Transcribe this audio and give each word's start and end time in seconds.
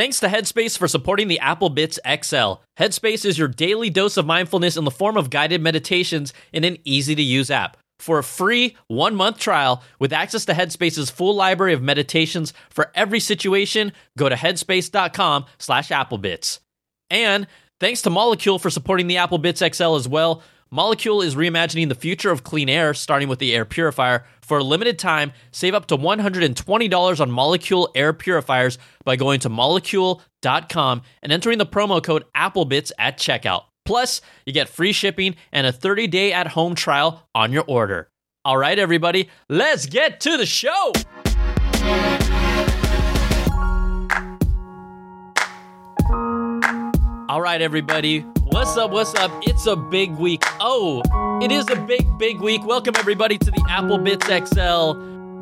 Thanks 0.00 0.20
to 0.20 0.28
Headspace 0.28 0.78
for 0.78 0.88
supporting 0.88 1.28
the 1.28 1.40
Apple 1.40 1.68
Bits 1.68 1.98
XL. 2.06 2.54
Headspace 2.78 3.26
is 3.26 3.36
your 3.36 3.48
daily 3.48 3.90
dose 3.90 4.16
of 4.16 4.24
mindfulness 4.24 4.78
in 4.78 4.84
the 4.84 4.90
form 4.90 5.18
of 5.18 5.28
guided 5.28 5.60
meditations 5.60 6.32
in 6.54 6.64
an 6.64 6.78
easy 6.86 7.14
to 7.14 7.20
use 7.20 7.50
app. 7.50 7.76
For 7.98 8.18
a 8.18 8.24
free 8.24 8.78
one 8.86 9.14
month 9.14 9.38
trial 9.38 9.82
with 9.98 10.14
access 10.14 10.46
to 10.46 10.54
Headspace's 10.54 11.10
full 11.10 11.34
library 11.34 11.74
of 11.74 11.82
meditations 11.82 12.54
for 12.70 12.90
every 12.94 13.20
situation, 13.20 13.92
go 14.16 14.30
to 14.30 14.36
headspace.com 14.36 15.44
slash 15.58 15.90
applebits. 15.90 16.60
And 17.10 17.46
thanks 17.78 18.00
to 18.00 18.08
Molekule 18.08 18.58
for 18.58 18.70
supporting 18.70 19.06
the 19.06 19.18
Apple 19.18 19.36
Bits 19.36 19.62
XL 19.62 19.96
as 19.96 20.08
well. 20.08 20.42
Molekule 20.72 21.24
is 21.24 21.34
reimagining 21.34 21.88
the 21.88 21.96
future 21.96 22.30
of 22.30 22.44
clean 22.44 22.68
air, 22.68 22.94
starting 22.94 23.28
with 23.28 23.40
the 23.40 23.52
air 23.52 23.64
purifier. 23.64 24.24
For 24.40 24.58
a 24.58 24.64
limited 24.64 25.00
time, 25.00 25.32
save 25.50 25.74
up 25.74 25.86
to 25.86 25.96
$120 25.96 27.20
on 27.20 27.30
Molekule 27.30 27.88
air 27.96 28.12
purifiers 28.12 28.78
by 29.04 29.16
going 29.16 29.40
to 29.40 29.50
molekule.com 29.50 31.02
and 31.22 31.32
entering 31.32 31.58
the 31.58 31.66
promo 31.66 32.00
code 32.00 32.24
AppleBits 32.36 32.92
at 33.00 33.18
checkout. 33.18 33.64
Plus, 33.84 34.20
you 34.46 34.52
get 34.52 34.68
free 34.68 34.92
shipping 34.92 35.34
and 35.50 35.66
a 35.66 35.72
30 35.72 36.06
day 36.06 36.32
at 36.32 36.46
home 36.46 36.76
trial 36.76 37.26
on 37.34 37.50
your 37.50 37.64
order. 37.66 38.08
All 38.44 38.56
right, 38.56 38.78
everybody, 38.78 39.28
let's 39.48 39.86
get 39.86 40.20
to 40.20 40.36
the 40.36 40.46
show. 40.46 40.92
All 47.30 47.40
right, 47.40 47.62
everybody. 47.62 48.22
What's 48.46 48.76
up? 48.76 48.90
What's 48.90 49.14
up? 49.14 49.30
It's 49.42 49.66
a 49.66 49.76
big 49.76 50.10
week. 50.16 50.42
Oh, 50.58 51.00
it 51.40 51.52
is 51.52 51.70
a 51.70 51.76
big, 51.76 52.04
big 52.18 52.40
week. 52.40 52.66
Welcome, 52.66 52.96
everybody, 52.98 53.38
to 53.38 53.50
the 53.52 53.64
Apple 53.70 53.98
Bits 53.98 54.26
XL. 54.26 54.94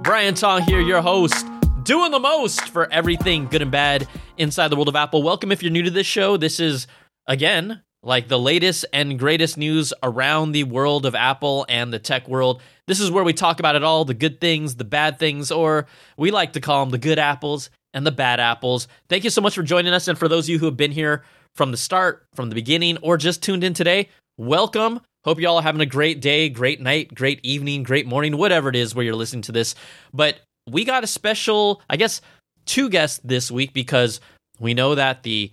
Brian 0.03 0.35
Tong 0.35 0.61
here, 0.61 0.83
your 0.83 1.01
host, 1.01 1.47
doing 1.85 2.11
the 2.11 2.19
most 2.19 2.61
for 2.69 2.93
everything 2.93 3.47
good 3.47 3.63
and 3.63 3.71
bad 3.71 4.07
inside 4.37 4.69
the 4.69 4.77
world 4.77 4.89
of 4.89 4.97
Apple. 4.97 5.23
Welcome 5.23 5.51
if 5.51 5.63
you're 5.63 5.73
new 5.73 5.83
to 5.83 5.91
this 5.91 6.07
show. 6.07 6.37
This 6.37 6.61
is, 6.61 6.89
again, 7.27 7.81
like 8.03 8.29
the 8.29 8.39
latest 8.39 8.85
and 8.93 9.19
greatest 9.19 9.57
news 9.57 9.95
around 10.03 10.53
the 10.53 10.65
world 10.65 11.07
of 11.07 11.15
Apple 11.15 11.65
and 11.71 11.91
the 11.91 11.99
tech 11.99 12.29
world. 12.29 12.61
This 12.87 13.01
is 13.01 13.11
where 13.11 13.25
we 13.25 13.33
talk 13.33 13.61
about 13.61 13.77
it 13.77 13.83
all 13.83 14.05
the 14.05 14.13
good 14.13 14.43
things, 14.43 14.75
the 14.75 14.85
bad 14.85 15.19
things, 15.19 15.51
or 15.51 15.87
we 16.19 16.33
like 16.33 16.53
to 16.53 16.61
call 16.61 16.85
them 16.85 16.91
the 16.91 16.99
good 16.99 17.19
apples 17.19 17.71
and 17.95 18.07
the 18.07 18.13
bad 18.13 18.41
apples. 18.41 18.89
Thank 19.09 19.25
you 19.25 19.31
so 19.31 19.41
much 19.41 19.55
for 19.55 19.63
joining 19.63 19.93
us. 19.93 20.09
And 20.09 20.19
for 20.19 20.29
those 20.29 20.47
of 20.47 20.51
you 20.51 20.59
who 20.59 20.67
have 20.67 20.77
been 20.77 20.93
here 20.93 21.25
from 21.55 21.71
the 21.71 21.77
start, 21.77 22.27
from 22.35 22.49
the 22.49 22.55
beginning, 22.55 22.99
or 22.99 23.17
just 23.17 23.43
tuned 23.43 23.65
in 23.65 23.75
today, 23.75 24.09
welcome. 24.37 25.01
Hope 25.25 25.41
you 25.41 25.49
all 25.49 25.57
are 25.59 25.63
having 25.63 25.81
a 25.81 25.87
great 25.87 26.21
day, 26.21 26.49
great 26.49 26.81
night, 26.81 27.15
great 27.15 27.41
evening, 27.43 27.83
great 27.83 28.07
morning, 28.07 28.37
whatever 28.37 28.69
it 28.69 28.77
is 28.77 28.95
where 28.95 29.05
you're 29.05 29.15
listening 29.15 29.43
to 29.43 29.53
this. 29.53 29.75
But 30.13 30.41
we 30.71 30.85
got 30.85 31.05
a 31.05 31.09
special, 31.09 31.83
I 31.91 31.97
guess, 31.97 32.21
two 32.67 32.89
guests 32.89 33.21
this 33.25 33.51
week 33.51 33.73
because 33.73 34.21
we 34.61 34.75
know 34.75 34.95
that 34.95 35.23
the 35.23 35.51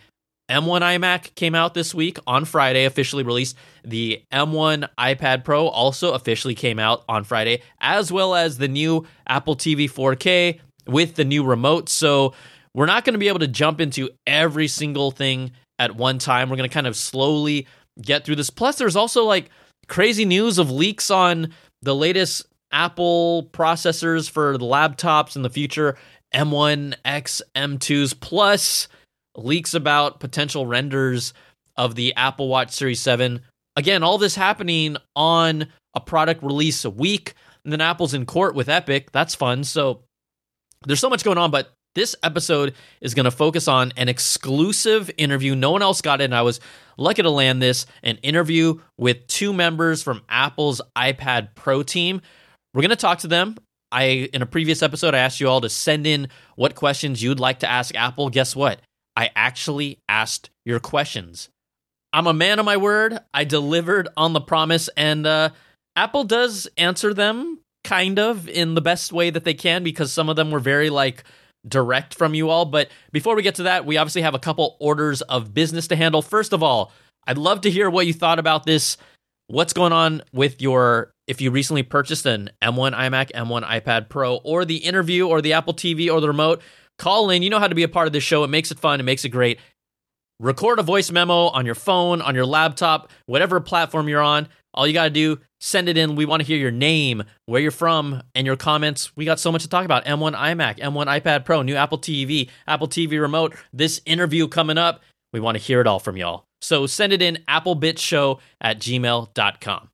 M1 0.50 0.82
iMac 0.82 1.34
came 1.34 1.56
out 1.56 1.74
this 1.74 1.96
week 1.96 2.20
on 2.28 2.46
Friday, 2.46 2.86
officially 2.86 3.24
released. 3.24 3.58
The 3.84 4.22
M1 4.32 4.88
iPad 5.00 5.44
Pro 5.44 5.68
also 5.68 6.14
officially 6.14 6.54
came 6.54 6.78
out 6.78 7.04
on 7.10 7.24
Friday, 7.24 7.64
as 7.82 8.12
well 8.12 8.36
as 8.36 8.58
the 8.58 8.68
new 8.68 9.08
Apple 9.26 9.56
TV 9.56 9.90
4K 9.90 10.60
with 10.88 11.16
the 11.16 11.26
new 11.26 11.44
remote. 11.44 11.90
So 11.90 12.34
we're 12.74 12.86
not 12.86 13.06
going 13.06 13.14
to 13.14 13.20
be 13.20 13.28
able 13.28 13.40
to 13.40 13.48
jump 13.48 13.80
into 13.82 14.10
every 14.28 14.68
single 14.68 15.12
thing 15.12 15.52
at 15.80 15.96
one 15.96 16.20
time. 16.20 16.50
We're 16.50 16.58
going 16.58 16.70
to 16.70 16.74
kind 16.74 16.88
of 16.88 16.96
slowly 16.96 17.68
get 18.02 18.26
through 18.26 18.36
this. 18.36 18.50
Plus, 18.50 18.78
there's 18.78 18.96
also 18.96 19.24
like 19.24 19.50
crazy 19.88 20.26
news 20.26 20.58
of 20.58 20.72
leaks 20.72 21.10
on 21.10 21.54
the 21.82 21.96
latest 21.96 22.46
Apple 22.72 23.50
processors 23.54 24.30
for 24.30 24.58
the 24.58 24.66
laptops 24.66 25.36
in 25.36 25.42
the 25.42 25.50
future 25.50 25.98
M1, 26.34 26.96
X, 27.06 27.42
M2s, 27.56 28.20
plus 28.20 28.88
leaks 29.38 29.74
about 29.74 30.20
potential 30.20 30.66
renders 30.66 31.34
of 31.78 31.96
the 31.96 32.14
Apple 32.16 32.48
Watch 32.48 32.72
Series 32.72 33.00
7. 33.00 33.42
Again, 33.76 34.04
all 34.04 34.18
this 34.18 34.36
happening 34.36 34.98
on 35.16 35.68
a 35.94 36.00
product 36.00 36.44
release 36.44 36.86
a 36.86 36.90
week. 36.90 37.34
And 37.64 37.72
then 37.72 37.82
Apple's 37.82 38.14
in 38.14 38.26
court 38.26 38.56
with 38.56 38.70
Epic. 38.70 39.12
That's 39.12 39.36
fun. 39.36 39.64
So 39.64 40.04
there's 40.86 41.00
so 41.00 41.10
much 41.10 41.24
going 41.24 41.38
on, 41.38 41.52
but 41.52 41.72
this 41.96 42.16
episode 42.24 42.76
is 43.02 43.14
going 43.14 43.24
to 43.24 43.32
focus 43.32 43.68
on 43.68 43.94
an 43.96 44.10
exclusive 44.10 45.10
interview. 45.18 45.56
No 45.56 45.72
one 45.72 45.82
else 45.82 46.02
got 46.02 46.22
it, 46.22 46.26
and 46.26 46.36
I 46.36 46.42
was 46.42 46.60
lucky 46.98 47.22
to 47.22 47.30
land 47.30 47.62
this 47.62 47.86
an 48.04 48.18
interview 48.18 48.80
with 48.98 49.26
two 49.28 49.54
members 49.54 50.04
from 50.04 50.22
Apple's 50.28 50.82
iPad 50.96 51.56
Pro 51.56 51.84
team. 51.84 52.22
We're 52.74 52.82
going 52.82 52.90
to 52.90 52.98
talk 52.98 53.20
to 53.20 53.28
them. 53.28 53.58
I 53.92 54.30
in 54.34 54.42
a 54.42 54.46
previous 54.46 54.84
episode 54.84 55.16
I 55.16 55.20
asked 55.20 55.40
you 55.40 55.48
all 55.48 55.62
to 55.62 55.70
send 55.70 56.06
in 56.06 56.28
what 56.56 56.76
questions 56.76 57.24
you'd 57.24 57.40
like 57.40 57.60
to 57.60 57.70
ask 57.70 57.96
Apple. 57.96 58.30
Guess 58.30 58.56
what? 58.56 58.82
I 59.16 59.30
actually 59.36 60.00
asked 60.10 60.50
your 60.66 60.82
questions. 60.82 61.50
I'm 62.12 62.28
a 62.28 62.34
man 62.34 62.60
of 62.60 62.66
my 62.66 62.78
word. 62.78 63.20
I 63.34 63.46
delivered 63.46 64.10
on 64.18 64.34
the 64.34 64.42
promise, 64.42 64.90
and 64.98 65.26
uh, 65.26 65.50
Apple 65.96 66.26
does 66.26 66.68
answer 66.78 67.14
them 67.14 67.60
kind 67.86 68.20
of 68.20 68.50
in 68.50 68.74
the 68.74 68.82
best 68.82 69.14
way 69.14 69.30
that 69.30 69.46
they 69.46 69.54
can 69.54 69.84
because 69.84 70.12
some 70.12 70.28
of 70.28 70.36
them 70.36 70.52
were 70.52 70.60
very 70.60 70.90
like 70.90 71.24
direct 71.68 72.14
from 72.14 72.34
you 72.34 72.50
all. 72.50 72.66
But 72.66 72.90
before 73.12 73.36
we 73.36 73.44
get 73.44 73.56
to 73.56 73.64
that, 73.64 73.86
we 73.86 73.98
obviously 73.98 74.24
have 74.24 74.36
a 74.36 74.40
couple 74.40 74.76
orders 74.80 75.22
of 75.24 75.54
business 75.54 75.88
to 75.88 75.96
handle. 75.96 76.22
First 76.22 76.52
of 76.52 76.62
all, 76.62 76.92
I'd 77.28 77.38
love 77.38 77.62
to 77.62 77.72
hear 77.72 77.90
what 77.90 78.08
you 78.08 78.14
thought 78.14 78.40
about 78.40 78.66
this. 78.66 78.98
What's 79.48 79.74
going 79.74 79.94
on 79.94 80.24
with 80.34 80.62
your 80.62 81.12
if 81.28 81.40
you 81.40 81.52
recently 81.52 81.84
purchased 81.84 82.26
an 82.26 82.50
M1 82.62 82.94
iMac, 82.96 83.32
M1 83.32 83.64
iPad 83.64 84.10
Pro, 84.10 84.38
or 84.38 84.66
the 84.66 84.78
interview, 84.78 85.28
or 85.28 85.42
the 85.42 85.54
Apple 85.54 85.74
TV, 85.74 86.12
or 86.12 86.20
the 86.20 86.28
remote? 86.28 86.62
Call 86.98 87.30
in. 87.30 87.44
You 87.44 87.50
know 87.50 87.60
how 87.60 87.68
to 87.68 87.76
be 87.76 87.84
a 87.84 87.88
part 87.88 88.08
of 88.08 88.14
this 88.14 88.24
show. 88.24 88.44
It 88.44 88.50
makes 88.50 88.72
it 88.72 88.80
fun. 88.80 89.00
It 89.00 89.04
makes 89.04 89.26
it 89.26 89.30
great. 89.30 89.60
Record 90.40 90.80
a 90.80 90.84
voice 90.84 91.12
memo 91.12 91.48
on 91.48 91.66
your 91.66 91.76
phone, 91.76 92.22
on 92.22 92.36
your 92.36 92.46
laptop, 92.46 93.10
whatever 93.26 93.60
platform 93.62 94.10
you're 94.10 94.22
on. 94.22 94.50
All 94.74 94.86
you 94.86 94.92
got 94.92 95.06
to 95.06 95.10
do, 95.10 95.40
send 95.62 95.88
it 95.88 95.98
in. 95.98 96.16
We 96.16 96.26
want 96.26 96.42
to 96.42 96.46
hear 96.46 96.58
your 96.58 96.72
name, 96.72 97.24
where 97.46 97.62
you're 97.62 97.72
from, 97.72 98.22
and 98.36 98.46
your 98.46 98.58
comments. 98.58 99.16
We 99.16 99.24
got 99.24 99.40
so 99.40 99.50
much 99.52 99.64
to 99.64 99.70
talk 99.70 99.86
about. 99.86 100.04
M1 100.04 100.36
iMac, 100.36 100.80
M1 100.80 101.22
iPad 101.22 101.46
Pro, 101.46 101.62
new 101.62 101.76
Apple 101.76 101.98
TV, 101.98 102.50
Apple 102.68 102.90
TV 102.90 103.20
remote, 103.20 103.56
this 103.72 104.02
interview 104.06 104.50
coming 104.50 104.78
up. 104.78 105.02
We 105.32 105.40
want 105.40 105.58
to 105.58 105.64
hear 105.64 105.80
it 105.80 105.88
all 105.88 106.00
from 106.00 106.18
y'all. 106.18 106.44
So 106.62 106.86
send 106.86 107.14
it 107.14 107.22
in 107.22 107.40
applebitshow 107.48 108.40
at 108.60 108.80
gmail.com. 108.80 109.90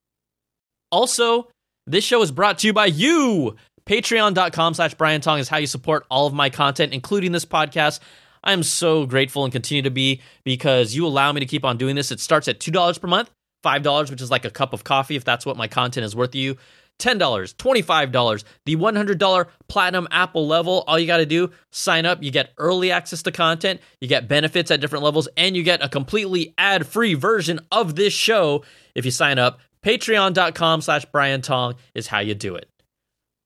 Also, 0.92 1.50
this 1.86 2.04
show 2.04 2.22
is 2.24 2.32
brought 2.32 2.58
to 2.60 2.68
you 2.68 2.74
by 2.74 2.88
you. 2.88 3.56
Patreon.com 3.86 4.74
slash 4.74 4.94
Brian 4.94 5.22
Tong 5.22 5.40
is 5.40 5.50
how 5.50 5.58
you 5.58 5.68
support 5.68 6.06
all 6.10 6.28
of 6.28 6.34
my 6.34 6.50
content, 6.50 6.94
including 6.94 7.32
this 7.32 7.46
podcast. 7.46 8.00
I 8.44 8.54
am 8.54 8.64
so 8.64 9.06
grateful 9.06 9.44
and 9.44 9.52
continue 9.52 9.84
to 9.84 9.92
be 9.92 10.22
because 10.44 10.96
you 10.96 11.06
allow 11.06 11.32
me 11.32 11.40
to 11.40 11.46
keep 11.46 11.64
on 11.64 11.78
doing 11.78 11.96
this. 11.96 12.12
It 12.12 12.20
starts 12.20 12.48
at 12.48 12.60
$2 12.60 13.00
per 13.00 13.08
month 13.08 13.30
$5, 13.64 14.10
which 14.10 14.22
is 14.22 14.32
like 14.32 14.46
a 14.46 14.50
cup 14.50 14.74
of 14.74 14.84
coffee 14.84 15.16
if 15.16 15.24
that's 15.24 15.46
what 15.46 15.58
my 15.58 15.68
content 15.68 16.06
is 16.06 16.16
worth 16.16 16.32
to 16.32 16.38
you. 16.38 16.58
$10, 17.00 17.18
$25, 17.20 18.44
the 18.66 18.76
$100 18.76 19.48
platinum 19.68 20.08
Apple 20.12 20.48
level. 20.48 20.84
All 20.88 21.00
you 21.00 21.08
got 21.08 21.18
to 21.18 21.26
do, 21.26 21.52
sign 21.72 22.06
up. 22.06 22.22
You 22.22 22.30
get 22.30 22.52
early 22.58 22.92
access 22.92 23.24
to 23.24 23.32
content, 23.32 23.82
you 24.00 24.08
get 24.08 24.28
benefits 24.28 24.70
at 24.70 24.82
different 24.82 25.04
levels, 25.04 25.28
and 25.36 25.56
you 25.56 25.64
get 25.64 25.84
a 25.84 25.90
completely 25.90 26.54
ad 26.58 26.86
free 26.86 27.16
version 27.16 27.60
of 27.72 27.96
this 27.96 28.14
show 28.14 28.64
if 28.94 29.04
you 29.04 29.12
sign 29.12 29.40
up. 29.40 29.60
Patreon.com 29.84 30.82
slash 30.82 31.06
Brian 31.06 31.42
Tong 31.42 31.74
is 31.96 32.08
how 32.08 32.20
you 32.20 32.36
do 32.36 32.56
it. 32.56 32.70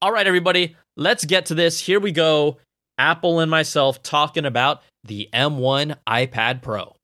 All 0.02 0.12
right, 0.12 0.26
everybody, 0.26 0.76
let's 0.96 1.24
get 1.24 1.46
to 1.46 1.54
this. 1.54 1.80
Here 1.80 1.98
we 1.98 2.12
go. 2.12 2.58
Apple 2.98 3.40
and 3.40 3.50
myself 3.50 4.02
talking 4.02 4.44
about 4.44 4.82
the 5.04 5.28
M1 5.32 5.96
iPad 6.06 6.62
Pro. 6.62 6.96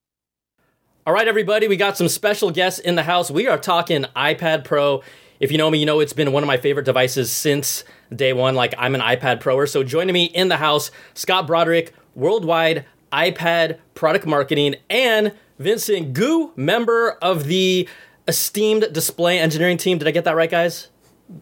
All 1.06 1.12
right, 1.12 1.28
everybody, 1.28 1.68
we 1.68 1.76
got 1.76 1.96
some 1.96 2.08
special 2.08 2.50
guests 2.50 2.78
in 2.78 2.94
the 2.94 3.02
house. 3.02 3.30
We 3.30 3.46
are 3.48 3.58
talking 3.58 4.06
iPad 4.16 4.64
Pro. 4.64 5.02
If 5.40 5.50
you 5.50 5.58
know 5.58 5.68
me, 5.70 5.78
you 5.78 5.86
know 5.86 6.00
it's 6.00 6.12
been 6.12 6.32
one 6.32 6.42
of 6.42 6.46
my 6.46 6.56
favorite 6.56 6.86
devices 6.86 7.30
since 7.30 7.84
day 8.14 8.32
one. 8.32 8.54
Like, 8.54 8.74
I'm 8.78 8.94
an 8.94 9.00
iPad 9.00 9.40
Proer. 9.40 9.66
So, 9.66 9.82
joining 9.82 10.14
me 10.14 10.26
in 10.26 10.48
the 10.48 10.56
house, 10.56 10.90
Scott 11.14 11.46
Broderick, 11.46 11.92
worldwide 12.14 12.86
iPad 13.12 13.78
product 13.94 14.26
marketing, 14.26 14.76
and 14.88 15.32
Vincent 15.58 16.14
Gu, 16.14 16.52
member 16.56 17.18
of 17.20 17.44
the 17.44 17.88
esteemed 18.28 18.92
display 18.92 19.38
engineering 19.38 19.76
team. 19.76 19.98
Did 19.98 20.08
I 20.08 20.12
get 20.12 20.24
that 20.24 20.36
right, 20.36 20.50
guys? 20.50 20.88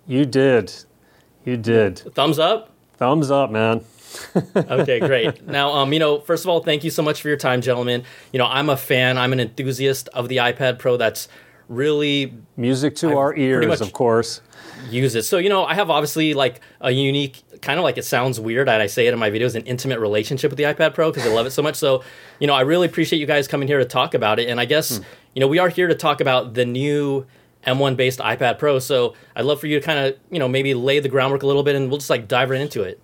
You 0.06 0.24
did. 0.24 0.72
You 1.44 1.56
did. 1.56 1.98
Thumbs 2.14 2.38
up? 2.38 2.70
Thumbs 2.96 3.30
up, 3.30 3.50
man 3.50 3.84
okay, 4.56 5.00
great. 5.00 5.46
Now, 5.46 5.72
um, 5.72 5.92
you 5.92 5.98
know, 5.98 6.20
first 6.20 6.44
of 6.44 6.48
all, 6.50 6.62
thank 6.62 6.84
you 6.84 6.90
so 6.90 7.02
much 7.02 7.22
for 7.22 7.28
your 7.28 7.36
time, 7.36 7.60
gentlemen. 7.60 8.04
You 8.32 8.38
know, 8.38 8.46
I'm 8.46 8.68
a 8.68 8.76
fan. 8.76 9.18
I'm 9.18 9.32
an 9.32 9.40
enthusiast 9.40 10.08
of 10.08 10.28
the 10.28 10.38
iPad 10.38 10.78
Pro. 10.78 10.96
That's 10.96 11.28
really 11.68 12.34
music 12.56 12.96
to 12.96 13.10
I've 13.10 13.16
our 13.16 13.36
ears, 13.36 13.80
of 13.80 13.92
course. 13.92 14.42
Use 14.90 15.14
it. 15.14 15.22
So, 15.22 15.38
you 15.38 15.48
know, 15.48 15.64
I 15.64 15.74
have 15.74 15.88
obviously 15.90 16.34
like 16.34 16.60
a 16.80 16.90
unique, 16.90 17.42
kind 17.62 17.78
of 17.78 17.84
like 17.84 17.96
it 17.96 18.04
sounds 18.04 18.40
weird, 18.40 18.68
and 18.68 18.82
I 18.82 18.86
say 18.86 19.06
it 19.06 19.12
in 19.12 19.18
my 19.18 19.30
videos, 19.30 19.54
an 19.54 19.62
intimate 19.62 20.00
relationship 20.00 20.50
with 20.50 20.58
the 20.58 20.64
iPad 20.64 20.94
Pro 20.94 21.10
because 21.10 21.26
I 21.26 21.32
love 21.32 21.46
it 21.46 21.50
so 21.50 21.62
much. 21.62 21.76
So, 21.76 22.02
you 22.40 22.46
know, 22.46 22.54
I 22.54 22.62
really 22.62 22.86
appreciate 22.86 23.18
you 23.20 23.26
guys 23.26 23.46
coming 23.46 23.68
here 23.68 23.78
to 23.78 23.84
talk 23.84 24.14
about 24.14 24.38
it. 24.38 24.48
And 24.48 24.60
I 24.60 24.64
guess, 24.64 24.98
hmm. 24.98 25.04
you 25.34 25.40
know, 25.40 25.48
we 25.48 25.58
are 25.58 25.68
here 25.68 25.86
to 25.86 25.94
talk 25.94 26.20
about 26.20 26.54
the 26.54 26.64
new 26.64 27.26
M1 27.66 27.96
based 27.96 28.18
iPad 28.18 28.58
Pro. 28.58 28.78
So, 28.78 29.14
I'd 29.36 29.44
love 29.44 29.60
for 29.60 29.68
you 29.68 29.78
to 29.78 29.84
kind 29.84 29.98
of, 29.98 30.18
you 30.30 30.38
know, 30.38 30.48
maybe 30.48 30.74
lay 30.74 30.98
the 30.98 31.08
groundwork 31.08 31.42
a 31.42 31.46
little 31.46 31.62
bit, 31.62 31.76
and 31.76 31.88
we'll 31.88 31.98
just 31.98 32.10
like 32.10 32.26
dive 32.26 32.50
right 32.50 32.60
into 32.60 32.82
it. 32.82 33.00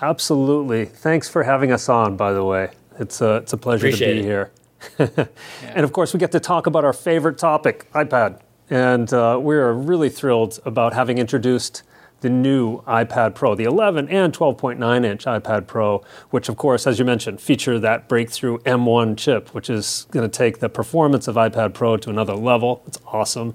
Absolutely. 0.00 0.84
Thanks 0.84 1.28
for 1.28 1.42
having 1.42 1.72
us 1.72 1.88
on, 1.88 2.16
by 2.16 2.32
the 2.32 2.44
way. 2.44 2.70
It's 2.98 3.20
a, 3.20 3.36
it's 3.36 3.52
a 3.52 3.56
pleasure 3.56 3.86
Appreciate 3.86 4.14
to 4.14 4.14
be 4.14 4.20
it. 4.20 4.24
here. 4.24 4.50
yeah. 4.98 5.26
And 5.74 5.84
of 5.84 5.92
course, 5.92 6.12
we 6.12 6.20
get 6.20 6.32
to 6.32 6.40
talk 6.40 6.66
about 6.66 6.84
our 6.84 6.92
favorite 6.92 7.38
topic, 7.38 7.90
iPad. 7.92 8.40
And 8.70 9.12
uh, 9.12 9.38
we're 9.40 9.72
really 9.72 10.10
thrilled 10.10 10.60
about 10.64 10.92
having 10.92 11.18
introduced 11.18 11.82
the 12.20 12.28
new 12.28 12.82
iPad 12.82 13.34
Pro, 13.34 13.54
the 13.54 13.64
11 13.64 14.08
and 14.08 14.32
12.9 14.32 15.04
inch 15.04 15.24
iPad 15.24 15.66
Pro, 15.66 16.02
which, 16.30 16.48
of 16.48 16.56
course, 16.56 16.86
as 16.86 16.98
you 16.98 17.04
mentioned, 17.04 17.40
feature 17.40 17.78
that 17.78 18.08
breakthrough 18.08 18.58
M1 18.58 19.16
chip, 19.16 19.54
which 19.54 19.70
is 19.70 20.06
going 20.10 20.28
to 20.28 20.36
take 20.36 20.58
the 20.58 20.68
performance 20.68 21.28
of 21.28 21.36
iPad 21.36 21.74
Pro 21.74 21.96
to 21.96 22.10
another 22.10 22.34
level. 22.34 22.82
It's 22.86 22.98
awesome. 23.06 23.54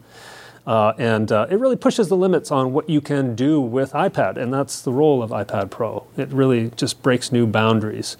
Uh, 0.65 0.93
and 0.97 1.31
uh, 1.31 1.45
it 1.49 1.57
really 1.57 1.75
pushes 1.75 2.07
the 2.07 2.15
limits 2.15 2.49
on 2.49 2.71
what 2.71 2.89
you 2.89 3.01
can 3.01 3.35
do 3.35 3.59
with 3.59 3.91
iPad, 3.91 4.37
and 4.37 4.53
that's 4.53 4.81
the 4.81 4.93
role 4.93 5.21
of 5.21 5.31
iPad 5.31 5.69
Pro. 5.69 6.07
It 6.15 6.29
really 6.29 6.69
just 6.77 7.03
breaks 7.03 7.33
new 7.33 7.45
boundaries, 7.45 8.15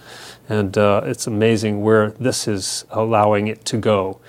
and 0.49 0.77
uh, 0.77 1.01
it's 1.05 1.25
amazing 1.25 1.81
where 1.81 2.11
this 2.11 2.47
is 2.47 2.85
allowing 2.89 3.47
it 3.47 3.63
to 3.65 3.77
go. 3.77 4.19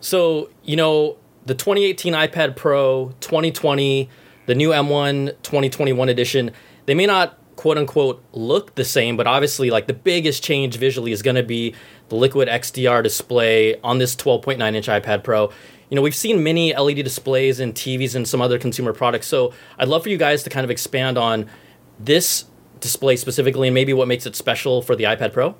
So, 0.00 0.48
you 0.64 0.76
know, 0.76 1.18
the 1.44 1.54
2018 1.54 2.14
iPad 2.14 2.56
Pro, 2.56 3.12
2020, 3.20 4.08
the 4.46 4.54
new 4.54 4.70
M1 4.70 5.34
2021 5.42 6.08
edition, 6.08 6.52
they 6.86 6.94
may 6.94 7.04
not 7.04 7.36
quote 7.56 7.76
unquote 7.76 8.24
look 8.32 8.74
the 8.76 8.84
same, 8.86 9.18
but 9.18 9.26
obviously, 9.26 9.70
like 9.70 9.86
the 9.86 9.92
biggest 9.92 10.42
change 10.42 10.78
visually 10.78 11.12
is 11.12 11.20
going 11.20 11.36
to 11.36 11.42
be 11.42 11.74
the 12.08 12.14
Liquid 12.14 12.48
XDR 12.48 13.02
display 13.02 13.78
on 13.82 13.98
this 13.98 14.16
12.9 14.16 14.74
inch 14.74 14.86
iPad 14.86 15.22
Pro 15.22 15.50
you 15.90 15.96
know, 15.96 16.02
we've 16.02 16.14
seen 16.14 16.42
many 16.42 16.72
LED 16.72 17.04
displays 17.04 17.58
in 17.58 17.72
TVs 17.72 18.14
and 18.14 18.26
some 18.26 18.40
other 18.40 18.58
consumer 18.58 18.92
products. 18.92 19.26
So 19.26 19.52
I'd 19.78 19.88
love 19.88 20.04
for 20.04 20.08
you 20.08 20.16
guys 20.16 20.44
to 20.44 20.50
kind 20.50 20.64
of 20.64 20.70
expand 20.70 21.18
on 21.18 21.50
this 21.98 22.44
display 22.78 23.16
specifically 23.16 23.68
and 23.68 23.74
maybe 23.74 23.92
what 23.92 24.06
makes 24.08 24.24
it 24.24 24.36
special 24.36 24.82
for 24.82 24.94
the 24.94 25.04
iPad 25.04 25.32
Pro. 25.32 25.56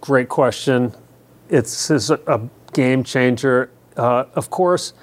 Great 0.00 0.30
question. 0.30 0.94
It's, 1.50 1.90
it's 1.90 2.08
a 2.08 2.48
game 2.72 3.04
changer. 3.04 3.70
Uh, 3.96 4.24
of 4.34 4.48
course, 4.48 4.94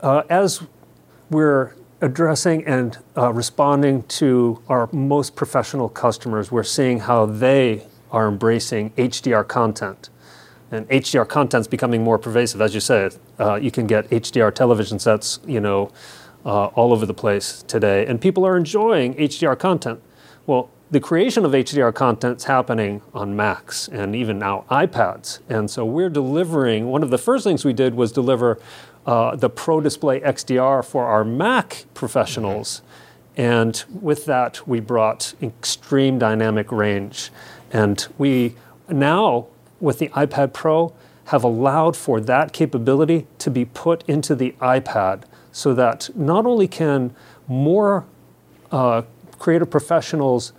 uh, 0.00 0.24
as 0.28 0.62
we're 1.30 1.74
addressing 2.00 2.66
and 2.66 2.98
uh, 3.16 3.32
responding 3.32 4.02
to 4.04 4.60
our 4.68 4.88
most 4.92 5.36
professional 5.36 5.88
customers, 5.88 6.50
we're 6.50 6.64
seeing 6.64 6.98
how 7.00 7.26
they 7.26 7.86
are 8.10 8.26
embracing 8.26 8.90
HDR 8.90 9.46
content 9.46 10.10
and 10.72 10.88
HDR 10.88 11.28
content's 11.28 11.68
becoming 11.68 12.02
more 12.02 12.18
pervasive. 12.18 12.60
As 12.60 12.74
you 12.74 12.80
said, 12.80 13.14
uh, 13.38 13.54
you 13.54 13.70
can 13.70 13.86
get 13.86 14.08
HDR 14.10 14.52
television 14.52 14.98
sets, 14.98 15.38
you 15.46 15.60
know, 15.60 15.92
uh, 16.44 16.66
all 16.66 16.92
over 16.92 17.06
the 17.06 17.14
place 17.14 17.62
today, 17.68 18.04
and 18.06 18.20
people 18.20 18.44
are 18.44 18.56
enjoying 18.56 19.14
HDR 19.14 19.56
content. 19.56 20.00
Well, 20.46 20.70
the 20.90 20.98
creation 20.98 21.44
of 21.44 21.52
HDR 21.52 21.94
content 21.94 22.38
is 22.38 22.44
happening 22.44 23.00
on 23.14 23.36
Macs 23.36 23.86
and 23.86 24.16
even 24.16 24.38
now 24.38 24.64
iPads, 24.70 25.38
and 25.48 25.70
so 25.70 25.84
we're 25.84 26.10
delivering. 26.10 26.88
One 26.88 27.02
of 27.02 27.10
the 27.10 27.18
first 27.18 27.44
things 27.44 27.64
we 27.64 27.72
did 27.72 27.94
was 27.94 28.10
deliver 28.10 28.58
uh, 29.06 29.36
the 29.36 29.50
Pro 29.50 29.80
Display 29.80 30.20
XDR 30.20 30.84
for 30.84 31.04
our 31.04 31.24
Mac 31.24 31.84
professionals. 31.94 32.80
Mm-hmm. 32.80 32.88
And 33.34 33.84
with 34.00 34.26
that, 34.26 34.66
we 34.68 34.80
brought 34.80 35.34
extreme 35.42 36.18
dynamic 36.18 36.70
range. 36.70 37.30
And 37.72 38.06
we 38.18 38.54
now 38.88 39.46
with 39.82 39.98
the 39.98 40.08
iPad 40.10 40.54
Pro 40.54 40.94
have 41.26 41.44
allowed 41.44 41.96
for 41.96 42.20
that 42.20 42.52
capability 42.52 43.26
to 43.38 43.50
be 43.50 43.64
put 43.64 44.02
into 44.08 44.34
the 44.34 44.52
iPad 44.60 45.24
so 45.50 45.74
that 45.74 46.08
not 46.16 46.46
only 46.46 46.66
can 46.66 47.14
more 47.46 48.06
uh, 48.70 49.02
creative 49.38 49.68
professionals 49.68 50.52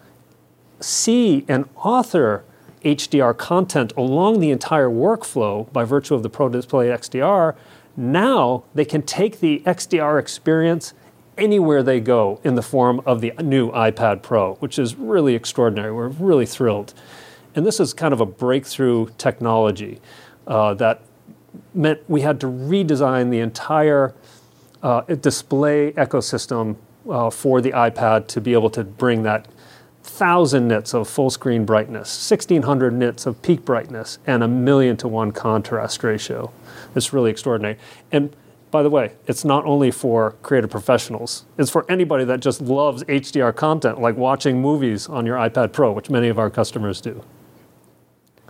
see 0.79 1.45
and 1.47 1.67
author 1.77 2.43
HDR 2.83 3.35
content 3.35 3.93
along 3.95 4.41
the 4.41 4.51
entire 4.51 4.89
workflow 4.89 5.71
by 5.71 5.85
virtue 5.85 6.13
of 6.13 6.21
the 6.21 6.29
Pro 6.29 6.49
Display 6.49 6.87
XDR, 6.87 7.55
now 7.95 8.63
they 8.75 8.85
can 8.85 9.01
take 9.01 9.39
the 9.39 9.61
XDR 9.65 10.19
experience 10.19 10.93
anywhere 11.37 11.81
they 11.81 11.99
go 11.99 12.39
in 12.43 12.55
the 12.55 12.61
form 12.61 13.01
of 13.05 13.21
the 13.21 13.33
new 13.41 13.71
iPad 13.71 14.21
Pro, 14.21 14.55
which 14.55 14.77
is 14.77 14.95
really 14.95 15.33
extraordinary. 15.33 15.91
We're 15.91 16.09
really 16.09 16.45
thrilled. 16.45 16.93
And 17.55 17.65
this 17.65 17.79
is 17.79 17.93
kind 17.93 18.13
of 18.13 18.21
a 18.21 18.25
breakthrough 18.25 19.07
technology 19.17 19.99
uh, 20.47 20.73
that 20.75 21.01
meant 21.73 21.99
we 22.07 22.21
had 22.21 22.39
to 22.41 22.47
redesign 22.47 23.29
the 23.29 23.39
entire 23.39 24.13
uh, 24.81 25.01
display 25.01 25.91
ecosystem 25.93 26.75
uh, 27.09 27.29
for 27.29 27.61
the 27.61 27.71
iPad 27.71 28.27
to 28.27 28.41
be 28.41 28.53
able 28.53 28.69
to 28.71 28.83
bring 28.83 29.23
that 29.23 29.47
1,000 30.03 30.67
nits 30.67 30.93
of 30.93 31.07
full 31.07 31.29
screen 31.29 31.63
brightness, 31.65 32.29
1,600 32.29 32.93
nits 32.93 33.25
of 33.25 33.41
peak 33.41 33.63
brightness, 33.63 34.19
and 34.27 34.43
a 34.43 34.47
million 34.47 34.97
to 34.97 35.07
one 35.07 35.31
contrast 35.31 36.03
ratio. 36.03 36.51
It's 36.95 37.13
really 37.13 37.31
extraordinary. 37.31 37.77
And 38.11 38.35
by 38.69 38.83
the 38.83 38.89
way, 38.89 39.13
it's 39.27 39.45
not 39.45 39.65
only 39.65 39.91
for 39.91 40.31
creative 40.41 40.69
professionals, 40.69 41.45
it's 41.57 41.69
for 41.69 41.89
anybody 41.89 42.25
that 42.25 42.41
just 42.41 42.59
loves 42.59 43.03
HDR 43.03 43.55
content, 43.55 44.01
like 44.01 44.17
watching 44.17 44.61
movies 44.61 45.07
on 45.07 45.25
your 45.25 45.37
iPad 45.37 45.71
Pro, 45.71 45.91
which 45.91 46.09
many 46.09 46.27
of 46.27 46.37
our 46.37 46.49
customers 46.49 46.99
do. 46.99 47.23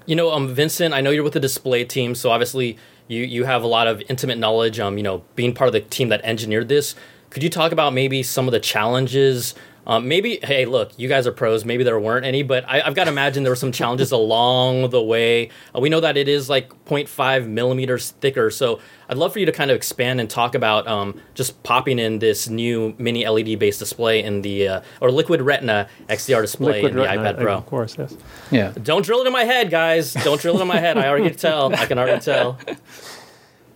You 0.06 0.16
know, 0.16 0.32
um, 0.32 0.54
Vincent, 0.54 0.94
I 0.94 1.02
know 1.02 1.12
you're 1.12 1.24
with 1.24 1.34
the 1.34 1.40
display 1.40 1.86
team, 1.86 2.14
so 2.16 2.30
obviously 2.30 2.78
you 3.08 3.22
you 3.22 3.46
have 3.46 3.64
a 3.64 3.68
lot 3.68 3.88
of 3.88 4.02
intimate 4.10 4.38
knowledge. 4.38 4.80
Um, 4.80 4.98
you 4.98 5.04
know, 5.04 5.24
being 5.36 5.54
part 5.54 5.68
of 5.68 5.74
the 5.74 5.82
team 5.82 6.10
that 6.10 6.22
engineered 6.24 6.70
this. 6.70 6.96
Could 7.30 7.42
you 7.42 7.50
talk 7.50 7.72
about 7.72 7.94
maybe 7.94 8.22
some 8.22 8.48
of 8.48 8.52
the 8.52 8.60
challenges 8.60 9.56
um, 9.86 10.08
maybe, 10.08 10.40
hey, 10.42 10.66
look, 10.66 10.98
you 10.98 11.10
guys 11.10 11.28
are 11.28 11.32
pros. 11.32 11.66
Maybe 11.66 11.84
there 11.84 12.00
weren't 12.00 12.26
any, 12.26 12.44
but 12.44 12.64
I, 12.68 12.80
have 12.80 12.96
got 12.96 13.06
to 13.06 13.12
imagine 13.12 13.44
there 13.44 13.52
were 13.52 13.56
some 13.56 13.72
challenges 13.72 14.12
along 14.24 14.90
the 14.90 15.02
way. 15.02 15.50
Uh, 15.76 15.80
we 15.80 15.90
know 15.90 16.00
that 16.00 16.18
it 16.18 16.28
is 16.28 16.50
like 16.50 16.70
0.5 16.86 17.48
millimeters 17.48 18.12
thicker. 18.12 18.50
So 18.50 18.80
I'd 19.10 19.18
love 19.18 19.34
for 19.34 19.40
you 19.40 19.46
to 19.46 19.52
kind 19.52 19.72
of 19.72 19.76
expand 19.76 20.22
and 20.22 20.30
talk 20.30 20.56
about 20.56 20.88
um, 20.88 21.20
just 21.34 21.62
popping 21.64 22.00
in 22.00 22.20
this 22.20 22.48
new 22.48 22.96
mini 22.98 23.28
LED 23.28 23.60
based 23.60 23.80
display 23.80 24.24
in 24.24 24.42
the, 24.42 24.68
uh, 24.68 24.82
or 25.02 25.12
Liquid 25.12 25.42
Retina 25.42 25.90
XDR 26.08 26.42
display 26.42 26.82
liquid 26.82 26.92
in 26.92 26.98
the 26.98 27.04
Retina, 27.04 27.34
iPad 27.34 27.42
Pro. 27.42 27.54
Of 27.56 27.66
course, 27.66 27.98
yes. 27.98 28.16
Yeah. 28.52 28.72
Don't 28.82 29.04
drill 29.04 29.22
it 29.22 29.28
in 29.28 29.34
my 29.34 29.44
head, 29.44 29.70
guys. 29.70 30.14
Don't 30.14 30.40
drill 30.40 30.58
it 30.58 30.62
in 30.62 30.68
my 30.68 30.80
head. 30.80 30.98
I 30.98 31.08
already 31.08 31.34
tell. 31.36 31.74
I 31.76 31.86
can 31.86 32.00
already 32.00 32.22
tell. 32.22 32.58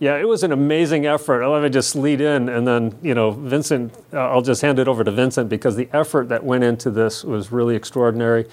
Yeah, 0.00 0.16
it 0.16 0.28
was 0.28 0.44
an 0.44 0.52
amazing 0.52 1.06
effort. 1.06 1.46
Let 1.46 1.62
me 1.62 1.68
just 1.70 1.96
lead 1.96 2.20
in, 2.20 2.48
and 2.48 2.66
then 2.66 2.96
you 3.02 3.14
know, 3.14 3.32
Vincent. 3.32 3.92
Uh, 4.12 4.30
I'll 4.30 4.42
just 4.42 4.62
hand 4.62 4.78
it 4.78 4.86
over 4.86 5.02
to 5.02 5.10
Vincent 5.10 5.48
because 5.48 5.74
the 5.74 5.88
effort 5.92 6.28
that 6.28 6.44
went 6.44 6.62
into 6.62 6.90
this 6.90 7.24
was 7.24 7.50
really 7.50 7.74
extraordinary. 7.74 8.46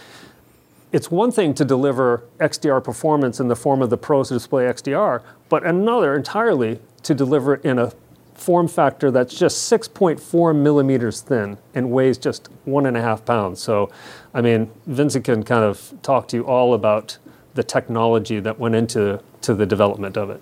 It's 0.92 1.12
one 1.12 1.32
thing 1.32 1.54
to 1.56 1.66
deliver 1.66 2.24
XDR 2.40 2.84
performance 2.84 3.40
in 3.40 3.48
the 3.48 3.56
form 3.56 3.82
of 3.82 3.90
the 3.90 3.98
Pros 3.98 4.30
Display 4.30 4.64
XDR, 4.64 5.22
but 5.50 5.66
another 5.66 6.16
entirely 6.16 6.80
to 7.04 7.14
deliver 7.14 7.56
it 7.56 7.66
in 7.66 7.78
a 7.78 7.92
form 8.34 8.68
factor 8.68 9.12
that's 9.12 9.38
just 9.38 9.72
6.4 9.72 10.56
millimeters 10.56 11.22
thin 11.22 11.58
and 11.74 11.92
weighs 11.92 12.18
just 12.18 12.50
one 12.66 12.86
and 12.86 12.98
a 12.98 13.02
half 13.02 13.26
pounds. 13.26 13.62
So, 13.62 13.92
I 14.34 14.42
mean, 14.42 14.70
Vincent 14.88 15.26
can 15.26 15.44
kind 15.44 15.64
of 15.64 15.94
talk 16.02 16.28
to 16.30 16.38
you 16.38 16.44
all 16.44 16.74
about 16.74 17.18
the 17.54 17.64
technology 17.64 18.40
that 18.40 18.60
went 18.60 18.76
into 18.76 19.22
to 19.42 19.54
the 19.54 19.66
development 19.66 20.18
of 20.18 20.30
it. 20.30 20.42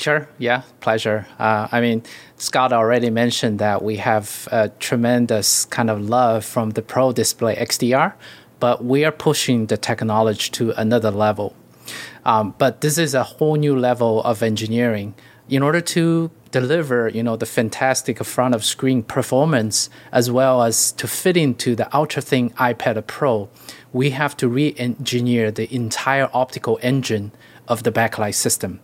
Sure. 0.00 0.26
Yeah. 0.38 0.62
Pleasure. 0.80 1.26
Uh, 1.38 1.68
I 1.70 1.82
mean, 1.82 2.02
Scott 2.36 2.72
already 2.72 3.10
mentioned 3.10 3.58
that 3.58 3.82
we 3.82 3.96
have 3.96 4.48
a 4.50 4.70
tremendous 4.80 5.66
kind 5.66 5.90
of 5.90 6.00
love 6.00 6.42
from 6.44 6.70
the 6.70 6.80
Pro 6.80 7.12
Display 7.12 7.54
XDR, 7.56 8.14
but 8.60 8.82
we 8.82 9.04
are 9.04 9.12
pushing 9.12 9.66
the 9.66 9.76
technology 9.76 10.50
to 10.52 10.72
another 10.80 11.10
level. 11.10 11.54
Um, 12.24 12.54
but 12.56 12.80
this 12.80 12.96
is 12.96 13.14
a 13.14 13.24
whole 13.24 13.56
new 13.56 13.76
level 13.76 14.22
of 14.22 14.42
engineering 14.42 15.14
in 15.50 15.62
order 15.62 15.82
to 15.82 16.30
deliver, 16.50 17.08
you 17.08 17.22
know, 17.22 17.36
the 17.36 17.46
fantastic 17.46 18.24
front 18.24 18.54
of 18.54 18.64
screen 18.64 19.02
performance 19.02 19.90
as 20.12 20.30
well 20.30 20.62
as 20.62 20.92
to 20.92 21.06
fit 21.06 21.36
into 21.36 21.76
the 21.76 21.94
ultra 21.94 22.22
thin 22.22 22.50
iPad 22.50 23.06
Pro. 23.06 23.50
We 23.92 24.10
have 24.10 24.34
to 24.38 24.48
re-engineer 24.48 25.50
the 25.50 25.72
entire 25.74 26.30
optical 26.32 26.78
engine 26.82 27.32
of 27.68 27.82
the 27.82 27.92
backlight 27.92 28.34
system. 28.34 28.80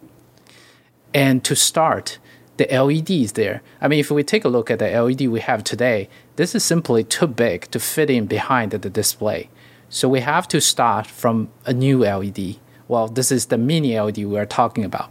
And 1.15 1.43
to 1.45 1.57
start, 1.57 2.19
the 2.57 2.67
LED 2.71 3.11
is 3.11 3.33
there. 3.33 3.63
I 3.81 3.89
mean, 3.89 4.01
if 4.01 4.11
we 4.11 4.23
take 4.23 4.45
a 4.45 4.49
look 4.49 4.71
at 4.71 4.79
the 4.79 4.89
LED 4.89 5.29
we 5.29 5.41
have 5.41 5.65
today, 5.65 6.09
this 6.37 6.55
is 6.55 6.65
simply 6.65 7.05
too 7.05 7.27
big 7.27 7.71
to 7.71 7.79
fit 7.79 8.11
in 8.11 8.27
behind 8.27 8.73
the 8.73 8.91
display. 8.91 9.51
So 9.89 10.09
we 10.09 10.21
have 10.21 10.49
to 10.49 10.61
start 10.61 11.07
from 11.07 11.49
a 11.65 11.73
new 11.73 11.99
LED. 12.01 12.57
Well, 12.89 13.09
this 13.09 13.31
is 13.31 13.47
the 13.47 13.59
mini 13.59 13.99
LED 13.99 14.19
we 14.19 14.39
are 14.39 14.47
talking 14.47 14.85
about. 14.85 15.11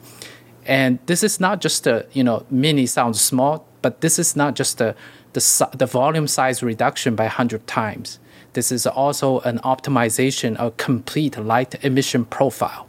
And 0.65 0.99
this 1.05 1.23
is 1.23 1.39
not 1.39 1.61
just 1.61 1.85
a, 1.85 2.05
you 2.13 2.23
know, 2.23 2.45
mini 2.49 2.85
sounds 2.85 3.21
small, 3.21 3.67
but 3.81 4.01
this 4.01 4.17
is 4.17 4.35
not 4.35 4.55
just 4.55 4.79
the, 4.79 4.95
the, 5.33 5.69
the 5.75 5.85
volume 5.85 6.27
size 6.27 6.63
reduction 6.63 7.15
by 7.15 7.25
100 7.25 7.67
times. 7.67 8.19
This 8.53 8.71
is 8.71 8.87
also 8.87 9.41
an 9.41 9.59
optimization 9.59 10.55
of 10.55 10.77
complete 10.77 11.37
light 11.37 11.83
emission 11.83 12.25
profile. 12.25 12.87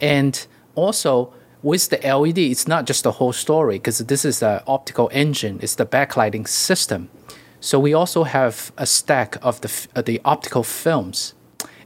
And 0.00 0.46
also, 0.74 1.32
with 1.62 1.88
the 1.90 1.98
LED, 1.98 2.38
it's 2.38 2.66
not 2.66 2.86
just 2.86 3.04
the 3.04 3.12
whole 3.12 3.32
story 3.32 3.76
because 3.76 3.98
this 3.98 4.24
is 4.24 4.40
the 4.40 4.62
optical 4.66 5.08
engine, 5.12 5.60
it's 5.62 5.76
the 5.76 5.86
backlighting 5.86 6.48
system. 6.48 7.08
So 7.60 7.78
we 7.78 7.94
also 7.94 8.24
have 8.24 8.72
a 8.76 8.86
stack 8.86 9.36
of 9.42 9.60
the, 9.60 9.88
uh, 9.94 10.02
the 10.02 10.20
optical 10.24 10.64
films 10.64 11.34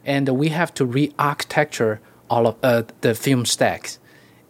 and 0.07 0.29
we 0.29 0.49
have 0.49 0.73
to 0.75 0.87
re-architecture 0.87 2.01
all 2.31 2.47
of 2.47 2.57
uh, 2.63 2.85
the 3.01 3.15
film 3.15 3.45
stacks, 3.45 3.99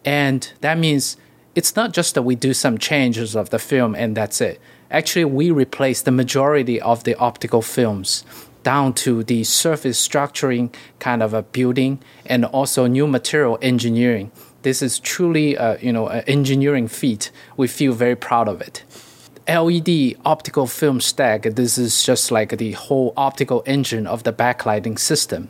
and 0.05 0.51
that 0.61 0.77
means 0.77 1.17
it's 1.55 1.75
not 1.75 1.91
just 1.91 2.13
that 2.13 2.21
we 2.21 2.35
do 2.35 2.53
some 2.53 2.77
changes 2.77 3.35
of 3.35 3.49
the 3.49 3.59
film 3.59 3.95
and 3.95 4.15
that's 4.15 4.39
it. 4.39 4.61
Actually, 4.89 5.25
we 5.25 5.51
replace 5.51 6.01
the 6.01 6.11
majority 6.11 6.79
of 6.79 7.03
the 7.03 7.15
optical 7.15 7.61
films 7.61 8.23
down 8.63 8.93
to 8.93 9.23
the 9.23 9.43
surface 9.43 10.05
structuring 10.07 10.73
kind 10.99 11.23
of 11.23 11.33
a 11.33 11.41
building 11.41 11.99
and 12.25 12.45
also 12.45 12.85
new 12.85 13.07
material 13.07 13.57
engineering. 13.61 14.31
This 14.63 14.81
is 14.81 14.99
truly 14.99 15.55
a, 15.55 15.77
you 15.79 15.91
know 15.91 16.07
an 16.07 16.23
engineering 16.27 16.87
feat. 16.87 17.31
We 17.55 17.67
feel 17.67 17.93
very 17.93 18.15
proud 18.15 18.47
of 18.47 18.61
it. 18.61 18.83
LED 19.47 20.17
optical 20.25 20.67
film 20.67 20.99
stack. 20.99 21.43
This 21.43 21.77
is 21.77 22.03
just 22.03 22.31
like 22.31 22.57
the 22.57 22.73
whole 22.73 23.13
optical 23.15 23.63
engine 23.65 24.05
of 24.05 24.23
the 24.23 24.33
backlighting 24.33 24.99
system. 24.99 25.49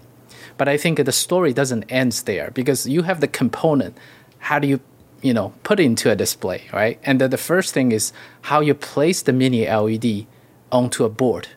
But 0.58 0.68
I 0.68 0.78
think 0.78 1.04
the 1.04 1.12
story 1.12 1.54
doesn't 1.54 1.86
end 1.90 2.12
there 2.26 2.52
because 2.52 2.88
you 2.88 3.04
have 3.04 3.22
the 3.22 3.28
component. 3.28 3.98
How 4.40 4.60
do 4.60 4.68
you 4.68 4.80
you 5.22 5.34
know 5.34 5.54
put 5.64 5.80
into 5.80 6.12
a 6.12 6.16
display, 6.16 6.64
right? 6.72 7.00
And 7.04 7.20
the, 7.22 7.28
the 7.28 7.38
first 7.38 7.74
thing 7.74 7.92
is 7.92 8.14
how 8.44 8.62
you 8.62 8.74
place 8.74 9.22
the 9.22 9.34
mini 9.34 9.68
LED 9.68 10.28
onto 10.72 11.04
a 11.04 11.10
board. 11.10 11.48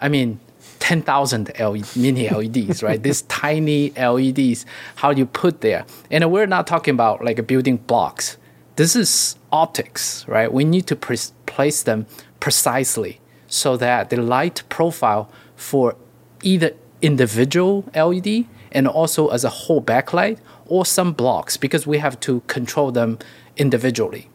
I 0.00 0.08
mean, 0.08 0.40
10,000 0.80 1.52
LED, 1.58 1.96
mini 1.96 2.28
LEDs, 2.28 2.82
right? 2.82 3.02
These 3.02 3.22
tiny 3.28 3.90
LEDs, 3.90 4.66
how 4.96 5.10
you 5.10 5.26
put 5.26 5.60
there. 5.60 5.84
And 6.10 6.30
we're 6.30 6.46
not 6.46 6.66
talking 6.66 6.94
about 6.94 7.24
like 7.24 7.46
building 7.46 7.78
blocks. 7.78 8.36
This 8.76 8.94
is 8.94 9.36
optics, 9.52 10.26
right? 10.28 10.52
We 10.52 10.64
need 10.64 10.86
to 10.86 10.96
pre- 10.96 11.18
place 11.46 11.82
them 11.82 12.06
precisely 12.40 13.20
so 13.48 13.76
that 13.76 14.10
the 14.10 14.16
light 14.16 14.62
profile 14.68 15.30
for 15.56 15.96
either 16.42 16.72
individual 17.02 17.84
LED 17.94 18.46
and 18.70 18.86
also 18.86 19.28
as 19.28 19.44
a 19.44 19.48
whole 19.48 19.82
backlight 19.82 20.38
or 20.66 20.84
some 20.84 21.12
blocks 21.12 21.56
because 21.56 21.86
we 21.86 21.98
have 21.98 22.20
to 22.20 22.40
control 22.46 22.92
them 22.92 23.18
individually. 23.56 24.28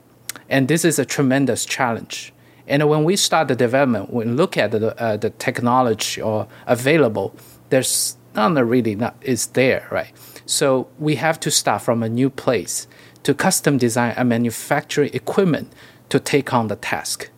And 0.49 0.67
this 0.67 0.83
is 0.83 0.99
a 0.99 1.05
tremendous 1.05 1.65
challenge. 1.65 2.32
And 2.67 2.87
when 2.87 3.03
we 3.03 3.15
start 3.15 3.47
the 3.49 3.55
development, 3.55 4.13
when 4.13 4.29
we 4.29 4.33
look 4.33 4.57
at 4.57 4.71
the, 4.71 4.99
uh, 5.01 5.17
the 5.17 5.31
technology 5.31 6.21
or 6.21 6.47
available, 6.65 7.35
there's 7.69 8.17
none 8.35 8.55
really 8.55 8.95
not 8.95 9.15
is 9.21 9.47
there, 9.47 9.87
right? 9.91 10.11
So 10.45 10.87
we 10.99 11.15
have 11.15 11.39
to 11.41 11.51
start 11.51 11.81
from 11.81 12.03
a 12.03 12.09
new 12.09 12.29
place 12.29 12.87
to 13.23 13.33
custom 13.33 13.77
design 13.77 14.13
and 14.17 14.29
manufacture 14.29 15.03
equipment 15.03 15.71
to 16.09 16.19
take 16.19 16.53
on 16.53 16.67
the 16.67 16.75
task. 16.75 17.29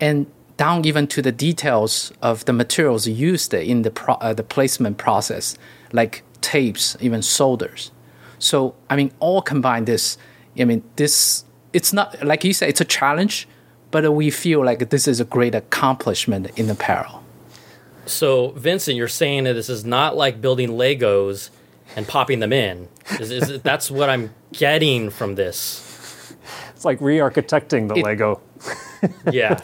And 0.00 0.26
down 0.56 0.84
even 0.84 1.06
to 1.08 1.22
the 1.22 1.32
details 1.32 2.12
of 2.20 2.44
the 2.44 2.52
materials 2.52 3.06
used 3.06 3.54
in 3.54 3.82
the, 3.82 3.90
pro- 3.90 4.14
uh, 4.16 4.34
the 4.34 4.42
placement 4.42 4.98
process, 4.98 5.56
like 5.92 6.22
tapes, 6.40 6.96
even 7.00 7.22
solders. 7.22 7.92
So, 8.38 8.74
I 8.90 8.96
mean, 8.96 9.12
all 9.20 9.42
combined 9.42 9.86
this, 9.86 10.18
I 10.58 10.64
mean, 10.64 10.82
this, 10.96 11.44
it's 11.72 11.92
not, 11.92 12.22
like 12.24 12.44
you 12.44 12.52
said, 12.52 12.68
it's 12.68 12.80
a 12.80 12.84
challenge, 12.84 13.48
but 13.92 14.10
we 14.12 14.30
feel 14.30 14.64
like 14.64 14.90
this 14.90 15.06
is 15.06 15.20
a 15.20 15.24
great 15.24 15.54
accomplishment 15.54 16.50
in 16.58 16.68
apparel. 16.68 17.22
So, 18.06 18.48
Vincent, 18.50 18.96
you're 18.96 19.06
saying 19.06 19.44
that 19.44 19.52
this 19.52 19.68
is 19.68 19.84
not 19.84 20.16
like 20.16 20.40
building 20.40 20.70
Legos 20.70 21.50
and 21.94 22.08
popping 22.08 22.40
them 22.40 22.52
in. 22.52 22.88
Is, 23.20 23.30
is, 23.30 23.62
that's 23.62 23.90
what 23.90 24.10
I'm 24.10 24.34
getting 24.52 25.10
from 25.10 25.36
this. 25.36 26.34
It's 26.74 26.84
like 26.84 27.00
re-architecting 27.00 27.88
the 27.88 27.94
it, 27.94 28.04
Lego. 28.04 28.40
yeah. 29.30 29.60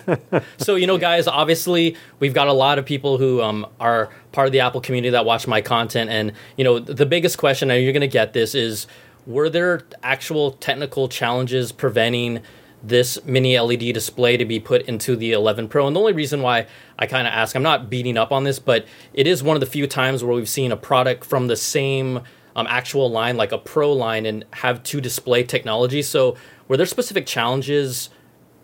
So 0.58 0.76
you 0.76 0.86
know, 0.86 0.98
guys, 0.98 1.26
obviously 1.26 1.96
we've 2.20 2.34
got 2.34 2.46
a 2.46 2.52
lot 2.52 2.78
of 2.78 2.84
people 2.84 3.18
who 3.18 3.42
um, 3.42 3.66
are 3.80 4.10
part 4.30 4.46
of 4.46 4.52
the 4.52 4.60
Apple 4.60 4.80
community 4.80 5.10
that 5.10 5.24
watch 5.24 5.48
my 5.48 5.60
content, 5.60 6.10
and 6.10 6.32
you 6.56 6.62
know, 6.62 6.78
the 6.78 7.06
biggest 7.06 7.38
question, 7.38 7.70
and 7.70 7.82
you're 7.82 7.92
going 7.92 8.02
to 8.02 8.08
get 8.08 8.34
this, 8.34 8.54
is 8.54 8.86
were 9.26 9.50
there 9.50 9.82
actual 10.02 10.52
technical 10.52 11.08
challenges 11.08 11.72
preventing 11.72 12.40
this 12.82 13.24
mini 13.24 13.58
LED 13.58 13.92
display 13.92 14.36
to 14.36 14.44
be 14.44 14.60
put 14.60 14.82
into 14.82 15.16
the 15.16 15.32
11 15.32 15.68
Pro? 15.68 15.86
And 15.86 15.94
the 15.94 16.00
only 16.00 16.12
reason 16.12 16.42
why 16.42 16.66
I 16.98 17.06
kind 17.06 17.26
of 17.26 17.32
ask, 17.32 17.54
I'm 17.54 17.62
not 17.62 17.90
beating 17.90 18.16
up 18.16 18.32
on 18.32 18.44
this, 18.44 18.58
but 18.58 18.86
it 19.12 19.26
is 19.26 19.42
one 19.42 19.56
of 19.56 19.60
the 19.60 19.66
few 19.66 19.86
times 19.86 20.22
where 20.22 20.34
we've 20.34 20.48
seen 20.48 20.72
a 20.72 20.76
product 20.76 21.24
from 21.24 21.46
the 21.46 21.56
same 21.56 22.20
um, 22.56 22.66
actual 22.68 23.10
line, 23.10 23.36
like 23.36 23.52
a 23.52 23.58
Pro 23.58 23.92
line, 23.92 24.26
and 24.26 24.44
have 24.54 24.82
two 24.82 25.00
display 25.00 25.44
technology. 25.44 26.02
So, 26.02 26.36
were 26.66 26.76
there 26.76 26.86
specific 26.86 27.24
challenges 27.24 28.10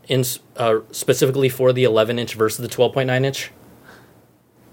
in 0.09 0.25
uh, 0.56 0.80
specifically 0.90 1.49
for 1.49 1.73
the 1.73 1.85
11 1.85 2.18
inch 2.18 2.35
versus 2.35 2.66
the 2.66 2.75
12.9 2.75 3.25
inch? 3.25 3.50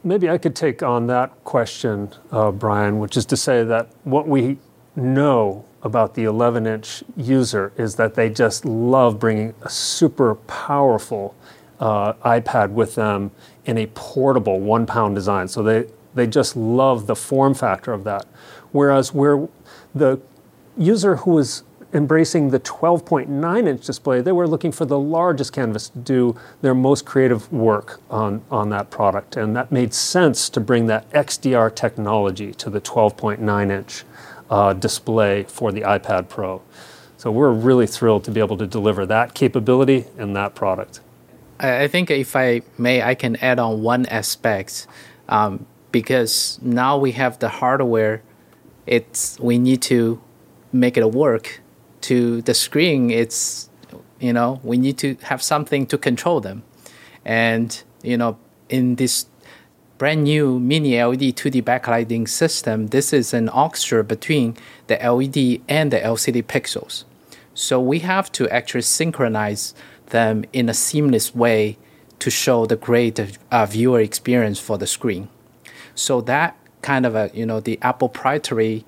Maybe 0.03 0.29
I 0.29 0.37
could 0.39 0.55
take 0.55 0.81
on 0.81 1.07
that 1.07 1.43
question, 1.43 2.09
uh, 2.31 2.51
Brian, 2.51 2.99
which 2.99 3.15
is 3.15 3.25
to 3.27 3.37
say 3.37 3.63
that 3.63 3.89
what 4.03 4.27
we 4.27 4.57
know 4.95 5.65
about 5.83 6.15
the 6.15 6.23
11 6.23 6.67
inch 6.67 7.03
user 7.17 7.71
is 7.77 7.95
that 7.95 8.15
they 8.15 8.29
just 8.29 8.65
love 8.65 9.19
bringing 9.19 9.53
a 9.61 9.69
super 9.69 10.35
powerful 10.35 11.35
uh, 11.79 12.13
iPad 12.13 12.71
with 12.71 12.95
them 12.95 13.31
in 13.65 13.77
a 13.77 13.87
portable 13.87 14.59
one 14.59 14.85
pound 14.85 15.15
design. 15.15 15.47
So 15.47 15.63
they, 15.63 15.87
they 16.13 16.27
just 16.27 16.55
love 16.55 17.07
the 17.07 17.15
form 17.15 17.53
factor 17.53 17.93
of 17.93 18.03
that. 18.03 18.25
Whereas 18.71 19.13
where 19.13 19.47
the 19.93 20.21
user 20.77 21.17
who 21.17 21.37
is 21.37 21.63
embracing 21.93 22.51
the 22.51 22.59
12.9 22.59 23.67
inch 23.67 23.85
display, 23.85 24.21
they 24.21 24.31
were 24.31 24.47
looking 24.47 24.71
for 24.71 24.85
the 24.85 24.97
largest 24.97 25.51
canvas 25.51 25.89
to 25.89 25.99
do 25.99 26.35
their 26.61 26.73
most 26.73 27.05
creative 27.05 27.51
work 27.51 27.99
on, 28.09 28.41
on 28.49 28.69
that 28.69 28.89
product. 28.89 29.35
And 29.35 29.55
that 29.55 29.71
made 29.71 29.93
sense 29.93 30.49
to 30.51 30.59
bring 30.59 30.85
that 30.87 31.09
XDR 31.11 31.73
technology 31.75 32.53
to 32.53 32.69
the 32.69 32.79
12.9 32.79 33.71
inch 33.71 34.03
uh, 34.51 34.73
display 34.73 35.43
for 35.43 35.71
the 35.71 35.81
iPad 35.81 36.29
Pro. 36.29 36.61
So 37.17 37.31
we're 37.31 37.51
really 37.51 37.87
thrilled 37.87 38.23
to 38.25 38.31
be 38.31 38.39
able 38.39 38.57
to 38.57 38.67
deliver 38.67 39.07
that 39.07 39.33
capability 39.33 40.05
in 40.17 40.33
that 40.33 40.53
product. 40.53 40.99
I 41.59 41.87
think 41.87 42.11
if 42.11 42.35
I 42.35 42.61
may, 42.77 43.01
I 43.01 43.15
can 43.15 43.35
add 43.37 43.57
on 43.57 43.81
one 43.81 44.05
aspect 44.07 44.85
um, 45.29 45.65
because 45.91 46.59
now 46.61 46.97
we 46.97 47.11
have 47.13 47.39
the 47.39 47.49
hardware. 47.49 48.21
It's 48.85 49.39
we 49.39 49.57
need 49.57 49.81
to 49.83 50.21
make 50.73 50.97
it 50.97 51.11
work 51.11 51.61
to 52.01 52.41
the 52.41 52.53
screen, 52.53 53.09
it's 53.09 53.69
you 54.19 54.33
know 54.33 54.59
we 54.63 54.77
need 54.77 54.97
to 54.99 55.15
have 55.23 55.41
something 55.41 55.85
to 55.87 55.97
control 55.97 56.41
them, 56.41 56.63
and 57.23 57.83
you 58.03 58.17
know 58.17 58.37
in 58.69 58.95
this 58.95 59.25
brand 60.01 60.23
new 60.23 60.59
mini 60.59 60.99
LED 60.99 61.35
2D 61.35 61.61
backlighting 61.61 62.27
system, 62.27 62.87
this 62.87 63.13
is 63.13 63.35
an 63.35 63.47
oxygen 63.53 64.03
between 64.03 64.57
the 64.87 64.95
LED 64.95 65.61
and 65.69 65.93
the 65.93 65.99
LCD 65.99 66.41
pixels. 66.41 67.03
So 67.53 67.79
we 67.79 67.99
have 67.99 68.31
to 68.31 68.49
actually 68.49 68.81
synchronize 68.81 69.75
them 70.07 70.43
in 70.53 70.69
a 70.69 70.73
seamless 70.73 71.35
way 71.35 71.77
to 72.17 72.31
show 72.31 72.65
the 72.65 72.77
great 72.77 73.19
uh, 73.51 73.67
viewer 73.67 73.99
experience 73.99 74.59
for 74.59 74.79
the 74.79 74.87
screen. 74.87 75.29
So 75.93 76.19
that 76.21 76.57
kind 76.81 77.05
of 77.05 77.13
a 77.13 77.29
you 77.31 77.45
know 77.45 77.59
the 77.59 77.77
Apple 77.83 78.09
proprietary 78.09 78.83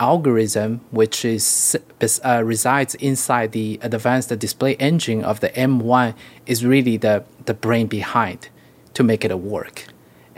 algorithm, 0.00 0.80
which 0.90 1.24
is 1.24 1.78
uh, 2.24 2.42
resides 2.44 2.96
inside 2.96 3.52
the 3.52 3.78
advanced 3.80 4.36
display 4.40 4.74
engine 4.80 5.22
of 5.22 5.38
the 5.38 5.50
M1, 5.50 6.16
is 6.46 6.66
really 6.66 6.96
the, 6.96 7.22
the 7.44 7.54
brain 7.54 7.86
behind 7.86 8.48
to 8.94 9.04
make 9.04 9.24
it 9.24 9.32
work. 9.38 9.84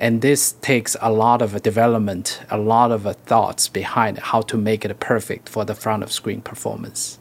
And 0.01 0.23
this 0.23 0.53
takes 0.63 0.97
a 1.03 1.13
lot 1.13 1.43
of 1.43 1.63
development, 1.63 2.41
a 2.51 2.57
lot 2.57 2.91
of 2.91 3.05
thoughts 3.27 3.69
behind 3.69 4.19
how 4.19 4.41
to 4.41 4.57
make 4.57 4.87
it 4.87 4.99
perfect 4.99 5.47
for 5.47 5.67
the 5.67 5.75
front 5.75 6.03
of 6.03 6.11
screen 6.11 6.41
performance. 6.41 7.19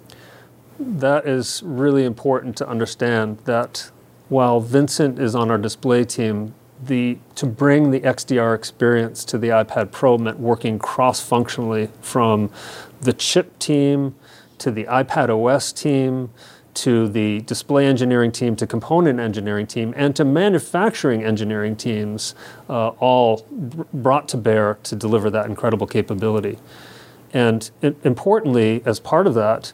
That 0.79 1.27
is 1.27 1.61
really 1.61 2.05
important 2.05 2.55
to 2.57 2.67
understand 2.67 3.39
that 3.39 3.91
while 4.29 4.61
Vincent 4.61 5.19
is 5.19 5.35
on 5.35 5.51
our 5.51 5.57
display 5.57 6.05
team, 6.05 6.53
the 6.81 7.17
to 7.35 7.45
bring 7.45 7.91
the 7.91 7.99
XDR 7.99 8.55
experience 8.55 9.25
to 9.25 9.37
the 9.37 9.49
iPad 9.49 9.91
Pro 9.91 10.17
meant 10.17 10.39
working 10.39 10.79
cross-functionally 10.79 11.89
from 11.99 12.49
the 13.01 13.11
chip 13.11 13.59
team 13.59 14.15
to 14.59 14.71
the 14.71 14.85
iPad 14.85 15.27
OS 15.29 15.73
team 15.73 16.29
to 16.73 17.07
the 17.07 17.41
display 17.41 17.85
engineering 17.85 18.31
team 18.31 18.55
to 18.55 18.67
component 18.67 19.19
engineering 19.19 19.67
team 19.67 19.93
and 19.97 20.15
to 20.15 20.23
manufacturing 20.23 21.23
engineering 21.23 21.75
teams 21.75 22.35
uh, 22.69 22.89
all 22.99 23.45
brought 23.93 24.27
to 24.27 24.37
bear 24.37 24.77
to 24.83 24.95
deliver 24.95 25.29
that 25.29 25.45
incredible 25.45 25.87
capability 25.87 26.57
and 27.33 27.71
it, 27.81 27.97
importantly 28.03 28.81
as 28.85 28.99
part 28.99 29.27
of 29.27 29.33
that 29.33 29.73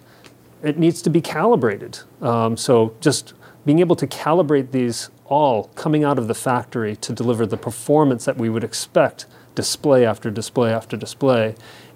it 0.64 0.78
needs 0.78 1.02
to 1.02 1.10
be 1.10 1.22
calibrated 1.22 2.00
um, 2.22 2.58
so 2.58 2.96
just 3.00 3.34
being 3.66 3.80
able 3.80 3.96
to 3.96 4.08
calibrate 4.08 4.72
these 4.72 5.10
all 5.26 5.66
coming 5.76 6.04
out 6.04 6.20
of 6.20 6.28
the 6.28 6.36
factory 6.36 6.96
to 6.96 7.12
deliver 7.12 7.46
the 7.46 7.58
performance 7.58 8.26
that 8.26 8.38
we 8.38 8.48
would 8.50 8.64
expect 8.64 9.26
display 9.56 10.06
after 10.06 10.30
display 10.30 10.72
after 10.72 10.96
display. 10.96 11.56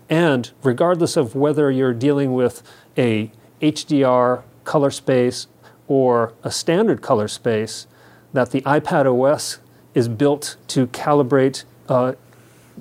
And 0.10 0.50
regardless 0.64 1.16
of 1.16 1.36
whether 1.36 1.70
you're 1.70 1.94
dealing 1.94 2.34
with 2.34 2.64
a 2.98 3.32
HDR 3.62 4.42
color 4.64 4.92
space 4.92 5.48
or 5.88 6.34
a 6.44 6.52
standard 6.52 7.02
color 7.02 7.28
space, 7.28 7.88
that 8.34 8.52
the 8.52 8.62
iPad 8.62 9.06
OS 9.06 9.60
is 9.96 10.08
built 10.08 10.56
to 10.68 10.88
calibrate 10.88 11.64
uh, 11.88 12.14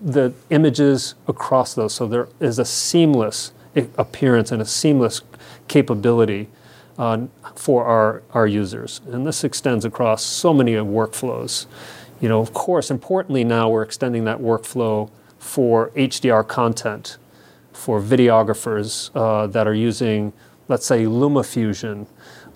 the 0.01 0.33
images 0.51 1.15
across 1.27 1.75
those. 1.75 1.95
So 1.95 2.07
there 2.07 2.29
is 2.39 2.59
a 2.59 2.65
seamless 2.65 3.53
appearance 3.97 4.53
and 4.53 4.61
a 4.61 4.67
seamless 4.67 5.23
capability 5.69 6.49
uh, 6.99 7.27
for 7.55 7.85
our, 7.85 8.23
our 8.33 8.47
users. 8.47 9.01
And 9.07 9.27
this 9.27 9.45
extends 9.45 9.85
across 9.85 10.23
so 10.23 10.53
many 10.53 10.73
workflows. 10.73 11.67
You 12.21 12.29
know, 12.29 12.41
of 12.41 12.53
course, 12.53 12.91
importantly 12.91 13.45
now 13.45 13.69
we're 13.69 13.83
extending 13.83 14.25
that 14.25 14.39
workflow 14.39 15.11
for 15.39 15.91
HDR 15.91 16.47
content 16.47 17.17
for 17.73 18.01
videographers 18.01 19.11
uh, 19.15 19.47
that 19.47 19.69
are 19.69 19.75
using, 19.75 20.33
let's 20.69 20.87
say, 20.87 21.05
LumaFusion, 21.05 22.07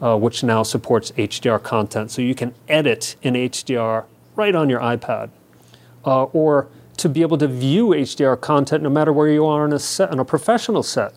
uh, 0.01 0.17
which 0.17 0.45
now 0.45 0.63
supports 0.63 1.11
HDR 1.13 1.63
content. 1.63 2.11
So 2.11 2.23
you 2.23 2.35
can 2.35 2.55
edit 2.69 3.17
in 3.23 3.35
HDR 3.35 4.05
right 4.37 4.55
on 4.55 4.69
your 4.69 4.81
iPad. 4.81 5.31
Uh, 6.05 6.25
or 6.25 6.69
to 6.97 7.09
be 7.09 7.23
able 7.23 7.39
to 7.39 7.49
view 7.49 7.89
HDR 7.89 8.41
content 8.41 8.83
no 8.83 8.91
matter 8.91 9.13
where 9.13 9.29
you 9.29 9.47
are 9.47 9.65
on 9.65 9.73
a 9.73 9.79
set, 9.79 10.11
on 10.11 10.19
a 10.19 10.25
professional 10.25 10.83
set, 10.83 11.15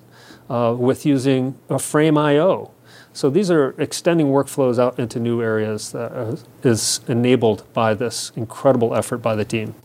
uh, 0.50 0.76
with 0.78 1.06
using 1.06 1.58
a 1.70 1.80
Frame.io. 1.80 2.72
So 3.14 3.30
these 3.30 3.50
are 3.50 3.74
extending 3.78 4.28
workflows 4.28 4.78
out 4.78 5.00
into 5.00 5.20
new 5.20 5.42
areas 5.42 5.92
that 5.94 6.12
uh, 6.12 7.12
enabled 7.12 7.64
by 7.74 7.94
this 7.94 8.32
incredible 8.36 8.94
effort 8.94 9.20
by 9.20 9.36
the 9.36 9.46
team. 9.46 9.76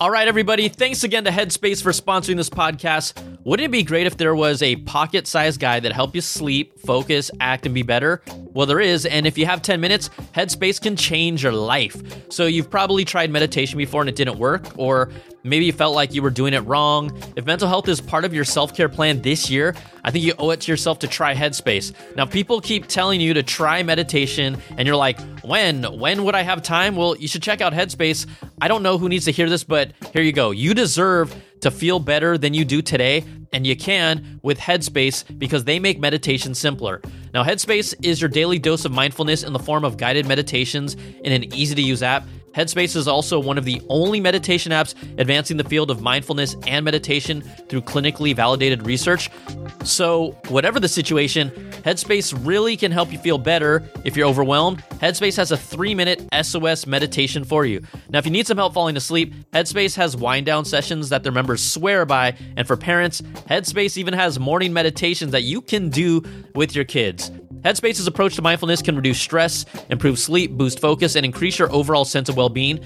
All 0.00 0.10
right, 0.10 0.26
everybody. 0.26 0.68
Thanks 0.68 1.04
again 1.04 1.22
to 1.22 1.30
Headspace 1.30 1.80
for 1.80 1.92
sponsoring 1.92 2.36
this 2.36 2.50
podcast. 2.50 3.16
Wouldn't 3.44 3.66
it 3.66 3.70
be 3.70 3.84
great 3.84 4.08
if 4.08 4.16
there 4.16 4.34
was 4.34 4.60
a 4.60 4.74
pocket 4.74 5.28
sized 5.28 5.60
guide 5.60 5.84
that 5.84 5.92
helped 5.92 6.16
you 6.16 6.20
sleep, 6.20 6.80
focus, 6.80 7.30
act, 7.38 7.64
and 7.64 7.72
be 7.72 7.82
better? 7.82 8.20
Well, 8.52 8.66
there 8.66 8.80
is. 8.80 9.06
And 9.06 9.24
if 9.24 9.38
you 9.38 9.46
have 9.46 9.62
10 9.62 9.80
minutes, 9.80 10.10
Headspace 10.34 10.82
can 10.82 10.96
change 10.96 11.44
your 11.44 11.52
life. 11.52 12.02
So 12.32 12.46
you've 12.46 12.70
probably 12.70 13.04
tried 13.04 13.30
meditation 13.30 13.78
before 13.78 14.02
and 14.02 14.08
it 14.08 14.16
didn't 14.16 14.36
work, 14.36 14.66
or 14.76 15.12
maybe 15.44 15.66
you 15.66 15.72
felt 15.72 15.94
like 15.94 16.14
you 16.14 16.22
were 16.22 16.30
doing 16.30 16.54
it 16.54 16.60
wrong. 16.60 17.16
If 17.36 17.46
mental 17.46 17.68
health 17.68 17.86
is 17.88 18.00
part 18.00 18.24
of 18.24 18.34
your 18.34 18.44
self 18.44 18.74
care 18.74 18.88
plan 18.88 19.22
this 19.22 19.48
year, 19.48 19.74
I 20.02 20.10
think 20.10 20.24
you 20.24 20.32
owe 20.38 20.50
it 20.50 20.62
to 20.62 20.72
yourself 20.72 20.98
to 21.00 21.06
try 21.06 21.34
Headspace. 21.34 21.92
Now, 22.16 22.26
people 22.26 22.60
keep 22.60 22.86
telling 22.88 23.20
you 23.20 23.34
to 23.34 23.42
try 23.42 23.82
meditation, 23.82 24.56
and 24.76 24.86
you're 24.86 24.96
like, 24.96 25.20
when? 25.42 25.84
When 25.98 26.24
would 26.24 26.34
I 26.34 26.42
have 26.42 26.62
time? 26.62 26.96
Well, 26.96 27.16
you 27.16 27.28
should 27.28 27.42
check 27.42 27.60
out 27.60 27.72
Headspace. 27.72 28.26
I 28.60 28.68
don't 28.68 28.82
know 28.82 28.98
who 28.98 29.08
needs 29.08 29.26
to 29.26 29.32
hear 29.32 29.48
this, 29.48 29.64
but 29.64 29.92
here 30.12 30.22
you 30.22 30.32
go. 30.32 30.50
You 30.50 30.74
deserve 30.74 31.34
to 31.60 31.70
feel 31.70 31.98
better 31.98 32.36
than 32.36 32.52
you 32.54 32.64
do 32.64 32.82
today, 32.82 33.24
and 33.52 33.66
you 33.66 33.76
can 33.76 34.40
with 34.42 34.58
Headspace 34.58 35.38
because 35.38 35.64
they 35.64 35.78
make 35.78 35.98
meditation 35.98 36.54
simpler. 36.54 37.00
Now, 37.32 37.42
Headspace 37.44 37.94
is 38.02 38.20
your 38.20 38.28
daily 38.28 38.58
dose 38.58 38.84
of 38.84 38.92
mindfulness 38.92 39.42
in 39.42 39.52
the 39.52 39.58
form 39.58 39.84
of 39.84 39.96
guided 39.96 40.26
meditations 40.26 40.94
in 40.94 41.32
an 41.32 41.54
easy 41.54 41.74
to 41.74 41.82
use 41.82 42.02
app. 42.02 42.26
Headspace 42.54 42.94
is 42.94 43.08
also 43.08 43.40
one 43.40 43.58
of 43.58 43.64
the 43.64 43.82
only 43.88 44.20
meditation 44.20 44.72
apps 44.72 44.94
advancing 45.18 45.56
the 45.56 45.64
field 45.64 45.90
of 45.90 46.00
mindfulness 46.00 46.56
and 46.66 46.84
meditation 46.84 47.42
through 47.68 47.82
clinically 47.82 48.34
validated 48.34 48.86
research. 48.86 49.30
So, 49.82 50.38
whatever 50.48 50.78
the 50.78 50.88
situation, 50.88 51.50
Headspace 51.84 52.34
really 52.46 52.76
can 52.76 52.92
help 52.92 53.12
you 53.12 53.18
feel 53.18 53.38
better 53.38 53.82
if 54.04 54.16
you're 54.16 54.28
overwhelmed. 54.28 54.82
Headspace 55.00 55.36
has 55.36 55.50
a 55.50 55.56
three 55.56 55.94
minute 55.94 56.26
SOS 56.42 56.86
meditation 56.86 57.44
for 57.44 57.66
you. 57.66 57.82
Now, 58.08 58.20
if 58.20 58.24
you 58.24 58.30
need 58.30 58.46
some 58.46 58.56
help 58.56 58.72
falling 58.72 58.96
asleep, 58.96 59.34
Headspace 59.52 59.96
has 59.96 60.16
wind 60.16 60.46
down 60.46 60.64
sessions 60.64 61.08
that 61.08 61.22
their 61.22 61.32
members 61.32 61.62
swear 61.62 62.06
by. 62.06 62.36
And 62.56 62.66
for 62.66 62.76
parents, 62.76 63.20
Headspace 63.20 63.98
even 63.98 64.14
has 64.14 64.38
morning 64.38 64.72
meditations 64.72 65.32
that 65.32 65.42
you 65.42 65.60
can 65.60 65.90
do 65.90 66.22
with 66.54 66.74
your 66.74 66.84
kids. 66.84 67.30
Headspace's 67.64 68.06
approach 68.06 68.36
to 68.36 68.42
mindfulness 68.42 68.82
can 68.82 68.94
reduce 68.94 69.18
stress, 69.18 69.64
improve 69.88 70.18
sleep, 70.18 70.52
boost 70.52 70.80
focus, 70.80 71.16
and 71.16 71.24
increase 71.24 71.58
your 71.58 71.72
overall 71.72 72.04
sense 72.04 72.28
of 72.28 72.36
well 72.36 72.50
being. 72.50 72.78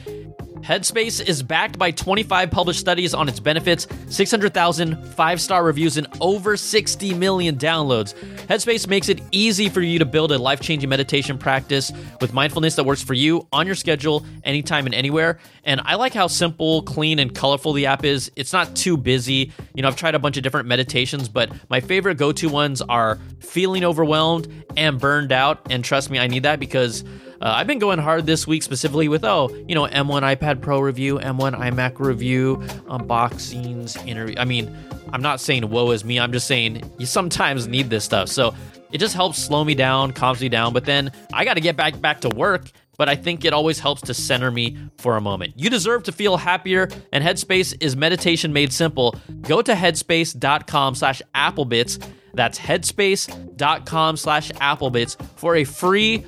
Headspace 0.62 1.26
is 1.26 1.42
backed 1.42 1.78
by 1.78 1.90
25 1.90 2.50
published 2.50 2.80
studies 2.80 3.14
on 3.14 3.28
its 3.28 3.40
benefits, 3.40 3.86
600,000 4.08 4.96
five 5.14 5.40
star 5.40 5.64
reviews, 5.64 5.96
and 5.96 6.06
over 6.20 6.56
60 6.56 7.14
million 7.14 7.56
downloads. 7.56 8.14
Headspace 8.46 8.86
makes 8.86 9.08
it 9.08 9.20
easy 9.30 9.68
for 9.68 9.80
you 9.80 9.98
to 9.98 10.04
build 10.04 10.32
a 10.32 10.38
life 10.38 10.60
changing 10.60 10.88
meditation 10.88 11.38
practice 11.38 11.92
with 12.20 12.32
mindfulness 12.32 12.76
that 12.76 12.84
works 12.84 13.02
for 13.02 13.14
you 13.14 13.46
on 13.52 13.66
your 13.66 13.74
schedule, 13.74 14.24
anytime 14.44 14.86
and 14.86 14.94
anywhere. 14.94 15.38
And 15.64 15.80
I 15.84 15.94
like 15.94 16.14
how 16.14 16.26
simple, 16.26 16.82
clean, 16.82 17.18
and 17.18 17.34
colorful 17.34 17.72
the 17.72 17.86
app 17.86 18.04
is. 18.04 18.30
It's 18.36 18.52
not 18.52 18.74
too 18.74 18.96
busy. 18.96 19.52
You 19.74 19.82
know, 19.82 19.88
I've 19.88 19.96
tried 19.96 20.14
a 20.14 20.18
bunch 20.18 20.36
of 20.36 20.42
different 20.42 20.68
meditations, 20.68 21.28
but 21.28 21.52
my 21.70 21.80
favorite 21.80 22.16
go 22.16 22.32
to 22.32 22.48
ones 22.48 22.82
are 22.82 23.18
feeling 23.40 23.84
overwhelmed 23.84 24.64
and 24.76 24.98
burned 24.98 25.32
out. 25.32 25.60
And 25.70 25.84
trust 25.84 26.10
me, 26.10 26.18
I 26.18 26.26
need 26.26 26.42
that 26.42 26.60
because 26.60 27.04
uh, 27.40 27.52
I've 27.56 27.66
been 27.66 27.78
going 27.78 27.98
hard 27.98 28.26
this 28.26 28.46
week 28.46 28.62
specifically 28.62 29.08
with, 29.08 29.24
oh, 29.24 29.48
you 29.68 29.74
know, 29.74 29.86
M1 29.86 30.36
iPad 30.36 30.60
Pro 30.60 30.80
review, 30.80 31.18
M1 31.18 31.56
iMac 31.56 32.00
review, 32.00 32.56
unboxings, 32.88 34.04
interview. 34.06 34.34
I 34.38 34.44
mean, 34.44 34.76
I'm 35.12 35.22
not 35.22 35.40
saying 35.40 35.68
woe 35.70 35.90
is 35.92 36.04
me. 36.04 36.18
I'm 36.18 36.32
just 36.32 36.46
saying 36.46 36.90
you 36.98 37.06
sometimes 37.06 37.68
need 37.68 37.90
this 37.90 38.04
stuff. 38.04 38.28
So 38.28 38.54
it 38.92 38.98
just 38.98 39.14
helps 39.14 39.38
slow 39.38 39.64
me 39.64 39.74
down, 39.74 40.12
calms 40.12 40.40
me 40.40 40.48
down. 40.48 40.72
But 40.72 40.84
then 40.84 41.12
I 41.32 41.44
got 41.44 41.54
to 41.54 41.60
get 41.60 41.76
back 41.76 42.00
back 42.00 42.20
to 42.22 42.28
work. 42.28 42.70
But 42.96 43.08
I 43.08 43.14
think 43.14 43.44
it 43.44 43.52
always 43.52 43.78
helps 43.78 44.02
to 44.02 44.14
center 44.14 44.50
me 44.50 44.76
for 44.98 45.16
a 45.16 45.20
moment. 45.20 45.52
You 45.54 45.70
deserve 45.70 46.02
to 46.04 46.12
feel 46.12 46.36
happier, 46.36 46.88
and 47.12 47.22
Headspace 47.22 47.76
is 47.80 47.94
meditation 47.94 48.52
made 48.52 48.72
simple. 48.72 49.14
Go 49.42 49.62
to 49.62 49.72
headspace.com 49.72 50.96
slash 50.96 51.22
applebits. 51.32 52.04
That's 52.34 52.58
headspace.com 52.58 54.16
slash 54.16 54.50
applebits 54.50 55.16
for 55.38 55.54
a 55.54 55.62
free 55.62 56.26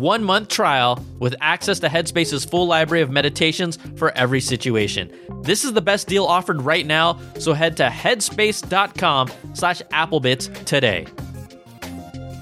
one 0.00 0.24
month 0.24 0.48
trial 0.48 1.04
with 1.18 1.34
access 1.40 1.78
to 1.80 1.88
Headspace's 1.88 2.44
full 2.44 2.66
library 2.66 3.02
of 3.02 3.10
meditations 3.10 3.78
for 3.96 4.10
every 4.16 4.40
situation. 4.40 5.12
This 5.42 5.64
is 5.64 5.72
the 5.72 5.82
best 5.82 6.08
deal 6.08 6.24
offered 6.24 6.62
right 6.62 6.86
now, 6.86 7.18
so 7.38 7.52
head 7.52 7.76
to 7.76 7.84
headspace.com 7.84 9.30
slash 9.54 9.82
applebits 9.92 10.64
today. 10.64 11.06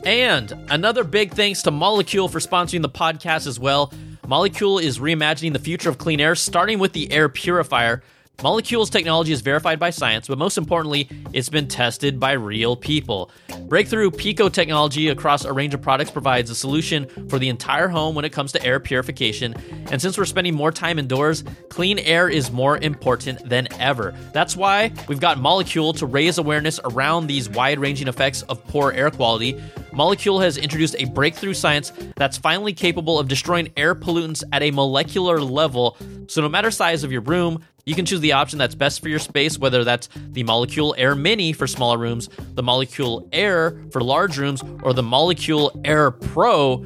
And 0.07 0.53
another 0.71 1.05
big 1.05 1.33
thanks 1.33 1.63
to 1.63 1.71
Molekule 1.71 2.31
for 2.31 2.39
sponsoring 2.39 2.83
the 2.83 2.89
podcast 2.89 3.47
as 3.47 3.59
well. 3.59 3.93
Molekule 4.27 4.83
is 4.83 4.99
reimagining 4.99 5.53
the 5.53 5.59
future 5.59 5.89
of 5.89 5.99
clean 5.99 6.21
air, 6.21 6.35
starting 6.35 6.79
with 6.79 6.93
the 6.93 7.11
air 7.11 7.29
purifier. 7.29 8.03
Molekule's 8.39 8.89
technology 8.89 9.33
is 9.33 9.41
verified 9.41 9.81
by 9.81 9.91
science, 9.91 10.29
but 10.29 10.39
most 10.39 10.59
importantly, 10.59 11.09
it's 11.33 11.49
been 11.49 11.67
tested 11.67 12.21
by 12.21 12.35
real 12.35 12.77
people. 12.77 13.33
Breakthrough 13.67 14.13
PECO 14.13 14.53
technology 14.53 15.09
across 15.09 15.45
a 15.45 15.53
range 15.53 15.75
of 15.75 15.83
products 15.83 16.13
provides 16.13 16.49
a 16.49 16.55
solution 16.55 17.09
for 17.29 17.41
the 17.41 17.49
entire 17.49 17.89
home 17.89 18.15
when 18.15 18.25
it 18.25 18.31
comes 18.31 18.53
to 18.53 18.65
air 18.65 18.79
purification. 18.79 19.57
And 19.91 20.01
since 20.01 20.17
we're 20.17 20.25
spending 20.25 20.55
more 20.55 20.71
time 20.71 21.01
indoors, 21.01 21.43
clean 21.69 21.99
air 21.99 22.29
is 22.29 22.53
more 22.53 22.79
important 22.79 23.49
than 23.49 23.67
ever. 23.81 24.15
That's 24.33 24.55
why 24.55 24.93
we've 25.09 25.19
got 25.19 25.39
Molekule 25.39 25.97
to 25.99 26.07
raise 26.07 26.39
awareness 26.39 26.79
around 26.85 27.27
these 27.27 27.49
wide 27.49 27.81
ranging 27.81 28.07
effects 28.07 28.43
of 28.43 28.65
poor 28.69 28.93
air 28.93 29.11
quality. 29.11 29.55
Molekule 29.91 30.41
has 30.41 30.59
introduced 30.59 30.95
a 31.01 31.07
breakthrough 31.07 31.55
science 31.55 31.93
that's 32.15 32.39
finally 32.39 32.73
capable 32.73 33.19
of 33.19 33.27
destroying 33.27 33.73
air 33.77 33.97
pollutants 33.97 34.45
at 34.53 34.63
a 34.63 34.71
molecular 34.71 35.41
level. 35.41 35.97
So, 36.29 36.41
no 36.41 36.49
matter 36.49 36.71
size 36.71 37.03
of 37.03 37.11
your 37.11 37.23
room, 37.23 37.65
you 37.89 37.95
can 37.95 38.05
choose 38.05 38.21
the 38.21 38.33
option 38.33 38.59
that's 38.59 38.75
best 38.75 39.01
for 39.01 39.09
your 39.09 39.19
space, 39.19 39.59
whether 39.59 39.83
that's 39.83 40.11
the 40.33 40.45
Molekule 40.45 40.93
Air 40.99 41.15
Mini 41.15 41.55
for 41.55 41.67
smaller 41.67 41.97
rooms, 41.97 42.29
the 42.55 42.63
Molekule 42.63 43.27
Air 43.33 43.83
for 43.91 44.03
large 44.03 44.37
rooms, 44.37 44.63
or 44.83 44.93
the 44.93 45.03
Molekule 45.03 45.71
Air 45.87 46.11
Pro 46.11 46.85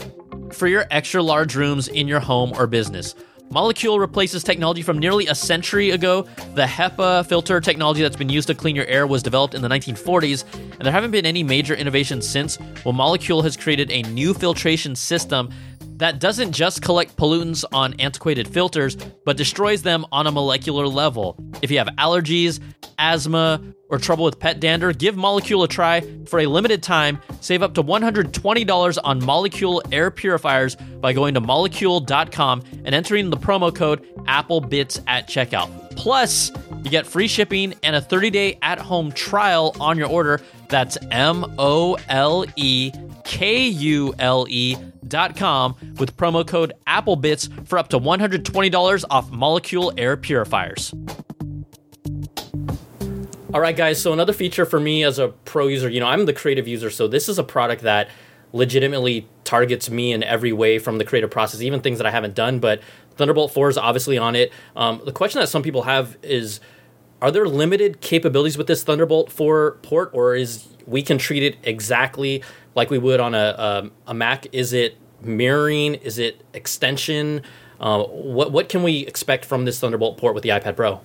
for 0.52 0.68
your 0.68 0.86
extra 0.92 1.20
large 1.20 1.56
rooms 1.56 1.88
in 1.88 2.06
your 2.06 2.20
home 2.20 2.52
or 2.56 2.68
business. 2.68 3.16
Molekule 3.50 3.98
replaces 3.98 4.44
technology 4.44 4.80
from 4.80 4.98
nearly 4.98 5.26
a 5.26 5.34
century 5.34 5.90
ago. 5.90 6.22
The 6.54 6.64
HEPA 6.64 7.26
filter 7.26 7.60
technology 7.60 8.00
that's 8.00 8.16
been 8.16 8.30
used 8.30 8.46
to 8.46 8.54
clean 8.54 8.74
your 8.74 8.86
air 8.86 9.06
was 9.06 9.22
developed 9.22 9.54
in 9.54 9.60
the 9.60 9.68
1940s, 9.68 10.44
and 10.54 10.80
there 10.80 10.92
haven't 10.92 11.10
been 11.10 11.26
any 11.26 11.42
major 11.42 11.74
innovations 11.74 12.26
since. 12.26 12.58
Well, 12.84 12.94
Molekule 12.94 13.42
has 13.42 13.56
created 13.56 13.90
a 13.90 14.02
new 14.04 14.32
filtration 14.32 14.94
system 14.94 15.50
that 16.02 16.18
doesn't 16.18 16.50
just 16.50 16.82
collect 16.82 17.16
pollutants 17.16 17.64
on 17.72 17.94
antiquated 18.00 18.48
filters, 18.48 18.96
but 19.24 19.36
destroys 19.36 19.82
them 19.82 20.04
on 20.10 20.26
a 20.26 20.32
molecular 20.32 20.88
level. 20.88 21.38
If 21.62 21.70
you 21.70 21.78
have 21.78 21.86
allergies, 21.96 22.58
asthma, 22.98 23.62
or 23.88 23.98
trouble 23.98 24.24
with 24.24 24.40
pet 24.40 24.58
dander, 24.58 24.92
give 24.92 25.14
Molekule 25.14 25.62
a 25.62 25.68
try 25.68 26.00
for 26.26 26.40
a 26.40 26.46
limited 26.46 26.82
time. 26.82 27.20
Save 27.40 27.62
up 27.62 27.74
to 27.74 27.84
$120 27.84 28.98
on 29.04 29.20
Molekule 29.20 29.80
air 29.92 30.10
purifiers 30.10 30.74
by 30.74 31.12
going 31.12 31.34
to 31.34 31.40
molekule.com 31.40 32.62
and 32.84 32.96
entering 32.96 33.30
the 33.30 33.36
promo 33.36 33.72
code 33.72 34.04
AppleBits 34.24 35.04
at 35.06 35.28
checkout. 35.28 35.94
Plus, 35.94 36.50
you 36.82 36.90
get 36.90 37.06
free 37.06 37.28
shipping 37.28 37.74
and 37.84 37.94
a 37.94 38.00
30 38.00 38.30
day 38.30 38.58
at 38.62 38.80
home 38.80 39.12
trial 39.12 39.76
on 39.78 39.96
your 39.96 40.08
order. 40.08 40.40
That's 40.72 40.96
M 41.10 41.44
O 41.58 41.98
L 42.08 42.46
E 42.56 42.90
K 43.24 43.68
U 43.68 44.14
L 44.18 44.46
E 44.48 44.74
dot 45.06 45.36
com 45.36 45.76
with 45.98 46.16
promo 46.16 46.46
code 46.46 46.72
AppleBits 46.86 47.68
for 47.68 47.78
up 47.78 47.88
to 47.88 47.98
$120 47.98 49.04
off 49.10 49.30
molekule 49.30 49.92
air 49.98 50.16
purifiers. 50.16 50.94
All 53.52 53.60
right, 53.60 53.76
guys. 53.76 54.00
So 54.00 54.14
another 54.14 54.32
feature 54.32 54.64
for 54.64 54.80
me 54.80 55.04
as 55.04 55.18
a 55.18 55.28
pro 55.28 55.66
user, 55.66 55.90
you 55.90 56.00
know, 56.00 56.06
I'm 56.06 56.24
the 56.24 56.32
creative 56.32 56.66
user, 56.66 56.88
so 56.88 57.06
this 57.06 57.28
is 57.28 57.38
a 57.38 57.44
product 57.44 57.82
that 57.82 58.08
legitimately 58.54 59.28
targets 59.44 59.90
me 59.90 60.12
in 60.12 60.22
every 60.22 60.54
way 60.54 60.78
from 60.78 60.96
the 60.96 61.04
creative 61.04 61.30
process, 61.30 61.60
even 61.60 61.82
things 61.82 61.98
that 61.98 62.06
I 62.06 62.10
haven't 62.10 62.34
done. 62.34 62.60
But 62.60 62.80
Thunderbolt 63.16 63.52
4 63.52 63.68
is 63.68 63.76
obviously 63.76 64.16
on 64.16 64.34
it. 64.36 64.52
Um, 64.74 65.02
the 65.04 65.12
question 65.12 65.40
that 65.40 65.48
some 65.48 65.62
people 65.62 65.82
have 65.82 66.16
is 66.22 66.60
are 67.22 67.30
there 67.30 67.46
limited 67.46 68.00
capabilities 68.00 68.58
with 68.58 68.66
this 68.66 68.82
Thunderbolt 68.82 69.30
4 69.30 69.78
port, 69.82 70.10
or 70.12 70.34
is 70.34 70.66
we 70.86 71.02
can 71.02 71.18
treat 71.18 71.44
it 71.44 71.56
exactly 71.62 72.42
like 72.74 72.90
we 72.90 72.98
would 72.98 73.20
on 73.20 73.32
a, 73.32 73.54
a, 73.56 73.90
a 74.08 74.14
Mac? 74.14 74.46
Is 74.52 74.72
it 74.72 74.98
mirroring? 75.22 75.94
Is 75.94 76.18
it 76.18 76.44
extension? 76.52 77.42
Uh, 77.80 78.02
what 78.02 78.50
what 78.50 78.68
can 78.68 78.82
we 78.82 79.06
expect 79.06 79.44
from 79.44 79.64
this 79.64 79.78
Thunderbolt 79.78 80.18
port 80.18 80.34
with 80.34 80.42
the 80.42 80.48
iPad 80.48 80.74
Pro? 80.74 81.00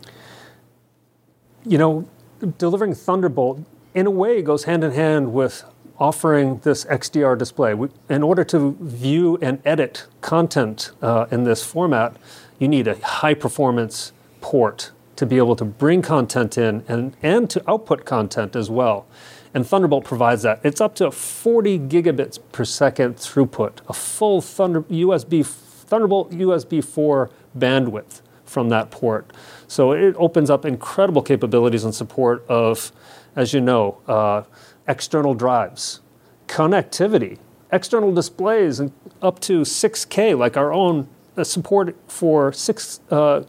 You 1.63 1.77
know, 1.77 2.09
delivering 2.57 2.95
Thunderbolt 2.95 3.63
in 3.93 4.07
a 4.07 4.11
way 4.11 4.41
goes 4.41 4.63
hand 4.63 4.83
in 4.83 4.93
hand 4.93 5.33
with 5.33 5.63
offering 5.99 6.59
this 6.59 6.83
XDR 6.85 7.37
display. 7.37 7.75
We, 7.75 7.89
in 8.09 8.23
order 8.23 8.43
to 8.45 8.75
view 8.81 9.37
and 9.39 9.61
edit 9.63 10.07
content 10.21 10.91
uh, 10.99 11.27
in 11.29 11.43
this 11.43 11.63
format, 11.63 12.17
you 12.57 12.67
need 12.67 12.87
a 12.87 12.97
high 13.05 13.35
performance 13.35 14.13
port 14.41 14.91
to 15.17 15.25
be 15.25 15.37
able 15.37 15.55
to 15.55 15.65
bring 15.65 16.01
content 16.01 16.57
in 16.57 16.83
and, 16.87 17.15
and 17.21 17.49
to 17.49 17.69
output 17.69 18.05
content 18.05 18.55
as 18.55 18.69
well. 18.69 19.05
And 19.53 19.65
Thunderbolt 19.65 20.05
provides 20.05 20.43
that. 20.43 20.61
It's 20.63 20.79
up 20.79 20.95
to 20.95 21.11
40 21.11 21.79
gigabits 21.79 22.39
per 22.51 22.63
second 22.63 23.17
throughput, 23.17 23.79
a 23.87 23.93
full 23.93 24.41
Thunder, 24.41 24.83
USB, 24.83 25.45
Thunderbolt 25.45 26.31
USB 26.31 26.83
4 26.83 27.29
bandwidth 27.57 28.21
from 28.45 28.69
that 28.69 28.91
port. 28.91 29.31
So 29.67 29.91
it 29.91 30.15
opens 30.17 30.49
up 30.49 30.65
incredible 30.65 31.21
capabilities 31.21 31.83
and 31.83 31.93
support 31.93 32.45
of, 32.47 32.91
as 33.35 33.53
you 33.53 33.61
know, 33.61 33.99
uh, 34.07 34.43
external 34.87 35.33
drives, 35.33 36.01
connectivity, 36.47 37.39
external 37.71 38.13
displays, 38.13 38.79
and 38.79 38.91
up 39.21 39.39
to 39.41 39.61
6K, 39.61 40.37
like 40.37 40.55
our 40.55 40.71
own 40.71 41.07
uh, 41.35 41.43
support 41.43 41.95
for 42.07 42.53
6, 42.53 42.99
uh, 43.11 43.43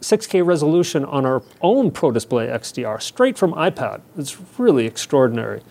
6K 0.00 0.44
resolution 0.44 1.04
on 1.04 1.26
our 1.26 1.42
own 1.60 1.90
Pro 1.90 2.10
Display 2.10 2.46
XDR 2.46 3.00
straight 3.00 3.38
from 3.38 3.52
iPad. 3.52 4.00
It's 4.16 4.36
really 4.58 4.86
extraordinary. 4.86 5.62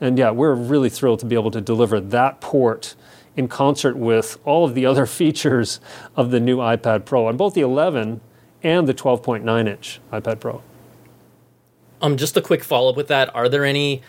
And 0.00 0.18
yeah, 0.18 0.30
we're 0.30 0.54
really 0.54 0.90
thrilled 0.90 1.20
to 1.20 1.26
be 1.26 1.34
able 1.34 1.50
to 1.50 1.60
deliver 1.60 2.00
that 2.00 2.40
port 2.40 2.94
in 3.36 3.48
concert 3.48 3.96
with 3.96 4.38
all 4.44 4.64
of 4.64 4.74
the 4.74 4.84
other 4.86 5.06
features 5.20 5.80
of 6.16 6.30
the 6.30 6.40
new 6.40 6.58
iPad 6.58 7.04
Pro 7.04 7.26
on 7.26 7.36
both 7.36 7.54
the 7.54 7.60
11 7.60 8.20
and 8.62 8.88
the 8.88 8.94
12.9 8.94 9.68
inch 9.68 10.00
iPad 10.12 10.40
Pro. 10.40 10.62
Um, 12.00 12.16
just 12.16 12.36
a 12.36 12.40
quick 12.40 12.62
follow 12.62 12.90
up 12.90 12.96
with 12.96 13.08
that. 13.08 13.34
Are 13.34 13.48
there 13.48 13.64
any 13.64 14.02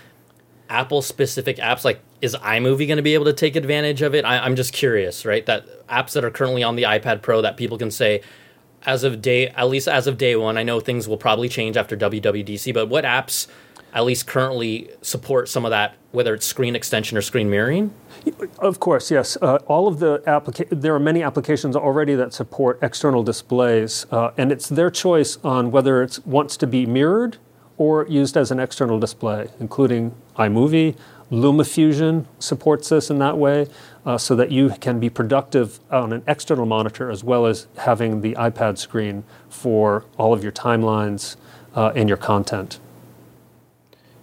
Apple 0.70 1.02
specific 1.02 1.58
apps 1.58 1.84
like 1.84 2.00
is 2.22 2.36
iMovie 2.36 2.86
going 2.86 2.98
to 2.98 3.04
be 3.04 3.14
able 3.14 3.26
to 3.26 3.34
take 3.34 3.56
advantage 3.56 4.02
of 4.02 4.14
it? 4.14 4.26
I, 4.26 4.40
I'm 4.40 4.56
just 4.56 4.74
curious, 4.74 5.26
right? 5.26 5.46
That 5.46 5.88
apps 5.88 6.14
that 6.14 6.24
are 6.24 6.30
currently 6.30 6.64
on 6.64 6.76
the 6.76 6.84
iPad 6.84 7.22
Pro 7.22 7.42
that 7.42 7.58
people 7.58 7.78
can 7.78 7.90
say, 7.90 8.22
as 8.86 9.04
of 9.04 9.22
day 9.22 9.48
at 9.50 9.68
least 9.70 9.88
as 9.88 10.08
of 10.08 10.18
day 10.18 10.36
one 10.36 10.58
i 10.58 10.64
know 10.64 10.80
things 10.80 11.08
will 11.08 11.18
probably 11.18 11.50
change 11.50 11.78
after 11.78 11.96
wwdc 11.98 12.74
but 12.74 12.88
what 12.88 13.04
apps 13.04 13.48
at 13.94 14.06
least 14.06 14.28
currently 14.28 14.90
support 15.02 15.50
some 15.50 15.66
of 15.66 15.72
that 15.72 15.96
whether 16.12 16.34
it's 16.34 16.46
screen 16.46 16.76
extension 16.76 17.18
or 17.18 17.22
screen 17.22 17.50
mirroring? 17.50 17.94
Of 18.60 18.80
course 18.80 19.12
yes. 19.12 19.38
Uh, 19.42 19.60
all 19.68 19.88
of 19.88 20.00
the 20.00 20.20
applica- 20.26 20.68
there 20.70 20.94
are 20.94 21.00
many 21.00 21.24
applications 21.24 21.76
already 21.76 22.16
that 22.16 22.34
support 22.34 22.80
external 22.82 23.24
displays 23.24 24.06
uh, 24.12 24.32
and 24.38 24.52
it's 24.52 24.70
their 24.70 24.90
choice 24.90 25.38
on 25.44 25.72
whether 25.72 26.02
it 26.02 26.20
wants 26.26 26.58
to 26.58 26.68
be 26.68 26.86
mirrored 26.86 27.38
or 27.78 28.06
used 28.08 28.36
as 28.36 28.52
an 28.52 28.60
external 28.60 29.00
display 29.00 29.50
including 29.60 30.14
imovie 30.38 30.96
LumaFusion 31.32 32.26
supports 32.40 32.90
this 32.90 33.10
in 33.10 33.20
that 33.20 33.38
way 33.38 33.68
uh, 34.06 34.18
so 34.18 34.36
that 34.36 34.52
you 34.52 34.72
can 34.82 35.00
be 35.00 35.10
productive 35.10 35.80
on 35.92 36.12
an 36.12 36.24
external 36.28 36.66
monitor 36.66 37.12
as 37.12 37.24
well 37.24 37.46
as 37.46 37.68
having 37.78 38.22
the 38.22 38.34
iPad 38.34 38.78
screen 38.78 39.24
for 39.48 40.06
all 40.18 40.34
of 40.34 40.42
your 40.42 40.52
timelines 40.52 41.36
uh, 41.76 41.92
and 41.96 42.10
your 42.10 42.18
content. 42.18 42.80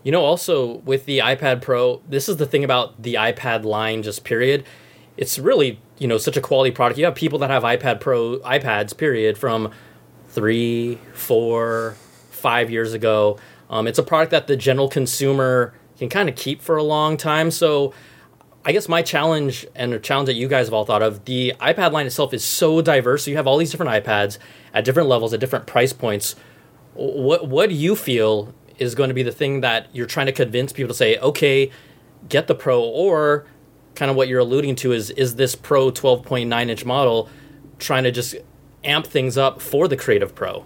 You 0.03 0.12
know, 0.12 0.25
also 0.25 0.79
with 0.79 1.07
the 1.07 1.19
iPad 1.19 1.62
Pro, 1.62 2.01
this 2.09 2.29
is 2.29 2.37
the 2.37 2.47
thing 2.47 2.64
about 2.64 3.03
the 3.03 3.14
iPad 3.14 3.64
line, 3.64 4.03
just 4.03 4.25
period. 4.25 4.64
It's 5.16 5.38
really, 5.38 5.81
you 5.99 6.07
know, 6.07 6.19
such 6.19 6.37
a 6.37 6.40
quality 6.40 6.71
product. 6.71 6.99
You 6.99 7.05
have 7.07 7.14
people 7.14 7.38
that 7.40 7.51
have 7.51 7.62
iPad 7.62 8.01
Pro, 8.01 8.38
iPads, 8.40 8.97
period, 8.97 9.38
from 9.38 9.73
three, 10.29 10.99
four, 11.14 11.97
five 12.31 12.71
years 12.71 12.92
ago. 12.92 13.38
Um, 13.69 13.87
it's 13.87 13.99
a 13.99 14.03
product 14.03 14.31
that 14.31 14.47
the 14.47 14.57
general 14.57 14.88
consumer 14.88 15.75
can 15.99 16.09
kind 16.09 16.29
of 16.29 16.37
keep 16.37 16.61
for 16.61 16.77
a 16.77 16.83
long 16.83 17.17
time. 17.17 17.51
So 17.51 17.93
I 18.65 18.73
guess 18.73 18.89
my 18.89 19.01
challenge 19.01 19.67
and 19.75 19.95
a 19.95 19.99
challenge 20.01 20.27
that 20.27 20.35
you 20.35 20.49
guys 20.49 20.67
have 20.67 20.75
all 20.75 20.85
thought 20.85 21.03
of, 21.03 21.25
the 21.25 21.55
iPad 21.61 21.93
line 21.93 22.07
itself 22.07 22.35
is 22.35 22.45
so 22.45 22.83
diverse. 22.83 23.25
So 23.25 23.31
you 23.31 23.37
have 23.37 23.47
all 23.47 23.59
these 23.59 23.71
different 23.71 24.05
iPads 24.05 24.39
at 24.75 24.85
different 24.85 25.09
levels, 25.09 25.33
at 25.33 25.41
different 25.41 25.67
price 25.67 25.93
points. 25.93 26.35
What 26.95 27.47
what 27.47 27.69
do 27.69 27.75
you 27.75 27.95
feel 27.95 28.53
is 28.79 28.95
going 28.95 29.09
to 29.09 29.15
be 29.15 29.23
the 29.23 29.33
thing 29.33 29.61
that 29.61 29.87
you're 29.93 30.07
trying 30.07 30.27
to 30.27 30.33
convince 30.33 30.73
people 30.73 30.89
to 30.89 30.95
say, 30.95 31.17
okay, 31.19 31.71
get 32.29 32.47
the 32.47 32.55
Pro, 32.55 32.83
or 32.83 33.47
kind 33.95 34.11
of 34.11 34.17
what 34.17 34.29
you're 34.29 34.41
alluding 34.41 34.75
to 34.77 34.93
is 34.93 35.11
is 35.11 35.37
this 35.37 35.55
Pro 35.55 35.91
12.9 35.91 36.69
inch 36.69 36.85
model 36.85 37.29
trying 37.79 38.03
to 38.03 38.11
just 38.11 38.35
amp 38.85 39.07
things 39.07 39.39
up 39.39 39.61
for 39.61 39.87
the 39.89 39.97
Creative 39.97 40.35
Pro? 40.35 40.65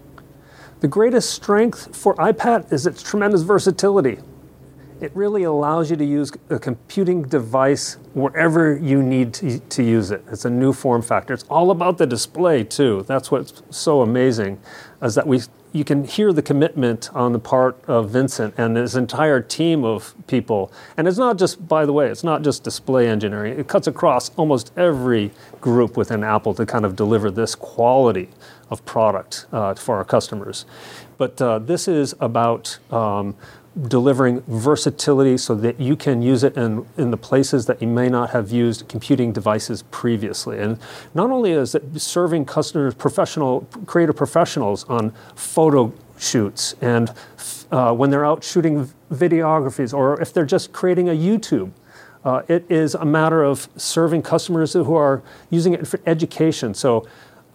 The 0.81 0.89
greatest 0.89 1.31
strength 1.31 1.95
for 1.95 2.15
iPad 2.15 2.73
is 2.73 2.87
its 2.87 3.03
tremendous 3.03 3.43
versatility. 3.43 4.19
It 5.01 5.11
really 5.15 5.45
allows 5.45 5.91
you 5.91 5.97
to 5.97 6.05
use 6.05 6.31
a 6.51 6.59
computing 6.59 7.23
device 7.23 7.97
wherever 8.13 8.77
you 8.77 9.03
need 9.03 9.33
to, 9.35 9.59
to, 9.59 9.83
use 9.83 10.11
it. 10.11 10.23
It's 10.31 10.45
a 10.45 10.51
new 10.51 10.75
form 10.75 11.01
factor. 11.01 11.33
It's 11.33 11.45
all 11.45 11.71
about 11.71 11.97
the 11.97 12.07
display 12.07 12.65
too. 12.65 13.05
That's 13.07 13.31
what's 13.31 13.63
so 13.71 14.03
amazing, 14.03 14.61
is 15.01 15.15
that 15.15 15.27
we 15.27 15.41
you 15.73 15.85
can 15.85 16.05
hear 16.05 16.33
the 16.33 16.43
commitment 16.43 17.09
on 17.15 17.33
the 17.33 17.39
part 17.39 17.83
of 17.87 18.11
Vincent 18.11 18.55
and 18.59 18.77
his 18.77 18.97
entire 18.97 19.41
team 19.41 19.85
of 19.85 20.15
people. 20.27 20.73
And 20.97 21.07
it's 21.07 21.19
not 21.19 21.39
just, 21.39 21.69
by 21.69 21.87
the 21.87 21.93
way, 21.93 22.09
it's 22.09 22.25
not 22.25 22.43
just 22.43 22.65
display 22.65 23.09
engineering. 23.09 23.59
It 23.59 23.69
cuts 23.69 23.87
across 23.87 24.31
almost 24.37 24.73
every 24.77 25.31
group 25.61 25.97
within 25.97 26.25
Apple 26.25 26.55
to 26.55 26.67
kind 26.67 26.85
of 26.85 26.97
deliver 26.97 27.31
this 27.31 27.55
quality 27.55 28.31
of 28.69 28.85
product 28.85 29.47
uh, 29.53 29.75
for 29.75 29.97
our 29.97 30.05
customers. 30.05 30.65
But 31.19 31.41
uh, 31.41 31.59
this 31.61 31.87
is 31.87 32.15
about 32.19 32.79
um, 32.91 33.37
delivering 33.87 34.41
versatility 34.43 35.39
so 35.39 35.55
that 35.55 35.79
you 35.79 35.95
can 35.95 36.23
use 36.23 36.43
it 36.43 36.57
in, 36.57 36.85
in 36.97 37.11
the 37.11 37.17
places 37.17 37.67
that 37.67 37.81
you 37.81 37.87
may 37.87 38.09
not 38.09 38.31
have 38.31 38.51
used 38.51 38.89
computing 38.89 39.33
devices 39.33 39.83
previously. 39.91 40.59
And 40.59 40.79
not 41.15 41.31
only 41.31 41.53
is 41.53 41.75
it 41.75 41.85
serving 42.01 42.47
customers, 42.47 42.95
professional, 42.95 43.61
creative 43.87 44.17
professionals 44.17 44.85
on 44.89 45.13
photo 45.37 45.93
shoots 46.19 46.75
and 46.81 47.13
uh, 47.71 47.95
when 47.95 48.11
they're 48.11 48.25
out 48.25 48.43
shooting 48.43 48.91
videographies 49.13 49.95
or 49.95 50.21
if 50.21 50.33
they're 50.33 50.45
just 50.45 50.73
creating 50.73 51.09
a 51.09 51.13
YouTube. 51.13 51.71
Uh, 52.25 52.43
it 52.49 52.67
is 52.69 52.95
a 52.95 53.05
matter 53.05 53.43
of 53.43 53.69
serving 53.77 54.21
customers 54.21 54.75
who 54.75 54.95
are 54.95 55.23
using 55.49 55.73
it 55.73 55.87
for 55.87 56.01
education. 56.05 56.75
So 56.75 57.07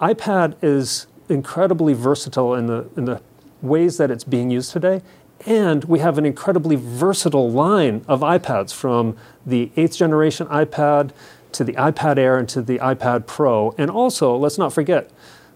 iPad 0.01 0.55
is 0.63 1.05
incredibly 1.29 1.93
versatile 1.93 2.55
in 2.55 2.67
the, 2.67 2.89
in 2.97 3.05
the 3.05 3.21
ways 3.61 3.97
that 3.97 4.09
it's 4.09 4.23
being 4.23 4.49
used 4.49 4.71
today 4.71 5.01
and 5.45 5.83
we 5.85 5.99
have 5.99 6.17
an 6.17 6.25
incredibly 6.25 6.75
versatile 6.75 7.51
line 7.51 8.03
of 8.07 8.21
iPads 8.21 8.73
from 8.73 9.15
the 9.45 9.71
eighth 9.75 9.95
generation 9.95 10.47
iPad 10.47 11.11
to 11.51 11.63
the 11.63 11.73
iPad 11.73 12.17
Air 12.17 12.37
and 12.37 12.49
to 12.49 12.61
the 12.61 12.79
iPad 12.79 13.27
Pro. 13.27 13.73
And 13.77 13.89
also, 13.91 14.35
let's 14.35 14.57
not 14.57 14.73
forget 14.73 15.09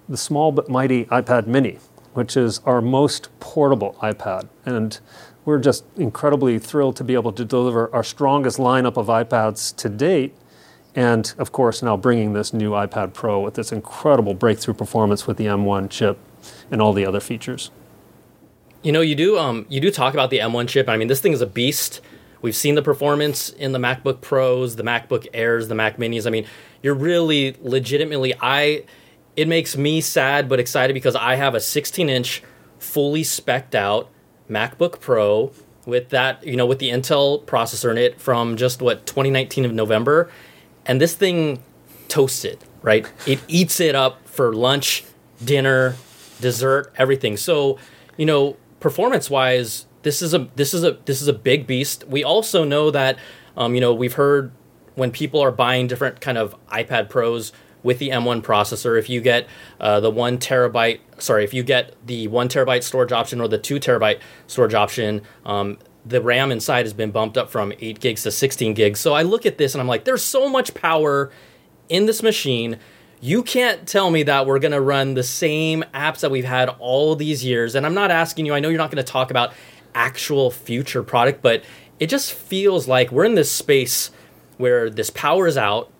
the 0.07 0.17
small 0.17 0.51
but 0.51 0.69
mighty 0.69 1.05
iPad 1.05 1.47
Mini, 1.47 1.79
which 2.13 2.37
is 2.37 2.59
our 2.65 2.81
most 2.81 3.29
portable 3.39 3.97
iPad. 4.01 4.47
And 4.65 4.99
we're 5.43 5.59
just 5.59 5.83
incredibly 5.97 6.59
thrilled 6.59 6.95
to 6.97 7.03
be 7.03 7.15
able 7.15 7.33
to 7.33 7.43
deliver 7.43 7.93
our 7.93 8.03
strongest 8.03 8.59
lineup 8.59 8.97
of 8.97 9.07
iPads 9.07 9.75
to 9.77 9.89
date. 9.89 10.35
And 10.95 11.33
of 11.37 11.51
course, 11.51 11.81
now 11.81 11.97
bringing 11.97 12.33
this 12.33 12.53
new 12.53 12.71
iPad 12.71 13.13
Pro 13.13 13.39
with 13.39 13.55
this 13.55 13.71
incredible 13.71 14.35
breakthrough 14.35 14.75
performance 14.75 15.25
with 15.25 15.37
the 15.37 15.45
M1 15.45 15.89
chip 15.89 16.19
and 16.69 16.81
all 16.81 16.93
the 16.93 17.05
other 17.05 17.19
features. 17.19 17.71
You 18.81 18.91
know, 18.91 19.01
you 19.01 19.15
do 19.15 19.37
um, 19.37 19.65
you 19.69 19.79
do 19.79 19.91
talk 19.91 20.13
about 20.13 20.29
the 20.29 20.39
M1 20.39 20.69
chip. 20.69 20.87
I 20.87 20.97
mean, 20.97 21.07
this 21.07 21.19
thing 21.19 21.33
is 21.33 21.41
a 21.41 21.47
beast. 21.47 22.01
We've 22.41 22.55
seen 22.55 22.75
the 22.75 22.81
performance 22.81 23.49
in 23.49 23.73
the 23.73 23.79
MacBook 23.79 24.21
Pros, 24.21 24.77
the 24.77 24.83
MacBook 24.83 25.27
Airs, 25.33 25.67
the 25.67 25.75
Mac 25.75 25.97
Minis. 25.97 26.25
I 26.25 26.29
mean, 26.29 26.45
you're 26.81 26.95
really 26.95 27.57
legitimately 27.61 28.33
I 28.39 28.85
it 29.35 29.47
makes 29.47 29.77
me 29.77 30.01
sad 30.01 30.49
but 30.49 30.59
excited 30.59 30.93
because 30.93 31.15
I 31.15 31.35
have 31.35 31.55
a 31.55 31.59
16-inch 31.59 32.43
fully 32.77 33.23
specced 33.23 33.75
out 33.75 34.09
MacBook 34.49 34.99
Pro 34.99 35.51
with 35.85 36.09
that, 36.09 36.45
you 36.45 36.55
know, 36.55 36.65
with 36.65 36.79
the 36.79 36.89
Intel 36.89 37.43
processor 37.45 37.91
in 37.91 37.97
it 37.97 38.19
from 38.19 38.57
just 38.57 38.81
what 38.81 39.05
2019 39.05 39.65
of 39.65 39.73
November, 39.73 40.29
and 40.85 40.99
this 40.99 41.15
thing 41.15 41.63
toasts 42.07 42.45
it, 42.45 42.61
right? 42.81 43.09
It 43.25 43.39
eats 43.47 43.79
it 43.79 43.95
up 43.95 44.27
for 44.27 44.53
lunch, 44.53 45.03
dinner, 45.43 45.95
dessert, 46.41 46.93
everything. 46.97 47.37
So, 47.37 47.77
you 48.17 48.25
know, 48.25 48.57
performance 48.79 49.29
wise, 49.29 49.85
this 50.03 50.21
is 50.21 50.33
a 50.33 50.49
this 50.55 50.73
is 50.73 50.83
a 50.83 50.97
this 51.05 51.21
is 51.21 51.27
a 51.27 51.33
big 51.33 51.67
beast. 51.67 52.05
We 52.07 52.23
also 52.23 52.63
know 52.63 52.91
that 52.91 53.17
um, 53.57 53.75
you 53.75 53.81
know 53.81 53.93
we've 53.93 54.13
heard 54.13 54.51
when 54.95 55.11
people 55.11 55.41
are 55.41 55.51
buying 55.51 55.87
different 55.87 56.21
kind 56.21 56.37
of 56.37 56.55
iPad 56.67 57.09
Pros 57.09 57.51
with 57.83 57.99
the 57.99 58.09
M1 58.09 58.41
processor. 58.41 58.99
If 58.99 59.09
you 59.09 59.21
get 59.21 59.47
uh, 59.79 59.99
the 59.99 60.11
one 60.11 60.37
terabyte, 60.37 60.99
sorry, 61.17 61.43
if 61.43 61.53
you 61.53 61.63
get 61.63 61.95
the 62.05 62.27
one 62.27 62.49
terabyte 62.49 62.83
storage 62.83 63.11
option 63.11 63.39
or 63.39 63.47
the 63.47 63.57
two 63.57 63.79
terabyte 63.79 64.19
storage 64.47 64.73
option, 64.73 65.21
um, 65.45 65.77
the 66.05 66.21
RAM 66.21 66.51
inside 66.51 66.85
has 66.85 66.93
been 66.93 67.11
bumped 67.11 67.37
up 67.37 67.49
from 67.49 67.73
8 67.79 67.99
gigs 67.99 68.23
to 68.23 68.31
16 68.31 68.73
gigs. 68.73 68.99
So 68.99 69.13
I 69.13 69.21
look 69.21 69.45
at 69.45 69.57
this 69.57 69.73
and 69.73 69.81
I'm 69.81 69.87
like, 69.87 70.05
there's 70.05 70.23
so 70.23 70.49
much 70.49 70.73
power 70.73 71.31
in 71.87 72.05
this 72.05 72.23
machine. 72.23 72.77
You 73.21 73.43
can't 73.43 73.85
tell 73.85 74.11
me 74.11 74.23
that 74.23 74.45
we're 74.45 74.59
going 74.59 74.71
to 74.71 74.79
run 74.79 75.13
the 75.13 75.23
same 75.23 75.83
apps 75.93 76.21
that 76.21 76.31
we've 76.31 76.45
had 76.45 76.69
all 76.79 77.15
these 77.15 77.43
years. 77.43 77.75
And 77.75 77.85
I'm 77.85 77.93
not 77.93 78.11
asking 78.11 78.45
you, 78.45 78.53
I 78.53 78.61
know 78.61 78.69
you're 78.69 78.77
not 78.77 78.91
going 78.91 79.03
to 79.03 79.11
talk 79.11 79.29
about 79.29 79.51
actual 79.93 80.51
future 80.51 81.03
product, 81.03 81.41
but 81.41 81.63
it 81.99 82.07
just 82.07 82.31
feels 82.31 82.87
like 82.87 83.11
we're 83.11 83.25
in 83.25 83.35
this 83.35 83.51
space 83.51 84.11
where 84.57 84.89
this 84.89 85.09
power 85.09 85.47
is 85.47 85.57
out, 85.57 85.91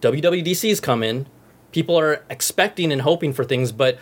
WWDC 0.00 0.68
is 0.70 0.80
coming, 0.80 1.26
people 1.70 1.96
are 1.96 2.24
expecting 2.28 2.90
and 2.90 3.02
hoping 3.02 3.32
for 3.32 3.44
things, 3.44 3.70
but 3.70 3.98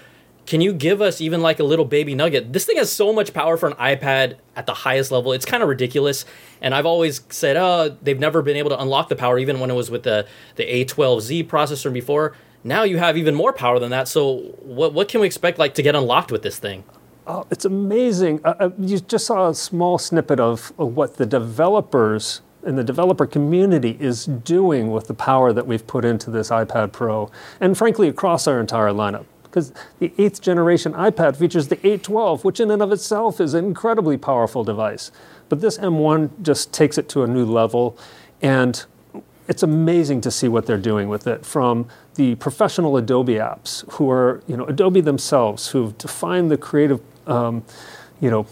can 0.46 0.61
you 0.61 0.72
give 0.72 1.00
us 1.00 1.20
even 1.20 1.40
like 1.40 1.59
a 1.59 1.64
little 1.64 1.85
baby 1.85 2.14
nugget? 2.14 2.53
This 2.53 2.64
thing 2.64 2.77
has 2.77 2.92
so 2.92 3.12
much 3.12 3.33
power 3.33 3.57
for 3.57 3.66
an 3.66 3.74
iPad 3.74 4.37
at 4.57 4.66
the 4.66 4.74
highest 4.74 5.11
level. 5.11 5.33
It's 5.33 5.46
kind 5.46 5.62
of 5.62 5.68
ridiculous. 5.68 6.27
And 6.61 6.74
I've 6.74 6.85
always 6.85 7.22
said, 7.31 7.57
oh, 7.57 7.96
they've 8.03 8.18
never 8.18 8.42
been 8.42 8.57
able 8.57 8.70
to 8.70 8.81
unlock 8.81 9.09
the 9.09 9.16
power, 9.16 9.38
even 9.38 9.59
when 9.59 9.70
it 9.70 9.74
was 9.74 9.90
with 9.90 10.03
the, 10.03 10.27
the 10.57 10.64
A12Z 10.64 11.46
processor 11.46 11.90
before. 11.92 12.35
Now 12.64 12.83
you 12.83 12.96
have 12.96 13.16
even 13.18 13.35
more 13.35 13.53
power 13.53 13.79
than 13.79 13.90
that. 13.90 14.09
So 14.09 14.38
what, 14.62 14.94
what 14.94 15.09
can 15.09 15.20
we 15.20 15.27
expect 15.27 15.59
like 15.59 15.74
to 15.74 15.83
get 15.83 15.94
unlocked 15.94 16.33
with 16.33 16.42
this 16.42 16.59
thing? 16.59 16.85
Oh, 17.27 17.46
it's 17.50 17.64
amazing. 17.64 18.40
Uh, 18.44 18.55
uh 18.59 18.70
you 18.79 18.98
just 18.98 19.27
saw 19.27 19.50
a 19.50 19.55
small 19.55 19.98
snippet 19.98 20.40
of, 20.40 20.72
of 20.79 20.96
what 20.96 21.16
the 21.16 21.27
developers 21.27 22.40
and 22.64 22.79
the 22.79 22.85
developer 22.85 23.27
community 23.27 23.96
is 24.00 24.24
doing 24.24 24.90
with 24.90 25.07
the 25.07 25.14
power 25.14 25.53
that 25.53 25.66
we've 25.66 25.87
put 25.87 26.05
into 26.05 26.31
this 26.31 26.48
iPad 26.48 26.92
Pro, 26.92 27.31
and 27.61 27.77
frankly, 27.77 28.09
across 28.09 28.46
our 28.46 28.59
entire 28.59 28.88
lineup 28.88 29.27
because 29.55 29.72
the 30.00 30.12
eighth 30.18 30.40
generation 30.42 30.92
iPad 30.94 31.37
features 31.37 31.68
the 31.68 31.77
A12, 31.77 32.42
which 32.42 32.59
in 32.59 32.72
and 32.72 32.83
of 32.83 32.90
itself 32.90 33.40
is 33.40 33.55
an 33.55 33.64
incredibly 33.64 34.16
powerful 34.16 34.64
device. 34.64 35.12
But 35.48 35.61
this 35.61 35.79
M1 35.79 36.42
just 36.42 36.72
takes 36.72 36.98
it 36.98 37.09
to 37.11 37.22
a 37.22 37.29
new 37.29 37.44
level, 37.44 37.96
and 38.42 38.85
it's 39.46 39.62
amazing 39.62 40.22
to 40.22 40.33
see 40.33 40.48
what 40.48 40.66
they're 40.66 40.77
doing 40.77 41.09
with 41.09 41.29
it 41.29 41.46
from 41.46 41.87
the 42.14 42.35
professional 42.37 42.96
Adobe 42.96 43.35
apps, 43.35 43.88
who 43.92 44.11
are, 44.11 44.42
you 44.46 44.57
know, 44.57 44.64
Adobe 44.66 45.00
themselves, 45.00 45.68
who've 45.68 45.96
defined 45.98 46.50
the 46.50 46.57
creative, 46.57 47.00
um, 47.27 47.64
you 48.20 48.31
know, 48.31 48.46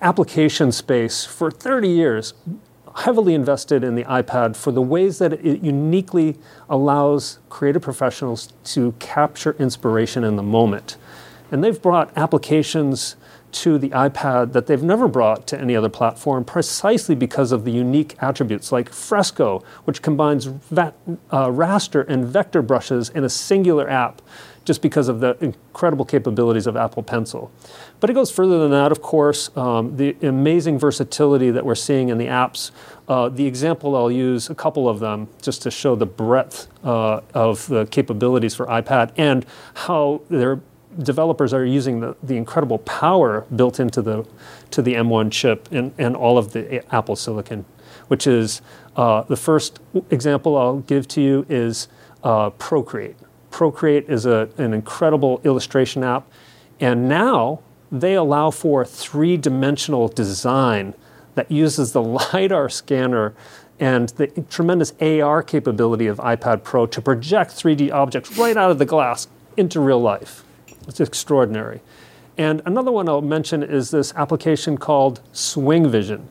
application 0.00 0.72
space 0.72 1.24
for 1.24 1.50
30 1.50 1.88
years, 1.88 2.34
heavily 2.96 3.34
invested 3.34 3.84
in 3.84 3.94
the 3.94 4.04
iPad 4.04 4.56
for 4.56 4.72
the 4.72 4.82
ways 4.82 5.18
that 5.18 5.32
it 5.32 5.62
uniquely 5.62 6.36
allows 6.68 7.38
creative 7.48 7.82
professionals 7.82 8.52
to 8.64 8.92
capture 8.98 9.54
inspiration 9.58 10.24
in 10.24 10.36
the 10.36 10.42
moment. 10.42 10.96
And 11.50 11.62
they've 11.62 11.80
brought 11.80 12.16
applications 12.16 13.16
to 13.52 13.78
the 13.78 13.90
iPad 13.90 14.52
that 14.52 14.66
they've 14.66 14.82
never 14.82 15.08
brought 15.08 15.46
to 15.48 15.60
any 15.60 15.74
other 15.76 15.88
platform 15.88 16.44
precisely 16.44 17.14
because 17.14 17.52
of 17.52 17.64
the 17.64 17.70
unique 17.70 18.16
attributes 18.20 18.72
like 18.72 18.90
Fresco, 18.90 19.62
which 19.84 20.02
combines 20.02 20.44
va- 20.44 20.94
uh, 21.30 21.46
raster 21.46 22.06
and 22.08 22.24
vector 22.24 22.62
brushes 22.62 23.08
in 23.10 23.24
a 23.24 23.28
singular 23.28 23.88
app 23.88 24.22
just 24.64 24.82
because 24.82 25.08
of 25.08 25.20
the 25.20 25.36
incredible 25.40 26.04
capabilities 26.04 26.66
of 26.66 26.76
Apple 26.76 27.02
Pencil. 27.02 27.50
But 27.98 28.10
it 28.10 28.12
goes 28.12 28.30
further 28.30 28.58
than 28.58 28.70
that, 28.70 28.92
of 28.92 29.00
course. 29.02 29.50
Um, 29.56 29.96
the 29.96 30.14
amazing 30.22 30.78
versatility 30.78 31.50
that 31.50 31.64
we're 31.64 31.74
seeing 31.74 32.08
in 32.08 32.18
the 32.18 32.26
apps. 32.26 32.70
Uh, 33.08 33.28
the 33.28 33.46
example 33.46 33.96
I'll 33.96 34.12
use, 34.12 34.50
a 34.50 34.54
couple 34.54 34.88
of 34.88 35.00
them, 35.00 35.28
just 35.42 35.62
to 35.62 35.70
show 35.70 35.96
the 35.96 36.06
breadth 36.06 36.68
uh, 36.84 37.20
of 37.34 37.66
the 37.66 37.86
capabilities 37.86 38.54
for 38.54 38.66
iPad 38.66 39.12
and 39.16 39.46
how 39.74 40.20
their 40.28 40.60
developers 40.98 41.52
are 41.52 41.64
using 41.64 42.00
the, 42.00 42.16
the 42.22 42.36
incredible 42.36 42.78
power 42.78 43.46
built 43.54 43.80
into 43.80 44.02
the 44.02 44.26
to 44.70 44.82
the 44.82 44.94
M1 44.94 45.30
chip 45.30 45.68
and, 45.70 45.92
and 45.98 46.16
all 46.16 46.38
of 46.38 46.52
the 46.52 46.84
Apple 46.94 47.16
silicon, 47.16 47.64
which 48.08 48.26
is 48.26 48.60
uh, 48.96 49.22
the 49.22 49.36
first 49.36 49.80
example 50.10 50.56
I'll 50.56 50.80
give 50.80 51.06
to 51.08 51.20
you 51.20 51.46
is 51.48 51.88
uh, 52.22 52.50
Procreate. 52.50 53.16
Procreate 53.50 54.08
is 54.08 54.26
a, 54.26 54.48
an 54.58 54.74
incredible 54.74 55.40
illustration 55.44 56.02
app. 56.04 56.26
And 56.78 57.08
now 57.08 57.60
they 57.92 58.14
allow 58.14 58.50
for 58.50 58.84
three 58.84 59.36
dimensional 59.36 60.08
design 60.08 60.94
that 61.34 61.50
uses 61.50 61.92
the 61.92 62.02
LiDAR 62.32 62.68
scanner 62.68 63.34
and 63.78 64.10
the 64.10 64.26
tremendous 64.50 64.92
AR 65.00 65.42
capability 65.42 66.06
of 66.06 66.18
iPad 66.18 66.62
Pro 66.62 66.86
to 66.86 67.00
project 67.00 67.52
3D 67.52 67.90
objects 67.90 68.36
right 68.36 68.56
out 68.56 68.70
of 68.70 68.78
the 68.78 68.84
glass 68.84 69.26
into 69.56 69.80
real 69.80 70.00
life. 70.00 70.44
It's 70.90 71.00
extraordinary. 71.00 71.80
And 72.36 72.62
another 72.66 72.90
one 72.90 73.08
I'll 73.08 73.22
mention 73.22 73.62
is 73.62 73.92
this 73.92 74.12
application 74.14 74.76
called 74.76 75.20
Swing 75.32 75.88
Vision, 75.88 76.28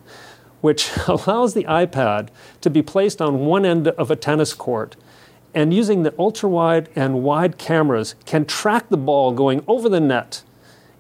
which 0.60 0.92
allows 1.08 1.54
the 1.54 1.64
iPad 1.64 2.28
to 2.60 2.70
be 2.70 2.82
placed 2.82 3.22
on 3.22 3.46
one 3.46 3.66
end 3.66 3.88
of 3.88 4.12
a 4.12 4.16
tennis 4.18 4.54
court 4.54 4.98
and 5.54 5.74
using 5.74 6.04
the 6.04 6.14
ultra 6.20 6.50
wide 6.50 6.90
and 6.96 7.24
wide 7.24 7.58
cameras 7.58 8.16
can 8.26 8.46
track 8.46 8.90
the 8.90 8.98
ball 8.98 9.32
going 9.32 9.64
over 9.66 9.90
the 9.90 10.00
net 10.00 10.44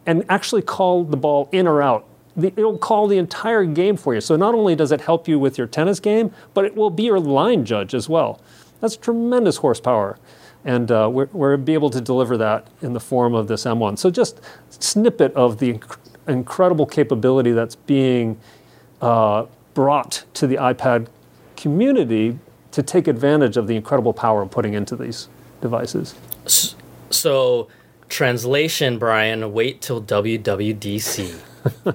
and 0.06 0.24
actually 0.30 0.62
call 0.62 1.04
the 1.04 1.18
ball 1.18 1.50
in 1.52 1.68
or 1.68 1.82
out. 1.82 2.06
It'll 2.42 2.78
call 2.78 3.08
the 3.08 3.18
entire 3.18 3.66
game 3.66 3.98
for 3.98 4.16
you. 4.16 4.22
So 4.22 4.38
not 4.38 4.56
only 4.56 4.76
does 4.76 4.92
it 4.92 5.02
help 5.02 5.28
you 5.28 5.38
with 5.38 5.58
your 5.58 5.68
tennis 5.68 6.00
game, 6.00 6.34
but 6.54 6.64
it 6.64 6.76
will 6.76 6.90
be 6.90 7.04
your 7.04 7.20
line 7.20 7.66
judge 7.66 7.94
as 7.94 8.08
well. 8.08 8.42
That's 8.80 8.96
tremendous 8.96 9.58
horsepower. 9.58 10.18
And 10.66 10.92
uh, 10.92 11.10
we're, 11.12 11.30
we're 11.32 11.58
be 11.58 11.74
able 11.74 11.90
to 11.90 12.02
deliver 12.02 12.38
that 12.38 12.68
in 12.82 12.94
the 12.94 13.00
form 13.00 13.34
of 13.34 13.48
this 13.48 13.64
M1. 13.64 13.98
So 13.98 14.10
just 14.10 14.42
snippet 14.70 15.34
of 15.34 15.60
the 15.60 15.74
inc- 15.74 15.98
incredible 16.28 16.86
capability 16.86 17.52
that's 17.52 17.76
being 17.76 18.38
uh, 19.02 19.46
brought 19.74 20.26
to 20.34 20.48
the 20.48 20.56
iPad 20.56 21.08
community 21.56 22.38
to 22.72 22.84
take 22.84 23.08
advantage 23.08 23.58
of 23.58 23.68
the 23.68 23.76
incredible 23.76 24.14
power 24.14 24.42
I'm 24.42 24.50
putting 24.50 24.74
into 24.74 24.96
these 24.96 25.28
devices. 25.62 26.16
So, 27.10 27.68
translation, 28.08 29.00
Brian, 29.00 29.52
wait 29.54 29.82
till 29.82 30.02
WWDC. 30.02 31.40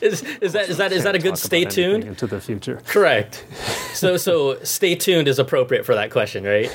is, 0.00 0.22
is 0.40 0.52
that 0.52 0.68
is 0.68 0.76
that 0.76 0.92
is 0.92 1.04
that 1.04 1.14
a 1.14 1.18
good 1.18 1.38
stay 1.38 1.64
tuned 1.64 2.04
into 2.04 2.26
the 2.26 2.40
future? 2.40 2.80
Correct. 2.86 3.44
So 3.94 4.16
so 4.16 4.62
stay 4.62 4.94
tuned 4.94 5.28
is 5.28 5.38
appropriate 5.38 5.84
for 5.84 5.94
that 5.94 6.10
question, 6.10 6.44
right? 6.44 6.70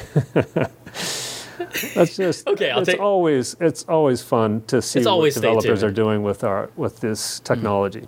That's 1.96 2.16
just 2.18 2.48
okay. 2.48 2.72
I'll 2.72 2.80
it's 2.80 2.90
take, 2.90 3.00
always 3.00 3.56
it's 3.60 3.86
always 3.88 4.22
fun 4.22 4.62
to 4.68 4.82
see 4.82 5.04
what 5.04 5.34
developers 5.34 5.84
are 5.84 5.92
doing 5.92 6.24
with 6.24 6.44
our 6.44 6.70
with 6.76 7.00
this 7.00 7.40
technology. 7.42 8.08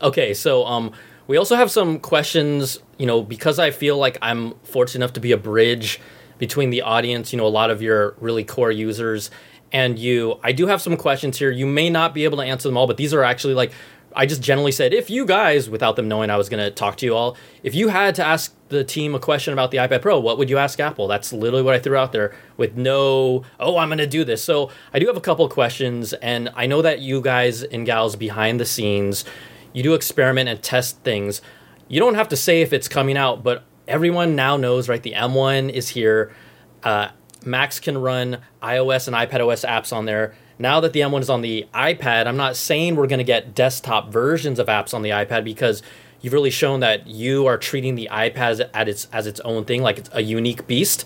Okay, 0.00 0.32
so 0.32 0.64
um, 0.64 0.92
we 1.26 1.36
also 1.36 1.56
have 1.56 1.70
some 1.70 1.98
questions, 1.98 2.78
you 2.98 3.06
know, 3.06 3.22
because 3.22 3.58
I 3.58 3.72
feel 3.72 3.98
like 3.98 4.16
I'm 4.22 4.54
fortunate 4.62 5.04
enough 5.04 5.14
to 5.14 5.20
be 5.20 5.32
a 5.32 5.36
bridge 5.36 6.00
between 6.38 6.70
the 6.70 6.82
audience, 6.82 7.32
you 7.32 7.36
know, 7.36 7.46
a 7.46 7.48
lot 7.48 7.70
of 7.70 7.82
your 7.82 8.14
really 8.20 8.44
core 8.44 8.70
users 8.70 9.30
and 9.72 9.98
you. 9.98 10.38
I 10.42 10.52
do 10.52 10.66
have 10.66 10.80
some 10.80 10.96
questions 10.96 11.38
here. 11.38 11.50
You 11.50 11.66
may 11.66 11.90
not 11.90 12.14
be 12.14 12.24
able 12.24 12.38
to 12.38 12.44
answer 12.44 12.68
them 12.68 12.76
all, 12.76 12.86
but 12.86 12.96
these 12.96 13.12
are 13.14 13.22
actually 13.22 13.54
like 13.54 13.72
I 14.16 14.26
just 14.26 14.42
generally 14.42 14.72
said, 14.72 14.94
if 14.94 15.10
you 15.10 15.26
guys, 15.26 15.68
without 15.68 15.96
them 15.96 16.08
knowing 16.08 16.30
I 16.30 16.36
was 16.36 16.48
going 16.48 16.64
to 16.64 16.70
talk 16.70 16.96
to 16.96 17.06
you 17.06 17.14
all, 17.14 17.36
if 17.62 17.74
you 17.74 17.88
had 17.88 18.14
to 18.16 18.24
ask 18.24 18.54
the 18.68 18.82
team 18.82 19.14
a 19.14 19.20
question 19.20 19.52
about 19.52 19.70
the 19.70 19.78
iPad 19.78 20.02
Pro, 20.02 20.18
what 20.18 20.38
would 20.38 20.48
you 20.48 20.58
ask 20.58 20.80
Apple? 20.80 21.08
That's 21.08 21.32
literally 21.32 21.62
what 21.62 21.74
I 21.74 21.78
threw 21.78 21.96
out 21.96 22.12
there 22.12 22.34
with 22.56 22.76
no, 22.76 23.44
oh, 23.60 23.76
I'm 23.76 23.88
going 23.88 23.98
to 23.98 24.06
do 24.06 24.24
this. 24.24 24.42
So 24.42 24.70
I 24.92 24.98
do 24.98 25.06
have 25.06 25.16
a 25.16 25.20
couple 25.20 25.48
questions, 25.48 26.14
and 26.14 26.50
I 26.56 26.66
know 26.66 26.82
that 26.82 27.00
you 27.00 27.20
guys 27.20 27.62
and 27.62 27.84
gals 27.84 28.16
behind 28.16 28.58
the 28.58 28.64
scenes, 28.64 29.24
you 29.72 29.82
do 29.82 29.94
experiment 29.94 30.48
and 30.48 30.62
test 30.62 31.02
things. 31.04 31.42
You 31.88 32.00
don't 32.00 32.14
have 32.14 32.28
to 32.28 32.36
say 32.36 32.62
if 32.62 32.72
it's 32.72 32.88
coming 32.88 33.16
out, 33.16 33.42
but 33.42 33.64
everyone 33.86 34.34
now 34.34 34.56
knows, 34.56 34.88
right? 34.88 35.02
The 35.02 35.12
M1 35.12 35.70
is 35.70 35.90
here. 35.90 36.34
Uh, 36.82 37.08
Macs 37.44 37.80
can 37.80 37.98
run 37.98 38.38
iOS 38.62 39.06
and 39.06 39.16
iPadOS 39.16 39.66
apps 39.66 39.92
on 39.92 40.06
there. 40.06 40.34
Now 40.58 40.80
that 40.80 40.92
the 40.92 41.00
M1 41.00 41.20
is 41.20 41.30
on 41.30 41.40
the 41.40 41.66
iPad, 41.72 42.26
I'm 42.26 42.36
not 42.36 42.56
saying 42.56 42.96
we're 42.96 43.06
going 43.06 43.18
to 43.18 43.24
get 43.24 43.54
desktop 43.54 44.12
versions 44.12 44.58
of 44.58 44.66
apps 44.66 44.92
on 44.92 45.02
the 45.02 45.10
iPad 45.10 45.44
because 45.44 45.82
you've 46.20 46.32
really 46.32 46.50
shown 46.50 46.80
that 46.80 47.06
you 47.06 47.46
are 47.46 47.56
treating 47.56 47.94
the 47.94 48.08
iPad 48.10 48.68
as 48.74 48.88
its 48.88 49.08
as 49.12 49.26
its 49.26 49.40
own 49.40 49.64
thing, 49.64 49.82
like 49.82 49.98
it's 49.98 50.10
a 50.12 50.22
unique 50.22 50.66
beast. 50.66 51.04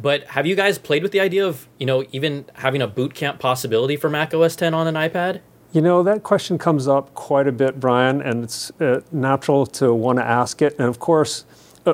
But 0.00 0.24
have 0.24 0.46
you 0.46 0.54
guys 0.54 0.76
played 0.78 1.02
with 1.02 1.12
the 1.12 1.20
idea 1.20 1.46
of 1.46 1.66
you 1.78 1.86
know 1.86 2.04
even 2.12 2.44
having 2.54 2.82
a 2.82 2.86
boot 2.86 3.14
camp 3.14 3.38
possibility 3.38 3.96
for 3.96 4.10
Mac 4.10 4.34
OS 4.34 4.56
10 4.56 4.74
on 4.74 4.86
an 4.86 4.94
iPad? 4.94 5.40
You 5.72 5.80
know, 5.80 6.04
that 6.04 6.22
question 6.22 6.56
comes 6.56 6.86
up 6.86 7.14
quite 7.14 7.48
a 7.48 7.52
bit, 7.52 7.80
Brian, 7.80 8.22
and 8.22 8.44
it's 8.44 8.70
uh, 8.80 9.00
natural 9.10 9.66
to 9.66 9.92
want 9.92 10.18
to 10.18 10.24
ask 10.24 10.62
it. 10.62 10.76
And 10.78 10.86
of 10.86 11.00
course, 11.00 11.44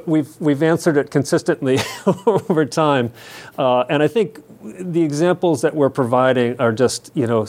we've, 0.06 0.40
we've 0.40 0.62
answered 0.62 0.96
it 0.96 1.10
consistently 1.10 1.78
over 2.26 2.64
time. 2.64 3.12
Uh, 3.58 3.80
and 3.82 4.02
I 4.02 4.08
think 4.08 4.40
the 4.62 5.02
examples 5.02 5.62
that 5.62 5.74
we're 5.74 5.90
providing 5.90 6.60
are 6.60 6.72
just, 6.72 7.10
you 7.14 7.26
know, 7.26 7.46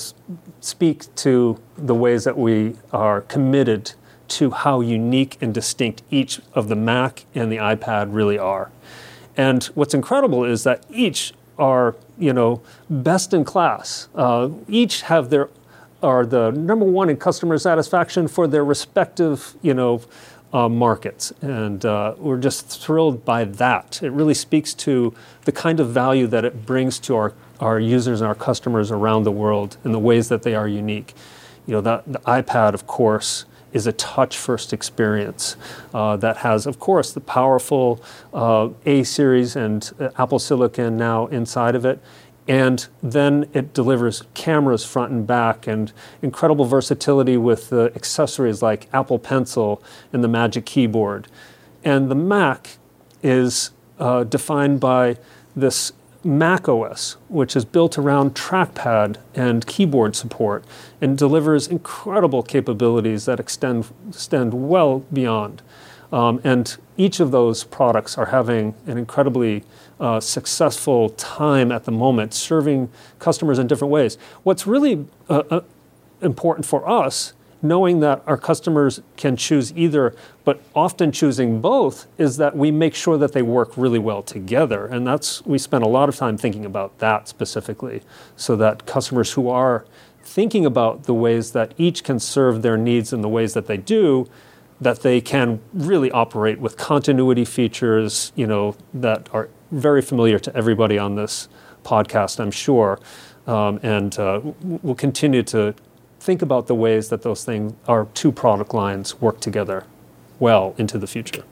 speak 0.59 1.13
to 1.15 1.59
the 1.77 1.95
ways 1.95 2.23
that 2.23 2.37
we 2.37 2.75
are 2.93 3.21
committed 3.21 3.93
to 4.29 4.51
how 4.51 4.79
unique 4.79 5.37
and 5.41 5.53
distinct 5.53 6.03
each 6.09 6.39
of 6.53 6.69
the 6.69 6.75
Mac 6.75 7.25
and 7.35 7.51
the 7.51 7.57
iPad 7.57 8.13
really 8.13 8.37
are. 8.37 8.71
And 9.35 9.63
what's 9.75 9.93
incredible 9.93 10.45
is 10.45 10.63
that 10.63 10.85
each 10.89 11.33
are 11.57 11.95
you 12.17 12.33
know 12.33 12.61
best 12.89 13.33
in 13.33 13.43
class. 13.45 14.09
Uh, 14.15 14.49
each 14.67 15.01
have 15.03 15.29
their 15.29 15.49
are 16.01 16.25
the 16.25 16.51
number 16.51 16.85
one 16.85 17.09
in 17.09 17.17
customer 17.17 17.57
satisfaction 17.57 18.27
for 18.27 18.47
their 18.47 18.65
respective 18.65 19.55
you 19.61 19.73
know 19.73 20.01
uh, 20.53 20.69
markets, 20.69 21.31
and 21.41 21.85
uh, 21.85 22.13
we're 22.17 22.37
just 22.37 22.81
thrilled 22.81 23.23
by 23.23 23.43
that. 23.45 24.01
It 24.03 24.11
really 24.11 24.33
speaks 24.33 24.73
to 24.75 25.13
the 25.45 25.51
kind 25.51 25.79
of 25.79 25.89
value 25.89 26.27
that 26.27 26.45
it 26.45 26.65
brings 26.65 26.99
to 26.99 27.15
our 27.15 27.33
our 27.61 27.79
users 27.79 28.21
and 28.21 28.27
our 28.27 28.35
customers 28.35 28.91
around 28.91 29.23
the 29.23 29.31
world 29.31 29.77
in 29.85 29.91
the 29.91 29.99
ways 29.99 30.29
that 30.29 30.41
they 30.41 30.55
are 30.55 30.67
unique. 30.67 31.13
You 31.67 31.75
know, 31.75 31.81
that, 31.81 32.11
the 32.11 32.19
iPad, 32.19 32.73
of 32.73 32.87
course, 32.87 33.45
is 33.71 33.87
a 33.87 33.91
touch 33.93 34.35
first 34.35 34.73
experience 34.73 35.55
uh, 35.93 36.17
that 36.17 36.37
has, 36.37 36.65
of 36.65 36.79
course, 36.79 37.13
the 37.13 37.21
powerful 37.21 38.03
uh, 38.33 38.69
A 38.85 39.03
series 39.03 39.55
and 39.55 39.89
uh, 39.99 40.09
Apple 40.17 40.39
Silicon 40.39 40.97
now 40.97 41.27
inside 41.27 41.75
of 41.75 41.85
it. 41.85 41.99
And 42.47 42.85
then 43.03 43.47
it 43.53 43.73
delivers 43.73 44.23
cameras 44.33 44.83
front 44.83 45.11
and 45.11 45.27
back 45.27 45.67
and 45.67 45.91
incredible 46.21 46.65
versatility 46.65 47.37
with 47.37 47.69
the 47.69 47.91
accessories 47.95 48.61
like 48.61 48.87
Apple 48.93 49.19
Pencil 49.19 49.81
and 50.11 50.23
the 50.23 50.27
Magic 50.27 50.65
Keyboard. 50.65 51.27
And 51.83 52.09
the 52.09 52.15
Mac 52.15 52.77
is 53.23 53.71
uh, 53.99 54.23
defined 54.23 54.79
by 54.79 55.17
this 55.55 55.93
Mac 56.23 56.69
OS, 56.69 57.17
which 57.29 57.55
is 57.55 57.65
built 57.65 57.97
around 57.97 58.35
trackpad 58.35 59.17
and 59.33 59.65
keyboard 59.65 60.15
support 60.15 60.63
and 60.99 61.17
delivers 61.17 61.67
incredible 61.67 62.43
capabilities 62.43 63.25
that 63.25 63.39
extend, 63.39 63.87
extend 64.09 64.69
well 64.69 64.99
beyond. 65.11 65.63
Um, 66.11 66.41
and 66.43 66.77
each 66.97 67.19
of 67.19 67.31
those 67.31 67.63
products 67.63 68.17
are 68.17 68.27
having 68.27 68.75
an 68.85 68.97
incredibly 68.97 69.63
uh, 69.99 70.19
successful 70.19 71.09
time 71.09 71.71
at 71.71 71.85
the 71.85 71.91
moment, 71.91 72.33
serving 72.33 72.89
customers 73.19 73.59
in 73.59 73.67
different 73.67 73.91
ways. 73.91 74.17
What's 74.43 74.67
really 74.67 75.05
uh, 75.29 75.43
uh, 75.49 75.61
important 76.21 76.65
for 76.65 76.87
us 76.89 77.33
knowing 77.63 77.99
that 77.99 78.23
our 78.25 78.37
customers 78.37 79.01
can 79.17 79.35
choose 79.35 79.71
either, 79.77 80.15
but 80.43 80.61
often 80.73 81.11
choosing 81.11 81.61
both, 81.61 82.07
is 82.17 82.37
that 82.37 82.55
we 82.55 82.71
make 82.71 82.95
sure 82.95 83.17
that 83.17 83.33
they 83.33 83.41
work 83.41 83.77
really 83.77 83.99
well 83.99 84.23
together. 84.23 84.87
And 84.87 85.05
that's, 85.05 85.45
we 85.45 85.57
spend 85.57 85.83
a 85.83 85.87
lot 85.87 86.09
of 86.09 86.15
time 86.15 86.37
thinking 86.37 86.65
about 86.65 86.97
that 86.99 87.27
specifically, 87.27 88.01
so 88.35 88.55
that 88.55 88.85
customers 88.85 89.33
who 89.33 89.49
are 89.49 89.85
thinking 90.23 90.65
about 90.65 91.03
the 91.03 91.13
ways 91.13 91.51
that 91.51 91.73
each 91.77 92.03
can 92.03 92.19
serve 92.19 92.61
their 92.61 92.77
needs 92.77 93.13
in 93.13 93.21
the 93.21 93.29
ways 93.29 93.53
that 93.53 93.67
they 93.67 93.77
do, 93.77 94.27
that 94.81 95.01
they 95.01 95.21
can 95.21 95.61
really 95.73 96.11
operate 96.11 96.59
with 96.59 96.75
continuity 96.75 97.45
features, 97.45 98.33
you 98.35 98.47
know, 98.47 98.75
that 98.93 99.29
are 99.31 99.47
very 99.71 100.01
familiar 100.01 100.39
to 100.39 100.53
everybody 100.55 100.97
on 100.97 101.15
this 101.15 101.47
podcast, 101.83 102.39
I'm 102.39 102.51
sure. 102.51 102.99
Um, 103.45 103.79
and 103.83 104.17
uh, 104.17 104.41
we'll 104.61 104.95
continue 104.95 105.43
to 105.43 105.75
think 106.19 106.41
about 106.41 106.67
the 106.67 106.75
ways 106.75 107.09
that 107.09 107.21
those 107.21 107.45
things, 107.45 107.73
our 107.87 108.05
two 108.13 108.31
product 108.31 108.73
lines, 108.73 109.21
work 109.21 109.39
together 109.39 109.85
well 110.39 110.75
into 110.77 110.97
the 110.97 111.07
future. 111.07 111.43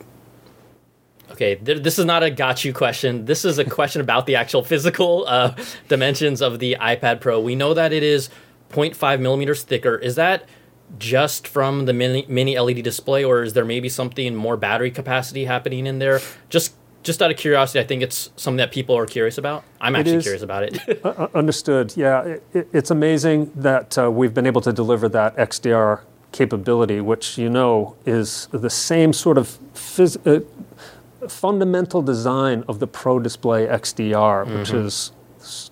Okay, 1.32 1.56
this 1.56 2.00
is 2.00 2.06
not 2.06 2.24
a 2.24 2.32
got 2.32 2.66
you 2.66 2.74
question. 2.74 3.26
This 3.26 3.46
is 3.46 3.60
a 3.60 3.66
question 3.66 4.02
about 4.02 4.26
the 4.26 4.36
actual 4.36 4.64
physical 4.64 5.26
uh, 5.28 5.56
dimensions 5.88 6.42
of 6.42 6.60
the 6.60 6.78
iPad 6.80 7.22
Pro. 7.22 7.40
We 7.40 7.56
know 7.56 7.76
that 7.76 7.94
it 7.94 8.04
is 8.04 8.30
0.5 8.72 9.20
millimeters 9.20 9.64
thicker. 9.64 9.96
Is 9.96 10.16
that 10.16 10.50
just 10.98 11.48
from 11.48 11.86
the 11.86 11.94
mini, 11.94 12.26
mini 12.28 12.58
LED 12.58 12.84
display, 12.84 13.24
or 13.24 13.44
is 13.44 13.54
there 13.54 13.66
maybe 13.66 13.90
something 13.90 14.36
more 14.36 14.58
battery 14.58 14.92
capacity 14.92 15.46
happening 15.46 15.86
in 15.86 16.00
there? 16.00 16.20
Just 16.50 16.74
just 17.02 17.22
out 17.22 17.32
of 17.32 17.38
curiosity, 17.38 17.80
I 17.80 17.84
think 17.84 18.04
it's 18.04 18.30
something 18.36 18.58
that 18.58 18.72
people 18.72 18.96
are 18.98 19.06
curious 19.06 19.38
about. 19.38 19.64
I'm 19.80 19.96
actually 19.96 20.22
curious 20.22 20.42
about 20.42 20.64
it. 20.64 21.06
uh, 21.06 21.30
understood. 21.34 21.94
Yeah, 21.96 22.38
it, 22.54 22.68
it's 22.74 22.92
amazing 22.92 23.52
that 23.56 23.98
uh, 23.98 24.12
we've 24.12 24.34
been 24.34 24.46
able 24.46 24.62
to 24.62 24.74
deliver 24.74 25.08
that 25.10 25.36
XDR 25.38 26.02
capability, 26.32 27.02
which 27.02 27.38
you 27.38 27.50
know 27.50 27.96
is 28.06 28.48
the 28.52 28.70
same 28.70 29.14
sort 29.14 29.38
of 29.38 29.58
phys- 29.74 30.20
uh, 30.28 31.28
fundamental 31.28 32.02
design 32.02 32.64
of 32.68 32.80
the 32.80 32.88
Pro 32.88 33.20
Display 33.20 33.66
XDR, 33.66 34.46
mm-hmm. 34.46 34.60
which 34.60 34.72
is 34.72 35.12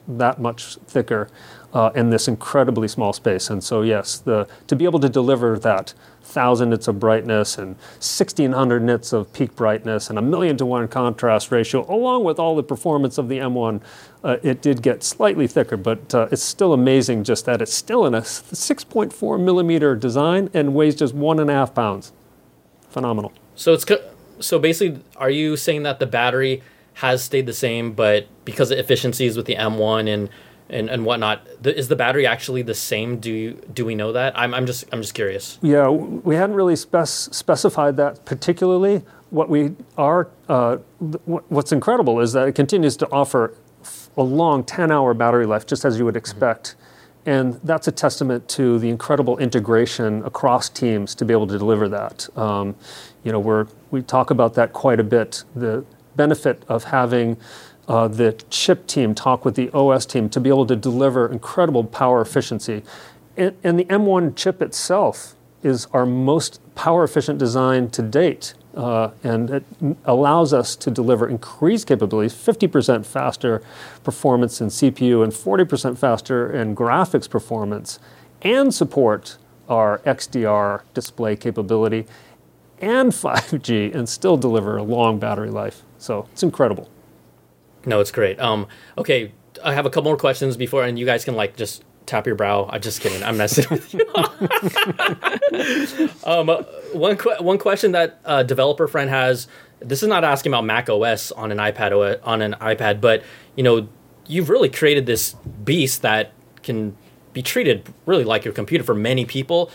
that 0.08 0.40
much 0.40 0.78
thicker 0.88 1.30
uh, 1.74 1.92
in 1.96 2.10
this 2.10 2.28
incredibly 2.28 2.88
small 2.88 3.14
space. 3.14 3.50
And 3.50 3.64
so, 3.64 3.82
yes, 3.82 4.18
the, 4.18 4.48
to 4.68 4.76
be 4.76 4.86
able 4.86 5.00
to 5.02 5.10
deliver 5.10 5.60
that 5.60 5.94
1,000 6.22 6.70
nits 6.70 6.88
of 6.88 7.00
brightness 7.00 7.58
and 7.58 7.76
1,600 8.00 8.82
nits 8.82 9.14
of 9.14 9.32
peak 9.34 9.56
brightness 9.56 10.10
and 10.10 10.18
a 10.18 10.22
million 10.22 10.58
to 10.58 10.66
one 10.66 10.88
contrast 10.88 11.52
ratio, 11.52 11.86
along 11.94 12.24
with 12.24 12.40
all 12.40 12.56
the 12.56 12.64
performance 12.64 13.18
of 13.18 13.30
the 13.30 13.38
M1, 13.40 13.82
uh, 14.24 14.38
it 14.44 14.62
did 14.62 14.82
get 14.82 15.04
slightly 15.04 15.48
thicker, 15.48 15.78
but 15.78 16.14
uh, 16.14 16.28
it's 16.32 16.44
still 16.44 16.74
amazing 16.74 17.24
just 17.24 17.46
that 17.46 17.62
it's 17.62 17.74
still 17.74 18.06
in 18.06 18.14
a 18.14 18.22
6.4 18.22 19.40
millimeter 19.40 19.96
design 19.96 20.50
and 20.54 20.74
weighs 20.74 20.96
just 20.96 21.14
one 21.14 21.40
and 21.40 21.50
a 21.50 21.54
half 21.54 21.74
pounds. 21.74 22.12
Phenomenal. 22.90 23.32
So 23.56 23.74
it's 23.74 23.86
so 24.40 24.60
basically, 24.60 25.02
are 25.16 25.30
you 25.30 25.58
saying 25.58 25.84
that 25.84 26.00
the 26.00 26.06
battery 26.06 26.62
has 26.96 27.24
stayed 27.24 27.46
the 27.46 27.54
same, 27.54 27.94
but 27.94 28.28
because 28.44 28.72
of 28.72 28.80
efficiencies 28.80 29.38
with 29.38 29.46
the 29.46 29.56
M1 29.56 30.12
and 30.12 30.30
and, 30.70 30.90
and 30.90 31.06
whatnot. 31.06 31.48
The, 31.62 31.78
is 31.78 31.88
the 31.88 31.96
battery 31.96 32.26
actually 32.26 32.62
the 32.62 32.74
same? 32.74 33.20
Do 33.20 33.32
you, 33.32 33.62
do 33.74 33.86
we 33.86 33.96
know 33.96 34.12
that? 34.12 34.38
I'm, 34.38 34.54
I'm 34.54 34.66
just 34.66 34.86
I'm 34.92 35.02
just 35.02 35.14
curious. 35.14 35.58
Yeah, 35.62 35.90
we 35.90 36.36
hadn't 36.36 36.56
really 36.56 36.76
spec- 36.76 37.08
specified 37.08 37.98
that 37.98 38.26
particularly. 38.26 39.04
What 39.30 39.50
we 39.50 39.76
are, 39.98 40.30
uh, 40.48 40.78
what's 41.26 41.74
incredible 41.74 42.22
is 42.22 42.32
that 42.34 42.48
it 42.48 42.56
continues 42.56 42.96
to 42.98 43.12
offer 43.12 43.54
a 44.16 44.24
long 44.24 44.64
10-hour 44.64 45.14
battery 45.14 45.46
life, 45.46 45.66
just 45.66 45.84
as 45.86 46.00
you 46.00 46.06
would 46.06 46.16
expect. 46.16 46.70
Mm-hmm. 46.70 46.84
And 47.30 47.54
that's 47.62 47.90
a 47.90 47.92
testament 47.92 48.48
to 48.50 48.80
the 48.80 48.88
incredible 48.88 49.38
integration 49.38 50.24
across 50.24 50.70
teams 50.70 51.14
to 51.16 51.26
be 51.26 51.34
able 51.34 51.48
to 51.48 51.58
deliver 51.58 51.90
that. 51.90 52.30
Um, 52.38 52.78
you 53.26 53.34
know, 53.34 53.40
we're, 53.40 53.68
we 53.92 54.02
talk 54.02 54.32
about 54.32 54.54
that 54.54 54.72
quite 54.72 55.02
a 55.02 55.04
bit. 55.04 55.44
The 55.54 55.84
benefit 56.16 56.64
of 56.70 56.86
having 56.86 57.36
uh, 57.88 58.08
the 58.08 58.34
chip 58.50 58.86
team 58.88 59.16
talk 59.16 59.46
with 59.46 59.56
the 59.56 59.70
OS 59.72 60.06
team 60.06 60.30
to 60.30 60.40
be 60.40 60.50
able 60.50 60.66
to 60.66 60.76
deliver 60.76 61.32
incredible 61.32 61.84
power 61.84 62.22
efficiency. 62.22 62.84
And, 63.38 63.56
and 63.64 63.80
the 63.80 63.86
M1 63.86 64.36
chip 64.36 64.62
itself 64.62 65.36
is 65.64 65.88
our 65.94 66.06
most 66.06 66.60
power 66.76 67.04
efficient 67.04 67.40
design 67.40 67.90
to 67.92 68.02
date. 68.02 68.54
Uh, 68.76 69.10
and 69.24 69.50
it 69.50 69.64
allows 70.06 70.54
us 70.54 70.76
to 70.76 70.92
deliver 70.92 71.28
increased 71.28 71.88
capabilities, 71.88 72.34
50% 72.34 73.06
faster 73.06 73.64
performance 74.04 74.62
in 74.62 74.68
CPU 74.68 75.24
and 75.24 75.34
40% 75.34 75.98
faster 75.98 76.52
in 76.52 76.76
graphics 76.76 77.28
performance, 77.28 77.98
and 78.44 78.72
support 78.74 79.38
our 79.68 80.00
XDR 80.00 80.82
display 80.94 81.36
capability 81.36 82.06
and 82.80 83.12
5G 83.14 83.96
and 83.96 84.08
still 84.08 84.38
deliver 84.38 84.78
a 84.78 84.84
long 84.84 85.18
battery 85.18 85.50
life. 85.50 85.82
So 85.98 86.28
it's 86.32 86.44
incredible. 86.44 86.88
No, 87.88 88.02
it's 88.02 88.12
great. 88.12 88.38
Um, 88.40 88.68
okay, 88.98 89.32
I 89.64 89.74
have 89.74 89.86
a 89.86 89.90
couple 89.90 90.12
more 90.12 90.18
questions 90.18 90.58
before, 90.58 90.84
and 90.84 91.00
you 91.00 91.06
guys 91.06 91.24
can 91.24 91.36
like 91.36 91.56
just 91.56 91.86
tap 92.06 92.28
your 92.28 92.36
brow. 92.36 92.70
I'm 92.70 92.82
just 92.82 93.00
kidding. 93.00 93.24
I'm 93.24 93.38
messing 93.38 93.66
with 93.72 93.94
you. 93.94 94.02
um, 96.26 96.50
one 96.94 97.16
one 97.16 97.58
question 97.58 97.94
that 97.94 98.20
a 98.26 98.44
developer 98.44 98.90
friend 98.90 99.10
has. 99.10 99.48
This 99.80 100.04
is 100.04 100.10
not 100.10 100.26
asking 100.26 100.52
about 100.52 100.66
Mac 100.66 100.90
OS 100.90 101.32
on 101.32 101.50
an 101.52 101.60
iPad 101.60 102.20
on 102.24 102.42
an 102.42 102.56
iPad, 102.56 103.00
but 103.00 103.24
you 103.56 103.64
know, 103.64 103.88
you've 104.28 104.50
really 104.50 104.70
created 104.70 105.06
this 105.06 105.34
beast 105.64 106.02
that 106.02 106.34
can 106.64 106.98
be 107.32 107.42
treated 107.42 107.94
really 108.06 108.26
like 108.26 108.44
your 108.44 108.54
computer 108.54 108.84
for 108.84 108.96
many 108.96 109.24
people. 109.24 109.72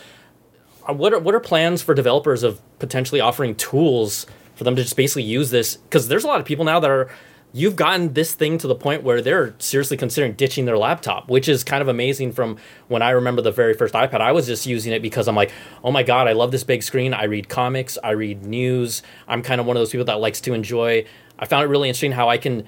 Uh, 0.86 0.92
what 0.92 1.14
are 1.14 1.18
what 1.18 1.34
are 1.34 1.40
plans 1.40 1.80
for 1.80 1.94
developers 1.94 2.42
of 2.42 2.60
potentially 2.78 3.22
offering 3.22 3.54
tools 3.54 4.26
for 4.54 4.64
them 4.64 4.76
to 4.76 4.82
just 4.82 4.96
basically 4.96 5.22
use 5.22 5.48
this? 5.50 5.76
Because 5.76 6.08
there's 6.08 6.24
a 6.24 6.26
lot 6.26 6.40
of 6.40 6.46
people 6.46 6.66
now 6.66 6.78
that 6.78 6.90
are 6.90 7.08
you've 7.52 7.76
gotten 7.76 8.14
this 8.14 8.34
thing 8.34 8.56
to 8.58 8.66
the 8.66 8.74
point 8.74 9.02
where 9.02 9.20
they're 9.20 9.54
seriously 9.58 9.96
considering 9.96 10.32
ditching 10.32 10.64
their 10.64 10.78
laptop, 10.78 11.28
which 11.28 11.48
is 11.48 11.62
kind 11.62 11.82
of 11.82 11.88
amazing 11.88 12.32
from 12.32 12.56
when 12.88 13.02
I 13.02 13.10
remember 13.10 13.42
the 13.42 13.52
very 13.52 13.74
first 13.74 13.94
iPad. 13.94 14.20
I 14.20 14.32
was 14.32 14.46
just 14.46 14.66
using 14.66 14.92
it 14.92 15.02
because 15.02 15.28
I'm 15.28 15.36
like, 15.36 15.52
oh 15.84 15.90
my 15.90 16.02
God, 16.02 16.28
I 16.28 16.32
love 16.32 16.50
this 16.50 16.64
big 16.64 16.82
screen. 16.82 17.12
I 17.12 17.24
read 17.24 17.48
comics, 17.48 17.98
I 18.02 18.10
read 18.10 18.44
news. 18.44 19.02
I'm 19.28 19.42
kind 19.42 19.60
of 19.60 19.66
one 19.66 19.76
of 19.76 19.80
those 19.80 19.90
people 19.90 20.06
that 20.06 20.20
likes 20.20 20.40
to 20.42 20.54
enjoy. 20.54 21.04
I 21.38 21.46
found 21.46 21.64
it 21.64 21.68
really 21.68 21.88
interesting 21.88 22.12
how 22.12 22.28
I 22.28 22.38
can 22.38 22.66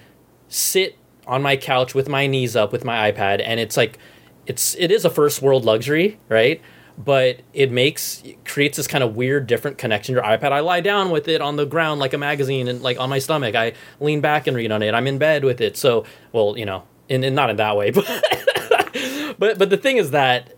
sit 0.49 0.99
on 1.27 1.41
my 1.41 1.57
couch 1.57 1.95
with 1.95 2.09
my 2.09 2.27
knees 2.27 2.55
up 2.55 2.71
with 2.71 2.85
my 2.85 3.11
iPad 3.11 3.41
and 3.43 3.59
it's 3.59 3.79
like 3.79 3.99
it's 4.47 4.75
it 4.75 4.91
is 4.91 5.07
a 5.07 5.11
first 5.11 5.41
world 5.41 5.65
luxury, 5.65 6.19
right? 6.29 6.61
But 6.97 7.41
it 7.53 7.73
makes 7.73 8.23
creates 8.45 8.77
this 8.77 8.87
kind 8.87 9.03
of 9.03 9.17
weird 9.17 9.47
different 9.47 9.79
connection 9.79 10.15
to 10.15 10.21
your 10.21 10.29
ipad. 10.29 10.53
I 10.53 10.61
lie 10.61 10.81
down 10.81 11.11
with 11.11 11.29
it 11.29 11.41
on 11.41 11.57
the 11.57 11.67
ground 11.67 12.01
like 12.01 12.13
a 12.13 12.19
magazine 12.19 12.69
and 12.69 12.83
like 12.83 13.01
on 13.01 13.11
my 13.11 13.19
stomach. 13.19 13.55
I 13.55 13.73
lean 14.01 14.21
back 14.21 14.47
and 14.47 14.57
read 14.57 14.71
on 14.71 14.83
it. 14.83 14.95
I'm 14.95 15.07
in 15.07 15.19
bed 15.19 15.45
with 15.45 15.61
it. 15.61 15.77
So 15.77 16.05
well 16.33 16.57
you 16.57 16.65
know 16.65 16.85
and, 17.11 17.25
and 17.25 17.35
not 17.35 17.51
in 17.51 17.57
that 17.57 17.77
way 17.77 17.91
but 17.91 18.07
but 19.39 19.59
but 19.59 19.71
the 19.71 19.77
thing 19.77 19.97
is 19.97 20.13
that 20.13 20.55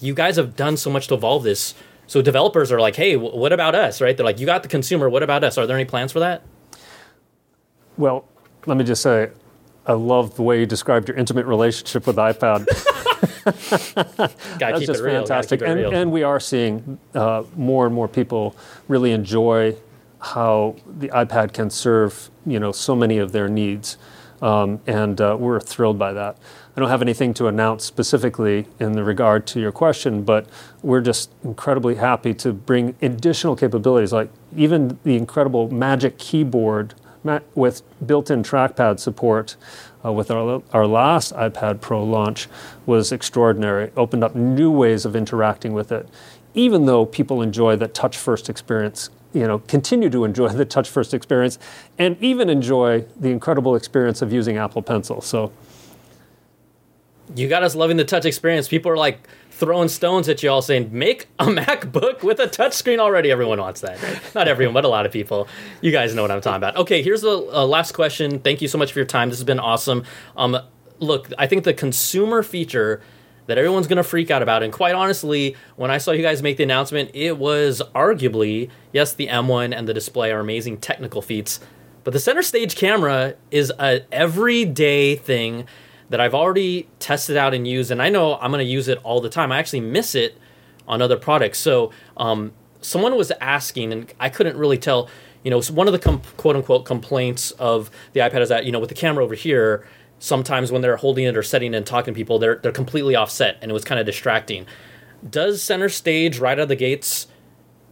you 0.00 0.14
guys 0.14 0.36
have 0.36 0.56
done 0.56 0.76
so 0.76 0.90
much 0.90 1.08
to 1.08 1.14
evolve 1.14 1.42
this. 1.42 1.74
So 2.06 2.22
developers 2.22 2.72
are 2.72 2.80
like 2.80 2.96
hey 2.96 3.16
what 3.16 3.52
about 3.52 3.74
us? 3.74 4.00
Right? 4.00 4.16
They're 4.16 4.26
like 4.26 4.40
you 4.40 4.46
got 4.46 4.62
the 4.62 4.68
consumer. 4.68 5.08
What 5.10 5.22
about 5.22 5.44
us? 5.44 5.58
Are 5.58 5.66
there 5.66 5.76
any 5.76 5.84
plans 5.84 6.12
for 6.12 6.20
that? 6.20 6.42
Well, 7.96 8.24
let 8.66 8.76
me 8.78 8.84
just 8.84 9.02
say, 9.02 9.30
I 9.86 9.92
love 9.92 10.36
the 10.36 10.42
way 10.42 10.60
you 10.60 10.66
described 10.66 11.08
your 11.08 11.16
intimate 11.16 11.46
relationship 11.46 12.06
with 12.06 12.16
iPad. 12.16 12.66
Gotta 13.44 14.34
That's 14.58 14.78
keep 14.78 14.86
just 14.86 15.00
it 15.00 15.04
real. 15.04 15.12
gotta 15.26 15.26
fantastic. 15.26 15.62
And, 15.62 15.80
and 15.80 16.12
we 16.12 16.22
are 16.22 16.40
seeing 16.40 16.98
uh, 17.14 17.42
more 17.56 17.86
and 17.86 17.94
more 17.94 18.08
people 18.08 18.56
really 18.88 19.12
enjoy 19.12 19.76
how 20.20 20.76
the 20.86 21.08
iPad 21.08 21.52
can 21.52 21.70
serve 21.70 22.30
you 22.46 22.58
know 22.60 22.72
so 22.72 22.94
many 22.94 23.18
of 23.18 23.32
their 23.32 23.48
needs, 23.48 23.96
um, 24.42 24.80
and 24.86 25.20
uh, 25.20 25.36
we're 25.38 25.60
thrilled 25.60 25.98
by 25.98 26.12
that. 26.12 26.36
I 26.76 26.80
don't 26.80 26.88
have 26.88 27.02
anything 27.02 27.34
to 27.34 27.46
announce 27.48 27.84
specifically 27.84 28.66
in 28.78 28.92
the 28.92 29.02
regard 29.04 29.46
to 29.48 29.60
your 29.60 29.72
question, 29.72 30.22
but 30.22 30.46
we're 30.82 31.00
just 31.00 31.30
incredibly 31.42 31.96
happy 31.96 32.32
to 32.34 32.52
bring 32.52 32.94
additional 33.02 33.56
capabilities, 33.56 34.12
like 34.12 34.30
even 34.56 34.98
the 35.04 35.16
incredible 35.16 35.70
Magic 35.70 36.16
Keyboard 36.18 36.94
ma- 37.24 37.40
with 37.54 37.82
built-in 38.06 38.42
trackpad 38.42 39.00
support. 39.00 39.56
Uh, 40.02 40.12
with 40.12 40.30
our, 40.30 40.62
our 40.72 40.86
last 40.86 41.34
iPad 41.34 41.80
Pro 41.80 42.02
launch 42.02 42.48
was 42.86 43.12
extraordinary. 43.12 43.90
Opened 43.96 44.24
up 44.24 44.34
new 44.34 44.70
ways 44.70 45.04
of 45.04 45.14
interacting 45.14 45.74
with 45.74 45.92
it, 45.92 46.08
even 46.54 46.86
though 46.86 47.04
people 47.04 47.42
enjoy 47.42 47.76
the 47.76 47.88
touch 47.88 48.16
first 48.16 48.48
experience, 48.48 49.10
you 49.34 49.46
know, 49.46 49.58
continue 49.58 50.08
to 50.08 50.24
enjoy 50.24 50.48
the 50.48 50.64
touch 50.64 50.88
first 50.88 51.12
experience, 51.12 51.58
and 51.98 52.16
even 52.22 52.48
enjoy 52.48 53.04
the 53.18 53.28
incredible 53.28 53.76
experience 53.76 54.22
of 54.22 54.32
using 54.32 54.56
Apple 54.56 54.82
Pencil. 54.82 55.20
So 55.20 55.52
you 57.36 57.48
got 57.48 57.62
us 57.62 57.74
loving 57.74 57.96
the 57.96 58.04
touch 58.04 58.24
experience. 58.24 58.68
People 58.68 58.90
are 58.90 58.96
like 58.96 59.28
throwing 59.60 59.88
stones 59.88 60.28
at 60.28 60.42
you 60.42 60.50
all 60.50 60.62
saying, 60.62 60.88
make 60.90 61.28
a 61.38 61.44
MacBook 61.44 62.22
with 62.22 62.40
a 62.40 62.46
touchscreen 62.46 62.98
already. 62.98 63.30
Everyone 63.30 63.60
wants 63.60 63.82
that. 63.82 63.98
Not 64.34 64.48
everyone, 64.48 64.74
but 64.74 64.84
a 64.84 64.88
lot 64.88 65.06
of 65.06 65.12
people. 65.12 65.46
You 65.82 65.92
guys 65.92 66.14
know 66.14 66.22
what 66.22 66.30
I'm 66.30 66.40
talking 66.40 66.56
about. 66.56 66.76
Okay, 66.76 67.02
here's 67.02 67.20
the 67.20 67.30
uh, 67.30 67.64
last 67.66 67.92
question. 67.92 68.40
Thank 68.40 68.62
you 68.62 68.68
so 68.68 68.78
much 68.78 68.92
for 68.92 68.98
your 68.98 69.06
time. 69.06 69.28
This 69.28 69.38
has 69.38 69.44
been 69.44 69.60
awesome. 69.60 70.04
Um, 70.36 70.58
look, 70.98 71.30
I 71.38 71.46
think 71.46 71.64
the 71.64 71.74
consumer 71.74 72.42
feature 72.42 73.00
that 73.46 73.58
everyone's 73.58 73.86
going 73.86 73.98
to 73.98 74.04
freak 74.04 74.30
out 74.30 74.42
about, 74.42 74.62
and 74.62 74.72
quite 74.72 74.94
honestly, 74.94 75.56
when 75.76 75.90
I 75.90 75.98
saw 75.98 76.12
you 76.12 76.22
guys 76.22 76.42
make 76.42 76.56
the 76.56 76.62
announcement, 76.62 77.10
it 77.14 77.36
was 77.36 77.82
arguably, 77.94 78.70
yes, 78.92 79.12
the 79.12 79.26
M1 79.26 79.76
and 79.76 79.88
the 79.88 79.94
display 79.94 80.30
are 80.30 80.40
amazing 80.40 80.78
technical 80.78 81.20
feats, 81.20 81.60
but 82.04 82.12
the 82.12 82.20
center 82.20 82.42
stage 82.42 82.76
camera 82.76 83.34
is 83.50 83.72
a 83.78 84.02
everyday 84.12 85.16
thing 85.16 85.66
that 86.10 86.20
I've 86.20 86.34
already 86.34 86.88
tested 86.98 87.36
out 87.36 87.54
and 87.54 87.66
used, 87.66 87.90
and 87.90 88.02
I 88.02 88.08
know 88.08 88.36
I'm 88.36 88.50
going 88.50 88.64
to 88.64 88.70
use 88.70 88.88
it 88.88 88.98
all 89.02 89.20
the 89.20 89.30
time. 89.30 89.50
I 89.50 89.58
actually 89.58 89.80
miss 89.80 90.14
it 90.14 90.36
on 90.86 91.00
other 91.00 91.16
products. 91.16 91.58
So, 91.58 91.90
um, 92.16 92.52
someone 92.80 93.16
was 93.16 93.32
asking, 93.40 93.92
and 93.92 94.12
I 94.20 94.28
couldn't 94.28 94.56
really 94.56 94.78
tell. 94.78 95.08
You 95.42 95.50
know, 95.50 95.62
one 95.62 95.86
of 95.86 95.92
the 95.92 95.98
com- 95.98 96.20
quote 96.36 96.56
unquote 96.56 96.84
complaints 96.84 97.50
of 97.52 97.90
the 98.12 98.20
iPad 98.20 98.42
is 98.42 98.50
that 98.50 98.66
you 98.66 98.72
know 98.72 98.78
with 98.78 98.90
the 98.90 98.94
camera 98.94 99.24
over 99.24 99.34
here, 99.34 99.86
sometimes 100.18 100.70
when 100.70 100.82
they're 100.82 100.98
holding 100.98 101.24
it 101.24 101.36
or 101.36 101.42
setting 101.42 101.72
it 101.72 101.76
and 101.78 101.86
talking 101.86 102.12
to 102.12 102.18
people, 102.18 102.38
they're 102.38 102.56
they're 102.56 102.72
completely 102.72 103.16
offset, 103.16 103.56
and 103.62 103.70
it 103.70 103.74
was 103.74 103.84
kind 103.84 103.98
of 103.98 104.04
distracting. 104.04 104.66
Does 105.28 105.62
center 105.62 105.88
stage 105.88 106.38
right 106.38 106.58
out 106.58 106.64
of 106.64 106.68
the 106.68 106.76
gates 106.76 107.26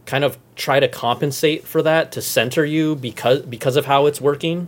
kind 0.05 0.23
of 0.23 0.37
try 0.55 0.79
to 0.79 0.87
compensate 0.87 1.65
for 1.67 1.81
that 1.83 2.11
to 2.11 2.21
center 2.21 2.65
you 2.65 2.95
because 2.95 3.41
because 3.43 3.75
of 3.75 3.85
how 3.85 4.05
it's 4.05 4.19
working? 4.19 4.67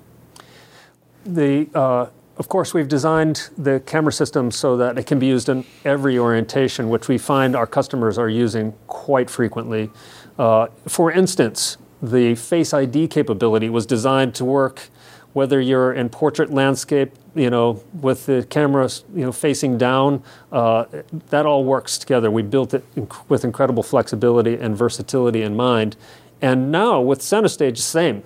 the 1.25 1.67
uh, 1.73 2.07
of 2.41 2.49
course 2.49 2.73
we've 2.73 2.87
designed 2.87 3.51
the 3.55 3.79
camera 3.81 4.11
system 4.11 4.49
so 4.49 4.75
that 4.75 4.97
it 4.97 5.05
can 5.05 5.19
be 5.19 5.27
used 5.27 5.47
in 5.47 5.63
every 5.85 6.17
orientation, 6.17 6.89
which 6.89 7.07
we 7.07 7.15
find 7.15 7.55
our 7.55 7.67
customers 7.67 8.17
are 8.17 8.29
using 8.29 8.73
quite 8.87 9.29
frequently. 9.29 9.91
Uh, 10.39 10.65
for 10.87 11.11
instance, 11.11 11.77
the 12.01 12.33
Face 12.33 12.73
ID 12.73 13.09
capability 13.09 13.69
was 13.69 13.85
designed 13.85 14.33
to 14.33 14.43
work 14.43 14.89
whether 15.33 15.61
you're 15.61 15.93
in 15.93 16.09
portrait 16.09 16.49
landscape, 16.51 17.11
you 17.35 17.51
know, 17.51 17.83
with 17.93 18.25
the 18.25 18.43
camera, 18.49 18.89
you 19.13 19.23
know, 19.23 19.31
facing 19.31 19.77
down. 19.77 20.23
Uh, 20.51 20.85
that 21.29 21.45
all 21.45 21.63
works 21.63 21.99
together. 21.99 22.31
We 22.31 22.41
built 22.41 22.73
it 22.73 22.83
inc- 22.95 23.29
with 23.29 23.45
incredible 23.45 23.83
flexibility 23.83 24.55
and 24.55 24.75
versatility 24.75 25.43
in 25.43 25.55
mind. 25.55 25.95
And 26.41 26.71
now 26.71 27.01
with 27.01 27.21
Center 27.21 27.49
Stage, 27.49 27.77
same 27.77 28.23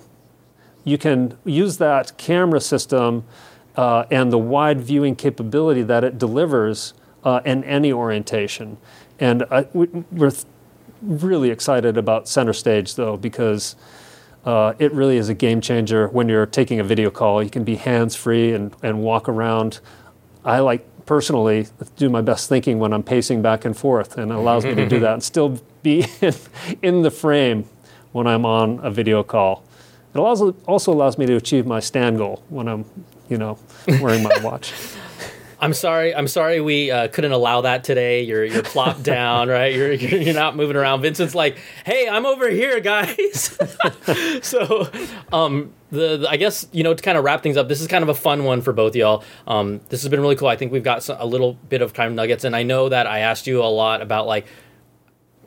you 0.86 0.96
can 0.96 1.36
use 1.44 1.76
that 1.78 2.16
camera 2.16 2.60
system 2.60 3.24
uh, 3.76 4.04
and 4.10 4.32
the 4.32 4.38
wide 4.38 4.80
viewing 4.80 5.14
capability 5.14 5.82
that 5.82 6.04
it 6.04 6.18
delivers 6.18 6.94
uh, 7.24 7.40
in 7.44 7.62
any 7.64 7.92
orientation. 7.92 8.78
And 9.20 9.44
I, 9.50 9.66
we, 9.72 9.86
we're 10.10 10.30
th- 10.30 10.44
really 11.02 11.50
excited 11.50 11.96
about 11.96 12.28
Center 12.28 12.52
Stage, 12.52 12.94
though, 12.94 13.16
because 13.16 13.76
uh, 14.44 14.74
it 14.78 14.92
really 14.92 15.16
is 15.16 15.28
a 15.28 15.34
game 15.34 15.60
changer 15.60 16.08
when 16.08 16.28
you're 16.28 16.46
taking 16.46 16.80
a 16.80 16.84
video 16.84 17.10
call. 17.10 17.42
You 17.42 17.50
can 17.50 17.64
be 17.64 17.76
hands 17.76 18.14
free 18.14 18.52
and, 18.52 18.74
and 18.82 19.02
walk 19.02 19.28
around. 19.28 19.80
I 20.44 20.60
like 20.60 20.86
personally 21.04 21.66
do 21.96 22.08
my 22.08 22.20
best 22.20 22.48
thinking 22.48 22.78
when 22.78 22.92
I'm 22.92 23.02
pacing 23.02 23.42
back 23.42 23.64
and 23.64 23.76
forth, 23.76 24.18
and 24.18 24.30
it 24.30 24.34
allows 24.34 24.64
me 24.64 24.74
to 24.74 24.88
do 24.88 25.00
that 25.00 25.12
and 25.14 25.22
still 25.22 25.60
be 25.82 26.06
in, 26.20 26.34
in 26.82 27.02
the 27.02 27.10
frame 27.10 27.68
when 28.12 28.26
I'm 28.26 28.44
on 28.46 28.80
a 28.82 28.90
video 28.90 29.22
call. 29.22 29.64
It 30.14 30.18
allows, 30.18 30.40
also 30.66 30.92
allows 30.92 31.18
me 31.18 31.26
to 31.26 31.36
achieve 31.36 31.66
my 31.66 31.80
stand 31.80 32.18
goal 32.18 32.42
when 32.48 32.68
I'm, 32.68 32.84
you 33.28 33.38
know, 33.38 33.58
wearing 34.00 34.22
my 34.22 34.36
watch. 34.42 34.72
I'm 35.58 35.72
sorry. 35.72 36.14
I'm 36.14 36.28
sorry 36.28 36.60
we 36.60 36.90
uh, 36.90 37.08
couldn't 37.08 37.32
allow 37.32 37.62
that 37.62 37.82
today. 37.82 38.22
You're 38.22 38.44
you're 38.44 38.62
plopped 38.62 39.02
down, 39.16 39.48
right? 39.48 39.74
You're, 39.74 39.92
you're 39.92 40.20
you're 40.20 40.34
not 40.34 40.54
moving 40.54 40.76
around. 40.76 41.00
Vincent's 41.00 41.34
like, 41.34 41.56
"Hey, 41.86 42.06
I'm 42.08 42.26
over 42.26 42.50
here, 42.50 42.78
guys." 42.78 43.58
so, 44.42 44.90
um, 45.32 45.72
the, 45.90 46.18
the- 46.18 46.26
I 46.28 46.36
guess 46.36 46.66
you 46.72 46.84
know 46.84 46.92
to 46.92 47.02
kind 47.02 47.16
of 47.16 47.24
wrap 47.24 47.42
things 47.42 47.56
up. 47.56 47.68
This 47.68 47.80
is 47.80 47.86
kind 47.88 48.02
of 48.02 48.10
a 48.10 48.14
fun 48.14 48.44
one 48.44 48.60
for 48.60 48.74
both 48.74 48.94
y'all. 48.94 49.24
Um, 49.46 49.80
this 49.88 50.02
has 50.02 50.10
been 50.10 50.20
really 50.20 50.36
cool. 50.36 50.48
I 50.48 50.56
think 50.56 50.72
we've 50.72 50.84
got 50.84 51.02
some, 51.02 51.16
a 51.18 51.26
little 51.26 51.54
bit 51.54 51.80
of 51.80 51.94
kind 51.94 52.08
of 52.10 52.14
nuggets, 52.14 52.44
and 52.44 52.54
I 52.54 52.62
know 52.62 52.90
that 52.90 53.06
I 53.06 53.20
asked 53.20 53.46
you 53.46 53.62
a 53.62 53.64
lot 53.64 54.02
about 54.02 54.26
like 54.26 54.44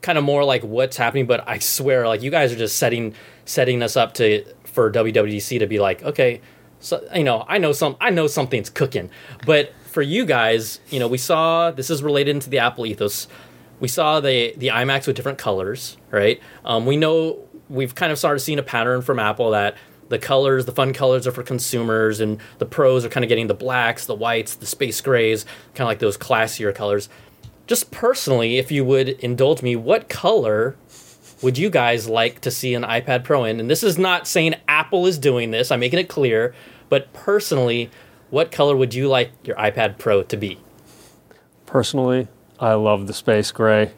kind 0.01 0.17
of 0.17 0.23
more 0.23 0.43
like 0.43 0.63
what's 0.63 0.97
happening, 0.97 1.27
but 1.27 1.47
I 1.47 1.59
swear, 1.59 2.07
like 2.07 2.23
you 2.23 2.31
guys 2.31 2.51
are 2.51 2.57
just 2.57 2.77
setting 2.77 3.13
setting 3.45 3.83
us 3.83 3.95
up 3.95 4.15
to 4.15 4.43
for 4.63 4.91
WWDC 4.91 5.59
to 5.59 5.67
be 5.67 5.77
like, 5.79 6.01
okay, 6.01 6.41
so 6.79 7.05
you 7.15 7.23
know, 7.23 7.45
I 7.47 7.57
know 7.57 7.71
some, 7.71 7.95
I 7.99 8.09
know 8.09 8.27
something's 8.27 8.69
cooking, 8.69 9.09
but 9.45 9.73
for 9.85 10.01
you 10.01 10.25
guys, 10.25 10.79
you 10.89 10.99
know, 10.99 11.07
we 11.07 11.17
saw 11.17 11.71
this 11.71 11.89
is 11.89 12.03
related 12.03 12.35
into 12.35 12.49
the 12.49 12.59
Apple 12.59 12.85
ethos. 12.85 13.27
We 13.79 13.87
saw 13.87 14.19
the 14.19 14.53
the 14.57 14.67
iMacs 14.67 15.07
with 15.07 15.15
different 15.15 15.37
colors, 15.37 15.97
right? 16.11 16.41
Um, 16.65 16.85
we 16.85 16.97
know 16.97 17.39
we've 17.69 17.95
kind 17.95 18.11
of 18.11 18.17
started 18.17 18.39
seeing 18.39 18.59
a 18.59 18.63
pattern 18.63 19.01
from 19.01 19.19
Apple 19.19 19.51
that 19.51 19.77
the 20.09 20.19
colors, 20.19 20.65
the 20.65 20.71
fun 20.71 20.91
colors, 20.91 21.27
are 21.27 21.31
for 21.31 21.43
consumers, 21.43 22.19
and 22.19 22.39
the 22.57 22.65
pros 22.65 23.05
are 23.05 23.09
kind 23.09 23.23
of 23.23 23.29
getting 23.29 23.47
the 23.47 23.53
blacks, 23.53 24.07
the 24.07 24.15
whites, 24.15 24.55
the 24.55 24.65
space 24.65 24.99
grays, 25.01 25.45
kind 25.75 25.81
of 25.81 25.87
like 25.87 25.99
those 25.99 26.17
classier 26.17 26.73
colors 26.73 27.09
just 27.69 27.91
personally, 27.91 28.57
if 28.57 28.71
you 28.71 28.83
would 28.83 29.09
indulge 29.09 29.61
me, 29.61 29.75
what 29.75 30.09
color 30.09 30.75
would 31.43 31.55
you 31.55 31.69
guys 31.69 32.09
like 32.09 32.41
to 32.41 32.49
see 32.49 32.73
an 32.73 32.81
iPad 32.81 33.23
Pro 33.23 33.43
in? 33.43 33.59
And 33.59 33.69
this 33.69 33.83
is 33.83 33.95
not 33.95 34.27
saying 34.27 34.55
Apple 34.67 35.05
is 35.05 35.19
doing 35.19 35.51
this, 35.51 35.71
I'm 35.71 35.79
making 35.79 35.99
it 35.99 36.09
clear, 36.09 36.55
but 36.89 37.11
personally, 37.13 37.89
what 38.29 38.51
color 38.51 38.75
would 38.75 38.93
you 38.93 39.07
like 39.07 39.31
your 39.43 39.55
iPad 39.55 39.97
Pro 39.97 40.23
to 40.23 40.37
be? 40.37 40.59
Personally, 41.65 42.27
I 42.59 42.73
love 42.73 43.07
the 43.07 43.13
space 43.13 43.51
gray. 43.51 43.91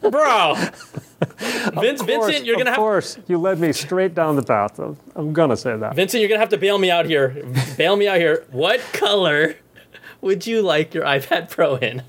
Bro! 0.00 0.54
Vince, 1.80 2.02
Vincent, 2.02 2.44
you're 2.44 2.56
gonna 2.56 2.70
have 2.70 2.78
course, 2.78 3.18
you 3.26 3.38
led 3.38 3.58
me 3.58 3.72
straight 3.72 4.14
down 4.14 4.36
the 4.36 4.42
path. 4.42 4.78
I'm, 4.78 4.96
I'm 5.14 5.32
gonna 5.32 5.56
say 5.56 5.76
that. 5.76 5.94
Vincent, 5.94 6.20
you're 6.20 6.28
gonna 6.28 6.40
have 6.40 6.48
to 6.50 6.58
bail 6.58 6.78
me 6.78 6.90
out 6.90 7.06
here. 7.06 7.44
bail 7.76 7.96
me 7.96 8.08
out 8.08 8.18
here. 8.18 8.46
What 8.50 8.80
color 8.92 9.56
would 10.20 10.46
you 10.46 10.62
like 10.62 10.94
your 10.94 11.04
iPad 11.04 11.50
Pro 11.50 11.76
in? 11.76 12.02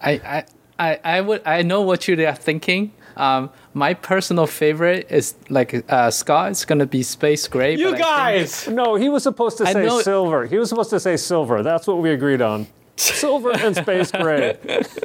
I, 0.00 0.12
I, 0.12 0.44
I, 0.78 1.00
I 1.02 1.20
would 1.20 1.42
I 1.46 1.62
know 1.62 1.82
what 1.82 2.06
you 2.06 2.26
are 2.26 2.34
thinking. 2.34 2.92
Um, 3.18 3.50
my 3.74 3.94
personal 3.94 4.46
favorite 4.46 5.08
is 5.10 5.34
like 5.50 5.84
uh, 5.92 6.10
Scott. 6.10 6.52
It's 6.52 6.64
gonna 6.64 6.86
be 6.86 7.02
space 7.02 7.46
gray. 7.48 7.76
You 7.76 7.90
but 7.90 8.00
I 8.02 8.38
think- 8.38 8.50
guys! 8.50 8.68
No, 8.68 8.94
he 8.94 9.08
was 9.08 9.22
supposed 9.24 9.58
to 9.58 9.66
say 9.66 9.84
know- 9.86 10.00
silver. 10.00 10.46
He 10.46 10.56
was 10.56 10.68
supposed 10.68 10.90
to 10.90 11.00
say 11.00 11.16
silver. 11.16 11.62
That's 11.62 11.86
what 11.86 11.98
we 11.98 12.10
agreed 12.10 12.40
on. 12.40 12.66
Silver 12.96 13.52
and 13.52 13.76
space 13.76 14.10
gray. 14.10 14.56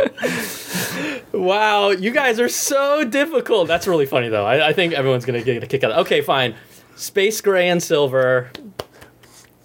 Wow, 1.32 1.90
you 1.90 2.10
guys 2.10 2.40
are 2.40 2.48
so 2.48 3.04
difficult. 3.04 3.68
That's 3.68 3.86
really 3.86 4.06
funny 4.06 4.28
though. 4.28 4.44
I, 4.44 4.68
I 4.68 4.72
think 4.72 4.92
everyone's 4.94 5.24
gonna 5.24 5.42
get 5.42 5.62
a 5.62 5.66
kick 5.66 5.84
out 5.84 5.92
of 5.92 5.96
that. 5.96 6.00
Okay, 6.02 6.20
fine. 6.22 6.54
Space 6.96 7.40
gray 7.40 7.68
and 7.68 7.82
silver. 7.82 8.50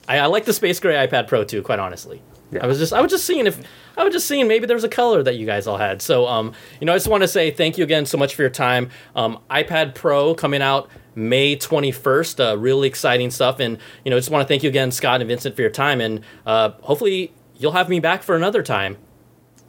I, 0.07 0.19
I 0.19 0.25
like 0.27 0.45
the 0.45 0.53
space 0.53 0.79
gray 0.79 0.93
iPad 0.95 1.27
Pro 1.27 1.43
too, 1.43 1.63
quite 1.63 1.79
honestly. 1.79 2.21
Yeah. 2.55 2.63
I 2.63 2.67
was 2.67 2.77
just 2.77 2.93
I 2.93 3.01
was 3.01 3.11
just 3.11 3.25
seeing 3.25 3.47
if 3.47 3.61
I 3.97 4.03
was 4.03 4.13
just 4.13 4.27
seeing 4.27 4.47
maybe 4.47 4.65
there 4.65 4.75
was 4.75 4.83
a 4.83 4.89
color 4.89 5.23
that 5.23 5.35
you 5.35 5.45
guys 5.45 5.67
all 5.67 5.77
had. 5.77 6.01
So 6.01 6.27
um, 6.27 6.53
you 6.79 6.85
know, 6.85 6.93
I 6.93 6.95
just 6.95 7.07
want 7.07 7.21
to 7.23 7.27
say 7.27 7.51
thank 7.51 7.77
you 7.77 7.83
again 7.83 8.05
so 8.05 8.17
much 8.17 8.35
for 8.35 8.41
your 8.41 8.49
time. 8.49 8.89
Um, 9.15 9.39
iPad 9.49 9.95
Pro 9.95 10.35
coming 10.35 10.61
out 10.61 10.89
May 11.15 11.55
21st. 11.55 12.53
Uh, 12.53 12.57
really 12.57 12.87
exciting 12.87 13.31
stuff. 13.31 13.59
And 13.59 13.77
you 14.03 14.11
know, 14.11 14.17
just 14.17 14.29
want 14.29 14.41
to 14.43 14.47
thank 14.47 14.63
you 14.63 14.69
again, 14.69 14.91
Scott 14.91 15.21
and 15.21 15.27
Vincent, 15.27 15.55
for 15.55 15.61
your 15.61 15.71
time. 15.71 16.01
And 16.01 16.21
uh, 16.45 16.71
hopefully 16.81 17.33
you'll 17.57 17.73
have 17.73 17.89
me 17.89 17.99
back 17.99 18.23
for 18.23 18.35
another 18.35 18.63
time. 18.63 18.97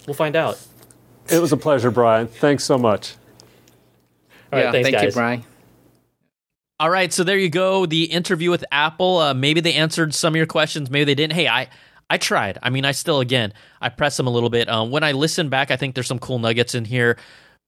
We'll 0.07 0.14
find 0.14 0.37
out. 0.37 0.64
It 1.28 1.41
was 1.41 1.53
a 1.53 1.57
pleasure, 1.57 1.91
Brian. 1.91 2.28
Thanks 2.28 2.64
so 2.64 2.78
much. 2.78 3.16
All 4.53 4.59
right, 4.59 4.66
yeah, 4.66 4.72
thanks, 4.72 4.87
thank 4.87 4.97
guys. 4.97 5.05
you, 5.07 5.12
Brian. 5.12 5.45
All 6.78 6.91
right, 6.91 7.12
so 7.12 7.24
there 7.24 7.39
you 7.39 7.49
go. 7.49 7.87
The 7.87 8.05
interview 8.05 8.51
with 8.51 8.64
Apple. 8.70 9.18
Uh, 9.18 9.34
maybe 9.34 9.61
they 9.61 9.72
answered 9.72 10.14
some 10.14 10.34
of 10.34 10.37
your 10.37 10.47
questions. 10.47 10.91
Maybe 10.91 11.05
they 11.05 11.14
didn't. 11.14 11.32
Hey, 11.32 11.49
I 11.49 11.68
I 12.09 12.18
tried. 12.18 12.59
I 12.62 12.70
mean, 12.70 12.84
I 12.84 12.92
still 12.92 13.20
again 13.20 13.52
I 13.80 13.88
press 13.88 14.16
them 14.16 14.26
a 14.26 14.30
little 14.30 14.50
bit. 14.50 14.68
Um, 14.68 14.90
when 14.90 15.02
I 15.02 15.12
listen 15.12 15.48
back, 15.48 15.70
I 15.70 15.76
think 15.76 15.94
there's 15.94 16.07
some 16.07 16.18
cool 16.18 16.38
nuggets 16.38 16.74
in 16.74 16.84
here. 16.84 17.18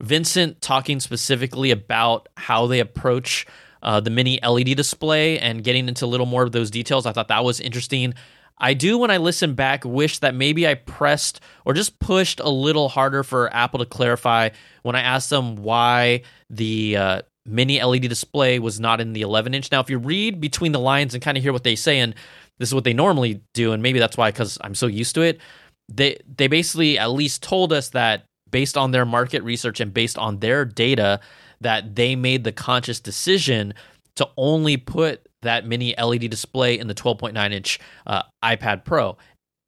Vincent 0.00 0.60
talking 0.60 1.00
specifically 1.00 1.70
about 1.70 2.28
how 2.36 2.66
they 2.66 2.78
approach 2.78 3.46
uh, 3.82 4.00
the 4.00 4.10
mini 4.10 4.38
LED 4.46 4.76
display 4.76 5.38
and 5.38 5.64
getting 5.64 5.88
into 5.88 6.04
a 6.04 6.08
little 6.08 6.26
more 6.26 6.42
of 6.42 6.52
those 6.52 6.70
details. 6.70 7.06
I 7.06 7.12
thought 7.12 7.28
that 7.28 7.44
was 7.44 7.60
interesting. 7.60 8.14
I 8.60 8.74
do, 8.74 8.98
when 8.98 9.10
I 9.10 9.18
listen 9.18 9.54
back, 9.54 9.84
wish 9.84 10.18
that 10.18 10.34
maybe 10.34 10.66
I 10.66 10.74
pressed 10.74 11.40
or 11.64 11.74
just 11.74 11.98
pushed 12.00 12.40
a 12.40 12.48
little 12.48 12.88
harder 12.88 13.22
for 13.22 13.52
Apple 13.54 13.78
to 13.78 13.86
clarify 13.86 14.50
when 14.82 14.96
I 14.96 15.00
asked 15.00 15.30
them 15.30 15.56
why 15.56 16.22
the 16.50 16.96
uh, 16.96 17.22
mini 17.46 17.82
LED 17.82 18.02
display 18.02 18.58
was 18.58 18.80
not 18.80 19.00
in 19.00 19.12
the 19.12 19.22
11 19.22 19.54
inch. 19.54 19.70
Now, 19.70 19.80
if 19.80 19.90
you 19.90 19.98
read 19.98 20.40
between 20.40 20.72
the 20.72 20.80
lines 20.80 21.14
and 21.14 21.22
kind 21.22 21.36
of 21.36 21.42
hear 21.42 21.52
what 21.52 21.62
they 21.62 21.76
say, 21.76 22.00
and 22.00 22.14
this 22.58 22.68
is 22.68 22.74
what 22.74 22.84
they 22.84 22.92
normally 22.92 23.40
do, 23.54 23.72
and 23.72 23.82
maybe 23.82 23.98
that's 23.98 24.16
why 24.16 24.30
because 24.30 24.58
I'm 24.62 24.74
so 24.74 24.86
used 24.86 25.14
to 25.14 25.22
it, 25.22 25.40
they 25.88 26.18
they 26.36 26.48
basically 26.48 26.98
at 26.98 27.10
least 27.10 27.42
told 27.42 27.72
us 27.72 27.90
that 27.90 28.24
based 28.50 28.76
on 28.76 28.90
their 28.90 29.04
market 29.04 29.42
research 29.42 29.80
and 29.80 29.92
based 29.92 30.18
on 30.18 30.38
their 30.38 30.64
data, 30.64 31.20
that 31.60 31.94
they 31.94 32.16
made 32.16 32.44
the 32.44 32.52
conscious 32.52 33.00
decision 33.00 33.74
to 34.16 34.28
only 34.36 34.76
put 34.76 35.28
that 35.42 35.66
mini 35.66 35.94
LED 35.96 36.30
display 36.30 36.78
in 36.78 36.88
the 36.88 36.94
12.9 36.94 37.52
inch 37.52 37.78
uh, 38.06 38.22
iPad 38.44 38.84
Pro. 38.84 39.16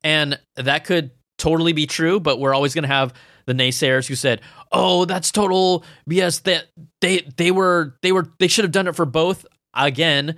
And 0.02 0.38
that 0.56 0.84
could 0.84 1.12
totally 1.38 1.72
be 1.72 1.86
true, 1.86 2.20
but 2.20 2.40
we're 2.40 2.54
always 2.54 2.74
going 2.74 2.82
to 2.82 2.88
have 2.88 3.14
the 3.46 3.52
naysayers 3.52 4.06
who 4.06 4.14
said, 4.14 4.40
"Oh, 4.72 5.04
that's 5.04 5.30
total 5.32 5.84
BS. 6.08 6.42
That 6.42 6.66
they 7.00 7.20
they 7.36 7.50
were 7.50 7.96
they 8.02 8.12
were 8.12 8.28
they 8.38 8.48
should 8.48 8.64
have 8.64 8.72
done 8.72 8.88
it 8.88 8.96
for 8.96 9.06
both." 9.06 9.46
Again, 9.74 10.36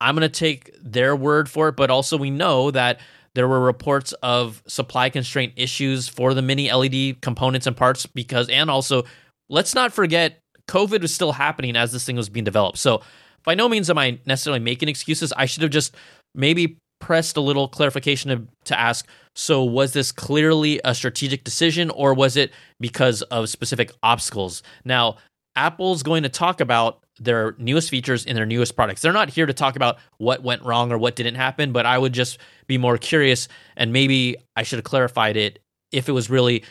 I'm 0.00 0.14
going 0.14 0.22
to 0.22 0.28
take 0.28 0.70
their 0.82 1.16
word 1.16 1.48
for 1.48 1.68
it, 1.68 1.76
but 1.76 1.90
also 1.90 2.16
we 2.16 2.30
know 2.30 2.70
that 2.70 3.00
there 3.34 3.48
were 3.48 3.60
reports 3.60 4.12
of 4.22 4.62
supply 4.66 5.10
constraint 5.10 5.52
issues 5.56 6.08
for 6.08 6.34
the 6.34 6.42
mini 6.42 6.72
LED 6.72 7.20
components 7.20 7.66
and 7.66 7.76
parts 7.76 8.06
because 8.06 8.48
and 8.48 8.70
also 8.70 9.02
let's 9.48 9.74
not 9.74 9.92
forget 9.92 10.40
COVID 10.68 11.02
was 11.02 11.12
still 11.12 11.32
happening 11.32 11.76
as 11.76 11.92
this 11.92 12.04
thing 12.04 12.16
was 12.16 12.28
being 12.28 12.44
developed. 12.44 12.78
So 12.78 13.02
by 13.44 13.54
no 13.54 13.68
means 13.68 13.90
am 13.90 13.98
I 13.98 14.18
necessarily 14.24 14.60
making 14.60 14.88
excuses. 14.88 15.32
I 15.36 15.46
should 15.46 15.62
have 15.62 15.72
just 15.72 15.94
maybe 16.34 16.78
pressed 17.00 17.36
a 17.36 17.40
little 17.40 17.68
clarification 17.68 18.30
to, 18.30 18.46
to 18.64 18.78
ask 18.78 19.06
so 19.36 19.64
was 19.64 19.92
this 19.92 20.12
clearly 20.12 20.80
a 20.84 20.94
strategic 20.94 21.44
decision 21.44 21.90
or 21.90 22.14
was 22.14 22.36
it 22.36 22.52
because 22.80 23.22
of 23.22 23.48
specific 23.48 23.90
obstacles? 24.02 24.62
Now, 24.84 25.16
Apple's 25.56 26.02
going 26.02 26.22
to 26.24 26.28
talk 26.28 26.60
about 26.60 27.00
their 27.20 27.54
newest 27.58 27.90
features 27.90 28.24
in 28.24 28.34
their 28.34 28.46
newest 28.46 28.74
products. 28.74 29.00
They're 29.00 29.12
not 29.12 29.30
here 29.30 29.46
to 29.46 29.52
talk 29.52 29.76
about 29.76 29.98
what 30.18 30.42
went 30.42 30.62
wrong 30.62 30.90
or 30.90 30.98
what 30.98 31.14
didn't 31.14 31.36
happen, 31.36 31.72
but 31.72 31.86
I 31.86 31.96
would 31.96 32.12
just 32.12 32.38
be 32.66 32.76
more 32.78 32.98
curious 32.98 33.48
and 33.76 33.92
maybe 33.92 34.36
I 34.56 34.64
should 34.64 34.78
have 34.78 34.84
clarified 34.84 35.36
it 35.36 35.60
if 35.92 36.08
it 36.08 36.12
was 36.12 36.28
really 36.28 36.64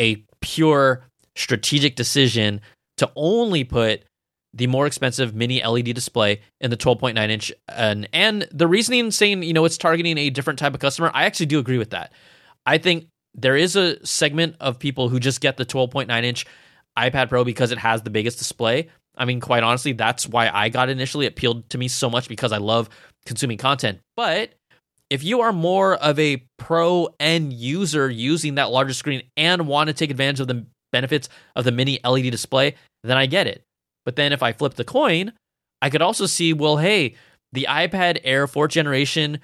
a 0.00 0.24
pure 0.40 1.04
strategic 1.34 1.96
decision 1.96 2.60
to 2.98 3.10
only 3.16 3.64
put 3.64 4.04
the 4.52 4.66
more 4.66 4.86
expensive 4.86 5.34
mini 5.34 5.64
LED 5.64 5.94
display 5.94 6.40
in 6.60 6.70
the 6.70 6.76
12.9 6.76 7.16
inch. 7.30 7.52
And, 7.68 8.08
and 8.12 8.48
the 8.52 8.66
reasoning 8.66 9.10
saying, 9.10 9.42
you 9.42 9.52
know, 9.52 9.64
it's 9.64 9.78
targeting 9.78 10.18
a 10.18 10.30
different 10.30 10.58
type 10.58 10.74
of 10.74 10.80
customer, 10.80 11.10
I 11.14 11.24
actually 11.24 11.46
do 11.46 11.58
agree 11.58 11.78
with 11.78 11.90
that. 11.90 12.12
I 12.66 12.78
think 12.78 13.06
there 13.34 13.56
is 13.56 13.76
a 13.76 14.04
segment 14.04 14.56
of 14.60 14.78
people 14.78 15.08
who 15.08 15.20
just 15.20 15.40
get 15.40 15.56
the 15.56 15.64
12.9 15.64 16.24
inch 16.24 16.46
iPad 16.98 17.28
Pro 17.28 17.44
because 17.44 17.72
it 17.72 17.78
has 17.78 18.02
the 18.02 18.10
biggest 18.10 18.38
display. 18.38 18.88
I 19.16 19.24
mean, 19.24 19.40
quite 19.40 19.62
honestly, 19.62 19.92
that's 19.92 20.26
why 20.26 20.48
I 20.48 20.68
got 20.68 20.88
initially. 20.88 21.26
It 21.26 21.32
appealed 21.32 21.68
to 21.70 21.78
me 21.78 21.88
so 21.88 22.08
much 22.08 22.28
because 22.28 22.52
I 22.52 22.58
love 22.58 22.88
consuming 23.26 23.58
content. 23.58 24.00
But 24.16 24.54
if 25.10 25.24
you 25.24 25.40
are 25.40 25.52
more 25.52 25.96
of 25.96 26.18
a 26.18 26.42
pro 26.58 27.08
end 27.18 27.52
user 27.52 28.08
using 28.08 28.54
that 28.54 28.70
larger 28.70 28.94
screen 28.94 29.22
and 29.36 29.66
want 29.66 29.88
to 29.88 29.94
take 29.94 30.10
advantage 30.10 30.40
of 30.40 30.46
the 30.46 30.64
benefits 30.92 31.28
of 31.56 31.64
the 31.64 31.72
mini 31.72 31.98
LED 32.04 32.30
display, 32.30 32.76
then 33.02 33.16
I 33.16 33.26
get 33.26 33.46
it. 33.46 33.62
But 34.04 34.16
then 34.16 34.32
if 34.32 34.42
I 34.42 34.52
flip 34.52 34.74
the 34.74 34.84
coin, 34.84 35.32
I 35.82 35.90
could 35.90 36.02
also 36.02 36.26
see, 36.26 36.52
well, 36.52 36.76
hey, 36.76 37.14
the 37.52 37.66
iPad 37.68 38.20
Air 38.24 38.46
fourth 38.46 38.70
generation 38.70 39.40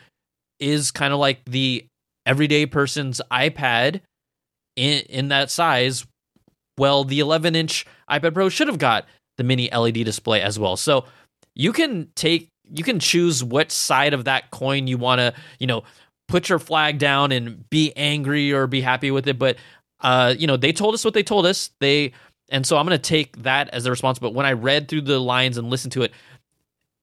is 0.61 0.91
kind 0.91 1.13
of 1.13 1.19
like 1.19 1.45
the 1.45 1.87
everyday 2.25 2.67
person's 2.67 3.21
iPad 3.31 4.01
in 4.77 5.01
in 5.09 5.29
that 5.29 5.51
size. 5.51 6.07
Well, 6.79 7.05
the 7.05 7.21
11 7.21 7.55
inch 7.55 7.87
iPad 8.11 8.35
Pro 8.35 8.49
should 8.49 8.69
have 8.69 8.79
got 8.79 9.07
the 9.39 9.45
mini 9.45 9.71
LED 9.71 10.05
display 10.05 10.43
as 10.43 10.59
well. 10.59 10.77
So 10.77 11.05
you 11.55 11.73
can 11.73 12.09
take 12.15 12.51
you 12.71 12.83
can 12.85 12.99
choose 12.99 13.45
what 13.45 13.71
side 13.71 14.13
of 14.13 14.25
that 14.25 14.51
coin 14.51 14.87
you 14.87 14.99
want 14.99 15.21
to, 15.21 15.33
you 15.59 15.67
know, 15.67 15.85
put 16.29 16.49
your 16.49 16.59
flag 16.59 16.99
down 16.99 17.33
and 17.33 17.69
be 17.71 17.93
angry 17.97 18.53
or 18.53 18.67
be 18.67 18.81
happy 18.81 19.11
with 19.11 19.29
it. 19.29 19.39
But 19.39 19.57
uh, 20.01 20.35
you 20.37 20.47
know, 20.47 20.57
they 20.57 20.73
told 20.73 20.95
us 20.95 21.05
what 21.05 21.15
they 21.15 21.23
told 21.23 21.47
us. 21.47 21.71
They 21.81 22.13
and 22.49 22.67
so 22.67 22.77
I'm 22.77 22.87
going 22.87 22.99
to 22.99 23.03
take 23.03 23.43
that 23.43 23.71
as 23.71 23.85
the 23.85 23.91
response. 23.91 24.19
But 24.19 24.35
when 24.35 24.47
I 24.47 24.53
read 24.53 24.89
through 24.89 25.03
the 25.03 25.19
lines 25.19 25.59
and 25.59 25.71
listened 25.71 25.93
to 25.93 26.03
it, 26.03 26.13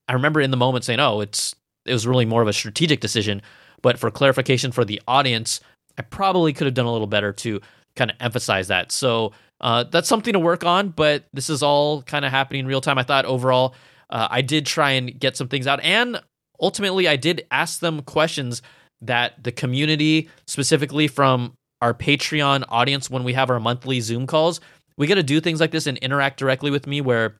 I 0.08 0.12
remember 0.14 0.40
in 0.40 0.50
the 0.50 0.56
moment 0.56 0.84
saying, 0.84 1.00
"Oh, 1.00 1.20
it's 1.20 1.54
it 1.84 1.92
was 1.92 2.06
really 2.06 2.24
more 2.24 2.42
of 2.42 2.48
a 2.48 2.52
strategic 2.52 3.00
decision." 3.00 3.42
But 3.82 3.98
for 3.98 4.10
clarification 4.10 4.72
for 4.72 4.84
the 4.84 5.02
audience, 5.06 5.60
I 5.98 6.02
probably 6.02 6.52
could 6.52 6.66
have 6.66 6.74
done 6.74 6.86
a 6.86 6.92
little 6.92 7.06
better 7.06 7.32
to 7.32 7.60
kind 7.96 8.10
of 8.10 8.16
emphasize 8.20 8.68
that. 8.68 8.92
So 8.92 9.32
uh, 9.60 9.84
that's 9.84 10.08
something 10.08 10.32
to 10.32 10.38
work 10.38 10.64
on. 10.64 10.90
But 10.90 11.24
this 11.32 11.50
is 11.50 11.62
all 11.62 12.02
kind 12.02 12.24
of 12.24 12.30
happening 12.30 12.60
in 12.60 12.66
real 12.66 12.80
time. 12.80 12.98
I 12.98 13.02
thought 13.02 13.24
overall, 13.24 13.74
uh, 14.10 14.28
I 14.30 14.42
did 14.42 14.66
try 14.66 14.92
and 14.92 15.18
get 15.18 15.36
some 15.36 15.48
things 15.48 15.66
out, 15.66 15.80
and 15.82 16.20
ultimately, 16.60 17.08
I 17.08 17.16
did 17.16 17.46
ask 17.50 17.80
them 17.80 18.02
questions 18.02 18.62
that 19.00 19.42
the 19.42 19.52
community, 19.52 20.28
specifically 20.46 21.08
from 21.08 21.54
our 21.80 21.92
Patreon 21.92 22.64
audience, 22.68 23.10
when 23.10 23.24
we 23.24 23.34
have 23.34 23.50
our 23.50 23.60
monthly 23.60 24.00
Zoom 24.00 24.26
calls, 24.26 24.60
we 24.96 25.06
got 25.06 25.16
to 25.16 25.22
do 25.22 25.40
things 25.40 25.60
like 25.60 25.70
this 25.70 25.86
and 25.86 25.98
interact 25.98 26.38
directly 26.38 26.70
with 26.70 26.86
me 26.86 27.00
where 27.00 27.36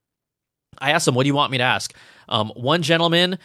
I 0.79 0.91
asked 0.91 1.07
them, 1.07 1.15
what 1.15 1.23
do 1.23 1.29
you 1.29 1.35
want 1.35 1.53
me 1.53 1.59
to 1.59 1.65
ask? 1.65 1.95
Um, 2.29 2.51
one 2.57 2.83
gentleman 2.83 3.39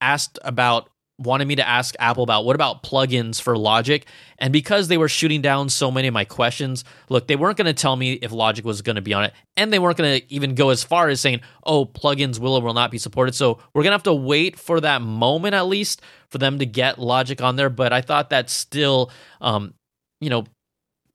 asked 0.00 0.38
about 0.42 0.88
wanted 1.24 1.46
me 1.46 1.56
to 1.56 1.68
ask 1.68 1.94
Apple 1.98 2.22
about 2.22 2.44
what 2.44 2.54
about 2.54 2.82
plugins 2.82 3.40
for 3.40 3.56
Logic. 3.56 4.06
And 4.38 4.52
because 4.52 4.88
they 4.88 4.96
were 4.96 5.08
shooting 5.08 5.40
down 5.40 5.68
so 5.68 5.90
many 5.90 6.08
of 6.08 6.14
my 6.14 6.24
questions, 6.24 6.84
look, 7.08 7.26
they 7.26 7.36
weren't 7.36 7.56
going 7.56 7.66
to 7.66 7.72
tell 7.72 7.96
me 7.96 8.14
if 8.14 8.32
Logic 8.32 8.64
was 8.64 8.82
going 8.82 8.96
to 8.96 9.02
be 9.02 9.14
on 9.14 9.24
it. 9.24 9.32
And 9.56 9.72
they 9.72 9.78
weren't 9.78 9.96
going 9.96 10.20
to 10.20 10.32
even 10.32 10.54
go 10.54 10.70
as 10.70 10.82
far 10.82 11.08
as 11.08 11.20
saying, 11.20 11.40
oh, 11.64 11.86
plugins 11.86 12.38
will 12.38 12.54
or 12.54 12.62
will 12.62 12.74
not 12.74 12.90
be 12.90 12.98
supported. 12.98 13.34
So 13.34 13.58
we're 13.74 13.82
going 13.82 13.90
to 13.92 13.96
have 13.96 14.02
to 14.04 14.14
wait 14.14 14.58
for 14.58 14.80
that 14.80 15.02
moment 15.02 15.54
at 15.54 15.66
least 15.66 16.02
for 16.28 16.38
them 16.38 16.58
to 16.58 16.66
get 16.66 16.98
Logic 16.98 17.40
on 17.40 17.56
there. 17.56 17.70
But 17.70 17.92
I 17.92 18.00
thought 18.00 18.30
that 18.30 18.50
still, 18.50 19.10
um, 19.40 19.74
you 20.20 20.30
know, 20.30 20.44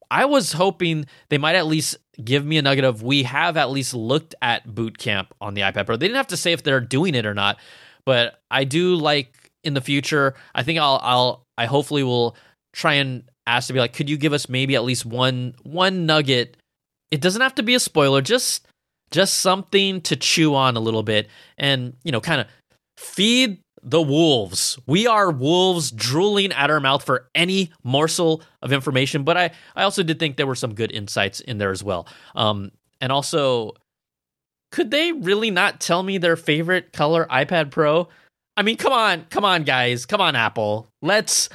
I 0.10 0.26
was 0.26 0.54
hoping 0.54 1.06
they 1.30 1.38
might 1.38 1.56
at 1.56 1.68
least 1.68 1.98
give 2.24 2.46
me 2.46 2.58
a 2.58 2.62
nugget 2.62 2.84
of 2.84 3.04
we 3.04 3.24
have 3.24 3.58
at 3.58 3.70
least 3.70 3.94
looked 3.94 4.36
at 4.42 4.74
boot 4.74 4.98
camp 4.98 5.34
on 5.42 5.54
the 5.54 5.62
iPad 5.62 5.86
Pro. 5.86 5.98
They 5.98 6.08
didn't 6.08 6.18
have 6.18 6.28
to 6.28 6.38
say 6.38 6.54
if 6.54 6.64
they're 6.64 6.80
doing 6.80 7.16
it 7.16 7.26
or 7.26 7.34
not, 7.34 7.60
but 8.06 8.42
I 8.50 8.64
do 8.64 8.96
like 8.96 9.47
in 9.68 9.74
the 9.74 9.82
future. 9.82 10.34
I 10.56 10.64
think 10.64 10.80
I'll 10.80 11.00
I'll 11.04 11.44
I 11.58 11.66
hopefully 11.66 12.04
will 12.04 12.36
try 12.74 12.94
and 12.94 13.24
ask 13.46 13.68
to 13.68 13.74
be 13.74 13.80
like, 13.80 13.94
could 13.94 14.10
you 14.10 14.18
give 14.18 14.34
us 14.34 14.50
maybe 14.50 14.76
at 14.76 14.84
least 14.84 15.06
one 15.06 15.54
one 15.64 16.06
nugget? 16.06 16.58
It 17.12 17.22
doesn't 17.22 17.42
have 17.42 17.56
to 17.56 17.64
be 17.64 17.76
a 17.76 17.80
spoiler, 17.80 18.22
just 18.22 18.66
just 19.12 19.36
something 19.36 20.02
to 20.02 20.16
chew 20.16 20.56
on 20.56 20.76
a 20.76 20.80
little 20.80 21.04
bit 21.04 21.30
and 21.58 21.96
you 22.04 22.12
know 22.12 22.22
kind 22.22 22.42
of 22.42 22.48
feed 22.98 23.60
the 23.84 24.02
wolves. 24.02 24.78
We 24.86 25.08
are 25.08 25.32
wolves 25.32 25.92
drooling 25.92 26.52
at 26.52 26.70
our 26.70 26.80
mouth 26.80 27.04
for 27.04 27.30
any 27.36 27.72
morsel 27.84 28.42
of 28.62 28.74
information. 28.74 29.24
But 29.24 29.38
I, 29.38 29.52
I 29.76 29.84
also 29.84 30.04
did 30.04 30.20
think 30.20 30.36
there 30.36 30.48
were 30.48 30.56
some 30.56 30.74
good 30.74 30.92
insights 30.92 31.40
in 31.40 31.58
there 31.58 31.72
as 31.72 31.84
well. 31.84 32.08
Um, 32.36 32.72
and 33.00 33.12
also, 33.12 33.74
could 34.72 34.92
they 34.92 35.12
really 35.12 35.52
not 35.52 35.80
tell 35.80 36.04
me 36.04 36.18
their 36.18 36.36
favorite 36.36 36.92
color 36.92 37.28
iPad 37.32 37.72
Pro? 37.72 38.10
I 38.58 38.64
mean, 38.64 38.76
come 38.76 38.92
on, 38.92 39.26
come 39.30 39.46
on, 39.46 39.64
guys, 39.64 40.08
come 40.08 40.20
on, 40.20 40.36
Apple. 40.36 40.88
Let's 41.04 41.48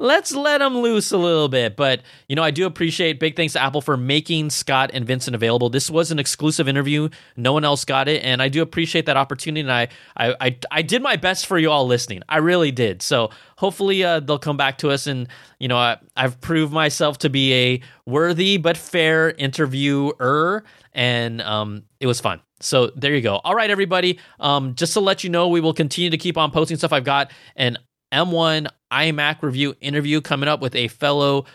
let's 0.00 0.32
let 0.32 0.58
them 0.58 0.78
loose 0.78 1.12
a 1.12 1.18
little 1.18 1.48
bit. 1.48 1.76
But, 1.76 2.00
you 2.28 2.34
know, 2.34 2.42
I 2.42 2.50
do 2.50 2.66
appreciate 2.66 3.20
big 3.20 3.36
thanks 3.36 3.52
to 3.52 3.62
Apple 3.62 3.80
for 3.82 3.96
making 3.96 4.50
Scott 4.50 4.90
and 4.94 5.06
Vincent 5.06 5.34
available. 5.34 5.68
This 5.68 5.90
was 5.90 6.10
an 6.10 6.18
exclusive 6.18 6.68
interview. 6.68 7.08
No 7.36 7.52
one 7.52 7.64
else 7.64 7.84
got 7.84 8.08
it. 8.08 8.24
And 8.24 8.42
I 8.42 8.48
do 8.48 8.62
appreciate 8.62 9.06
that 9.06 9.16
opportunity. 9.16 9.60
And 9.60 9.70
I, 9.70 9.88
I, 10.16 10.34
I, 10.40 10.58
I 10.70 10.82
did 10.82 11.02
my 11.02 11.16
best 11.16 11.46
for 11.46 11.58
you 11.58 11.70
all 11.70 11.86
listening. 11.86 12.22
I 12.28 12.38
really 12.38 12.72
did. 12.72 13.02
So 13.02 13.30
hopefully 13.58 14.02
uh, 14.02 14.20
they'll 14.20 14.38
come 14.38 14.56
back 14.56 14.78
to 14.78 14.90
us. 14.90 15.06
And, 15.06 15.28
you 15.58 15.68
know, 15.68 15.76
I, 15.76 15.98
I've 16.16 16.40
proved 16.40 16.72
myself 16.72 17.18
to 17.18 17.28
be 17.28 17.52
a 17.52 17.80
worthy 18.06 18.56
but 18.56 18.76
fair 18.76 19.30
interviewer. 19.30 20.64
And 20.94 21.42
um, 21.42 21.84
it 22.00 22.06
was 22.06 22.20
fun. 22.20 22.40
So 22.60 22.88
there 22.94 23.14
you 23.14 23.22
go. 23.22 23.36
All 23.36 23.54
right, 23.54 23.70
everybody. 23.70 24.18
Um, 24.38 24.74
just 24.74 24.92
to 24.94 25.00
let 25.00 25.24
you 25.24 25.30
know, 25.30 25.48
we 25.48 25.60
will 25.60 25.74
continue 25.74 26.10
to 26.10 26.18
keep 26.18 26.36
on 26.36 26.50
posting 26.50 26.76
stuff. 26.76 26.92
I've 26.92 27.04
got 27.04 27.30
an 27.56 27.78
M1 28.12 28.68
iMac 28.92 29.42
review 29.42 29.76
interview 29.80 30.20
coming 30.20 30.48
up 30.48 30.60
with 30.60 30.74
a 30.74 30.88
fellow 30.88 31.46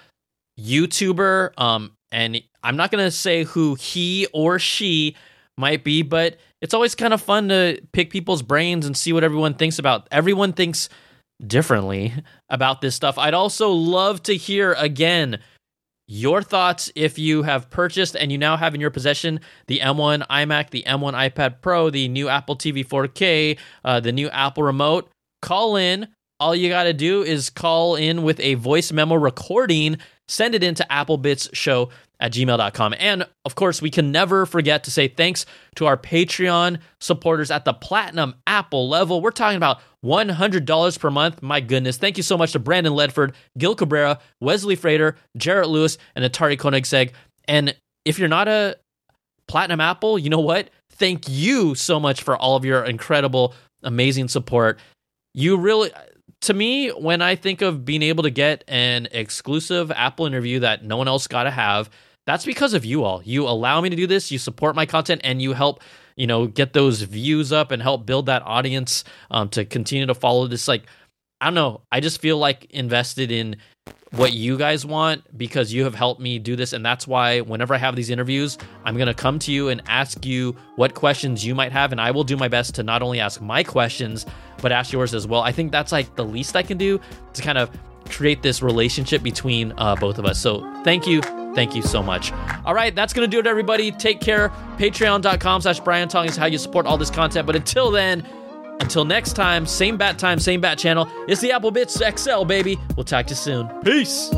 YouTuber. 0.59 1.59
Um, 1.59 1.91
and 2.11 2.41
I'm 2.63 2.77
not 2.77 2.91
going 2.91 3.03
to 3.03 3.11
say 3.11 3.43
who 3.43 3.75
he 3.75 4.27
or 4.33 4.57
she 4.59 5.15
might 5.57 5.83
be, 5.83 6.01
but 6.01 6.37
it's 6.61 6.73
always 6.73 6.95
kind 6.95 7.13
of 7.13 7.21
fun 7.21 7.49
to 7.49 7.79
pick 7.93 8.09
people's 8.09 8.41
brains 8.41 8.85
and 8.85 8.95
see 8.95 9.13
what 9.13 9.23
everyone 9.23 9.53
thinks 9.53 9.79
about. 9.79 10.07
Everyone 10.11 10.53
thinks 10.53 10.89
differently 11.45 12.13
about 12.49 12.81
this 12.81 12.95
stuff. 12.95 13.17
I'd 13.17 13.33
also 13.33 13.69
love 13.69 14.23
to 14.23 14.35
hear 14.35 14.73
again 14.73 15.39
your 16.07 16.41
thoughts 16.41 16.91
if 16.95 17.17
you 17.17 17.43
have 17.43 17.69
purchased 17.69 18.15
and 18.15 18.31
you 18.31 18.37
now 18.37 18.57
have 18.57 18.75
in 18.75 18.81
your 18.81 18.91
possession 18.91 19.39
the 19.67 19.79
M1 19.79 20.27
iMac, 20.27 20.69
the 20.69 20.83
M1 20.85 21.13
iPad 21.31 21.61
Pro, 21.61 21.89
the 21.89 22.07
new 22.07 22.29
Apple 22.29 22.55
TV 22.55 22.85
4K, 22.85 23.57
uh, 23.83 23.99
the 23.99 24.11
new 24.11 24.29
Apple 24.29 24.63
Remote. 24.63 25.09
Call 25.41 25.75
in. 25.75 26.07
All 26.39 26.53
you 26.53 26.69
got 26.69 26.83
to 26.83 26.93
do 26.93 27.23
is 27.23 27.49
call 27.49 27.95
in 27.95 28.23
with 28.23 28.39
a 28.41 28.55
voice 28.55 28.91
memo 28.91 29.15
recording, 29.15 29.97
send 30.27 30.53
it 30.53 30.63
into 30.63 30.85
applebitsshow 30.91 31.89
at 32.19 32.33
gmail.com. 32.33 32.95
And 32.99 33.27
of 33.43 33.55
course, 33.55 33.81
we 33.81 33.89
can 33.89 34.11
never 34.11 34.45
forget 34.45 34.83
to 34.85 34.91
say 34.91 35.07
thanks 35.07 35.45
to 35.75 35.85
our 35.85 35.97
Patreon 35.97 36.79
supporters 36.99 37.51
at 37.51 37.65
the 37.65 37.73
platinum 37.73 38.35
Apple 38.47 38.87
level. 38.89 39.21
We're 39.21 39.31
talking 39.31 39.57
about 39.57 39.79
$100 40.03 40.99
per 40.99 41.11
month. 41.11 41.41
My 41.41 41.59
goodness. 41.59 41.97
Thank 41.97 42.17
you 42.17 42.23
so 42.23 42.37
much 42.37 42.51
to 42.53 42.59
Brandon 42.59 42.93
Ledford, 42.93 43.33
Gil 43.57 43.75
Cabrera, 43.75 44.19
Wesley 44.41 44.75
Frater, 44.75 45.15
Jarrett 45.35 45.69
Lewis, 45.69 45.97
and 46.15 46.23
Atari 46.23 46.57
Koenigsegg. 46.57 47.11
And 47.47 47.75
if 48.05 48.19
you're 48.19 48.27
not 48.27 48.47
a 48.47 48.77
platinum 49.47 49.81
Apple, 49.81 50.17
you 50.19 50.29
know 50.29 50.39
what? 50.39 50.69
Thank 50.91 51.27
you 51.27 51.75
so 51.75 51.99
much 51.99 52.23
for 52.23 52.37
all 52.37 52.55
of 52.55 52.63
your 52.63 52.83
incredible, 52.83 53.53
amazing 53.83 54.27
support. 54.29 54.79
You 55.33 55.57
really, 55.57 55.91
to 56.45 56.53
me, 56.53 56.89
when 56.89 57.21
I 57.21 57.35
think 57.35 57.61
of 57.61 57.85
being 57.85 58.01
able 58.01 58.23
to 58.23 58.29
get 58.29 58.63
an 58.67 59.07
exclusive 59.11 59.91
Apple 59.91 60.25
interview 60.25 60.59
that 60.59 60.83
no 60.83 60.97
one 60.97 61.07
else 61.07 61.27
got 61.27 61.43
to 61.43 61.51
have, 61.51 61.89
that's 62.25 62.45
because 62.45 62.73
of 62.73 62.85
you 62.85 63.03
all. 63.03 63.21
You 63.23 63.47
allow 63.47 63.81
me 63.81 63.89
to 63.89 63.95
do 63.95 64.07
this, 64.07 64.31
you 64.31 64.37
support 64.37 64.75
my 64.75 64.85
content, 64.85 65.21
and 65.23 65.41
you 65.41 65.53
help, 65.53 65.81
you 66.15 66.27
know, 66.27 66.47
get 66.47 66.73
those 66.73 67.01
views 67.01 67.51
up 67.51 67.71
and 67.71 67.81
help 67.81 68.05
build 68.05 68.27
that 68.27 68.41
audience 68.43 69.03
um, 69.31 69.49
to 69.49 69.65
continue 69.65 70.05
to 70.05 70.15
follow 70.15 70.47
this. 70.47 70.67
Like, 70.67 70.83
I 71.41 71.45
don't 71.47 71.55
know. 71.55 71.81
I 71.91 71.99
just 71.99 72.21
feel 72.21 72.37
like 72.37 72.65
invested 72.71 73.31
in 73.31 73.57
what 74.17 74.33
you 74.33 74.57
guys 74.57 74.85
want 74.85 75.37
because 75.37 75.73
you 75.73 75.83
have 75.83 75.95
helped 75.95 76.21
me 76.21 76.39
do 76.39 76.55
this. 76.55 76.73
And 76.73 76.85
that's 76.85 77.07
why 77.07 77.41
whenever 77.41 77.73
I 77.73 77.77
have 77.77 77.95
these 77.95 78.09
interviews, 78.09 78.57
I'm 78.83 78.95
going 78.95 79.07
to 79.07 79.13
come 79.13 79.39
to 79.39 79.51
you 79.51 79.69
and 79.69 79.81
ask 79.87 80.25
you 80.25 80.55
what 80.75 80.93
questions 80.93 81.45
you 81.45 81.53
might 81.53 81.71
have. 81.71 81.91
And 81.91 81.99
I 81.99 82.11
will 82.11 82.23
do 82.23 82.37
my 82.37 82.47
best 82.47 82.75
to 82.75 82.83
not 82.83 83.01
only 83.01 83.19
ask 83.19 83.41
my 83.41 83.63
questions, 83.63 84.25
but 84.61 84.71
ask 84.71 84.93
yours 84.93 85.13
as 85.13 85.27
well. 85.27 85.41
I 85.41 85.51
think 85.51 85.71
that's 85.71 85.91
like 85.91 86.15
the 86.15 86.25
least 86.25 86.55
I 86.55 86.63
can 86.63 86.77
do 86.77 86.99
to 87.33 87.41
kind 87.41 87.57
of 87.57 87.69
create 88.09 88.41
this 88.41 88.61
relationship 88.61 89.23
between 89.23 89.73
uh, 89.77 89.95
both 89.95 90.17
of 90.17 90.25
us. 90.25 90.39
So 90.39 90.61
thank 90.83 91.07
you. 91.07 91.21
Thank 91.55 91.75
you 91.75 91.81
so 91.81 92.03
much. 92.03 92.31
All 92.65 92.73
right, 92.73 92.93
that's 92.93 93.13
going 93.13 93.29
to 93.29 93.31
do 93.31 93.39
it, 93.39 93.47
everybody. 93.47 93.91
Take 93.91 94.19
care. 94.19 94.49
Patreon.com 94.77 95.61
slash 95.61 95.79
Brian 95.79 96.09
Tong 96.09 96.25
is 96.25 96.35
how 96.35 96.45
you 96.45 96.57
support 96.57 96.85
all 96.85 96.97
this 96.97 97.09
content. 97.09 97.47
But 97.47 97.55
until 97.55 97.91
then, 97.91 98.27
until 98.79 99.05
next 99.05 99.33
time, 99.33 99.65
same 99.65 99.97
bat 99.97 100.17
time, 100.17 100.39
same 100.39 100.61
bat 100.61 100.77
channel. 100.77 101.07
It's 101.27 101.41
the 101.41 101.51
Apple 101.51 101.71
Bits 101.71 102.01
XL, 102.17 102.43
baby. 102.43 102.77
We'll 102.95 103.03
talk 103.03 103.27
to 103.27 103.31
you 103.31 103.35
soon. 103.35 103.67
Peace. 103.81 104.31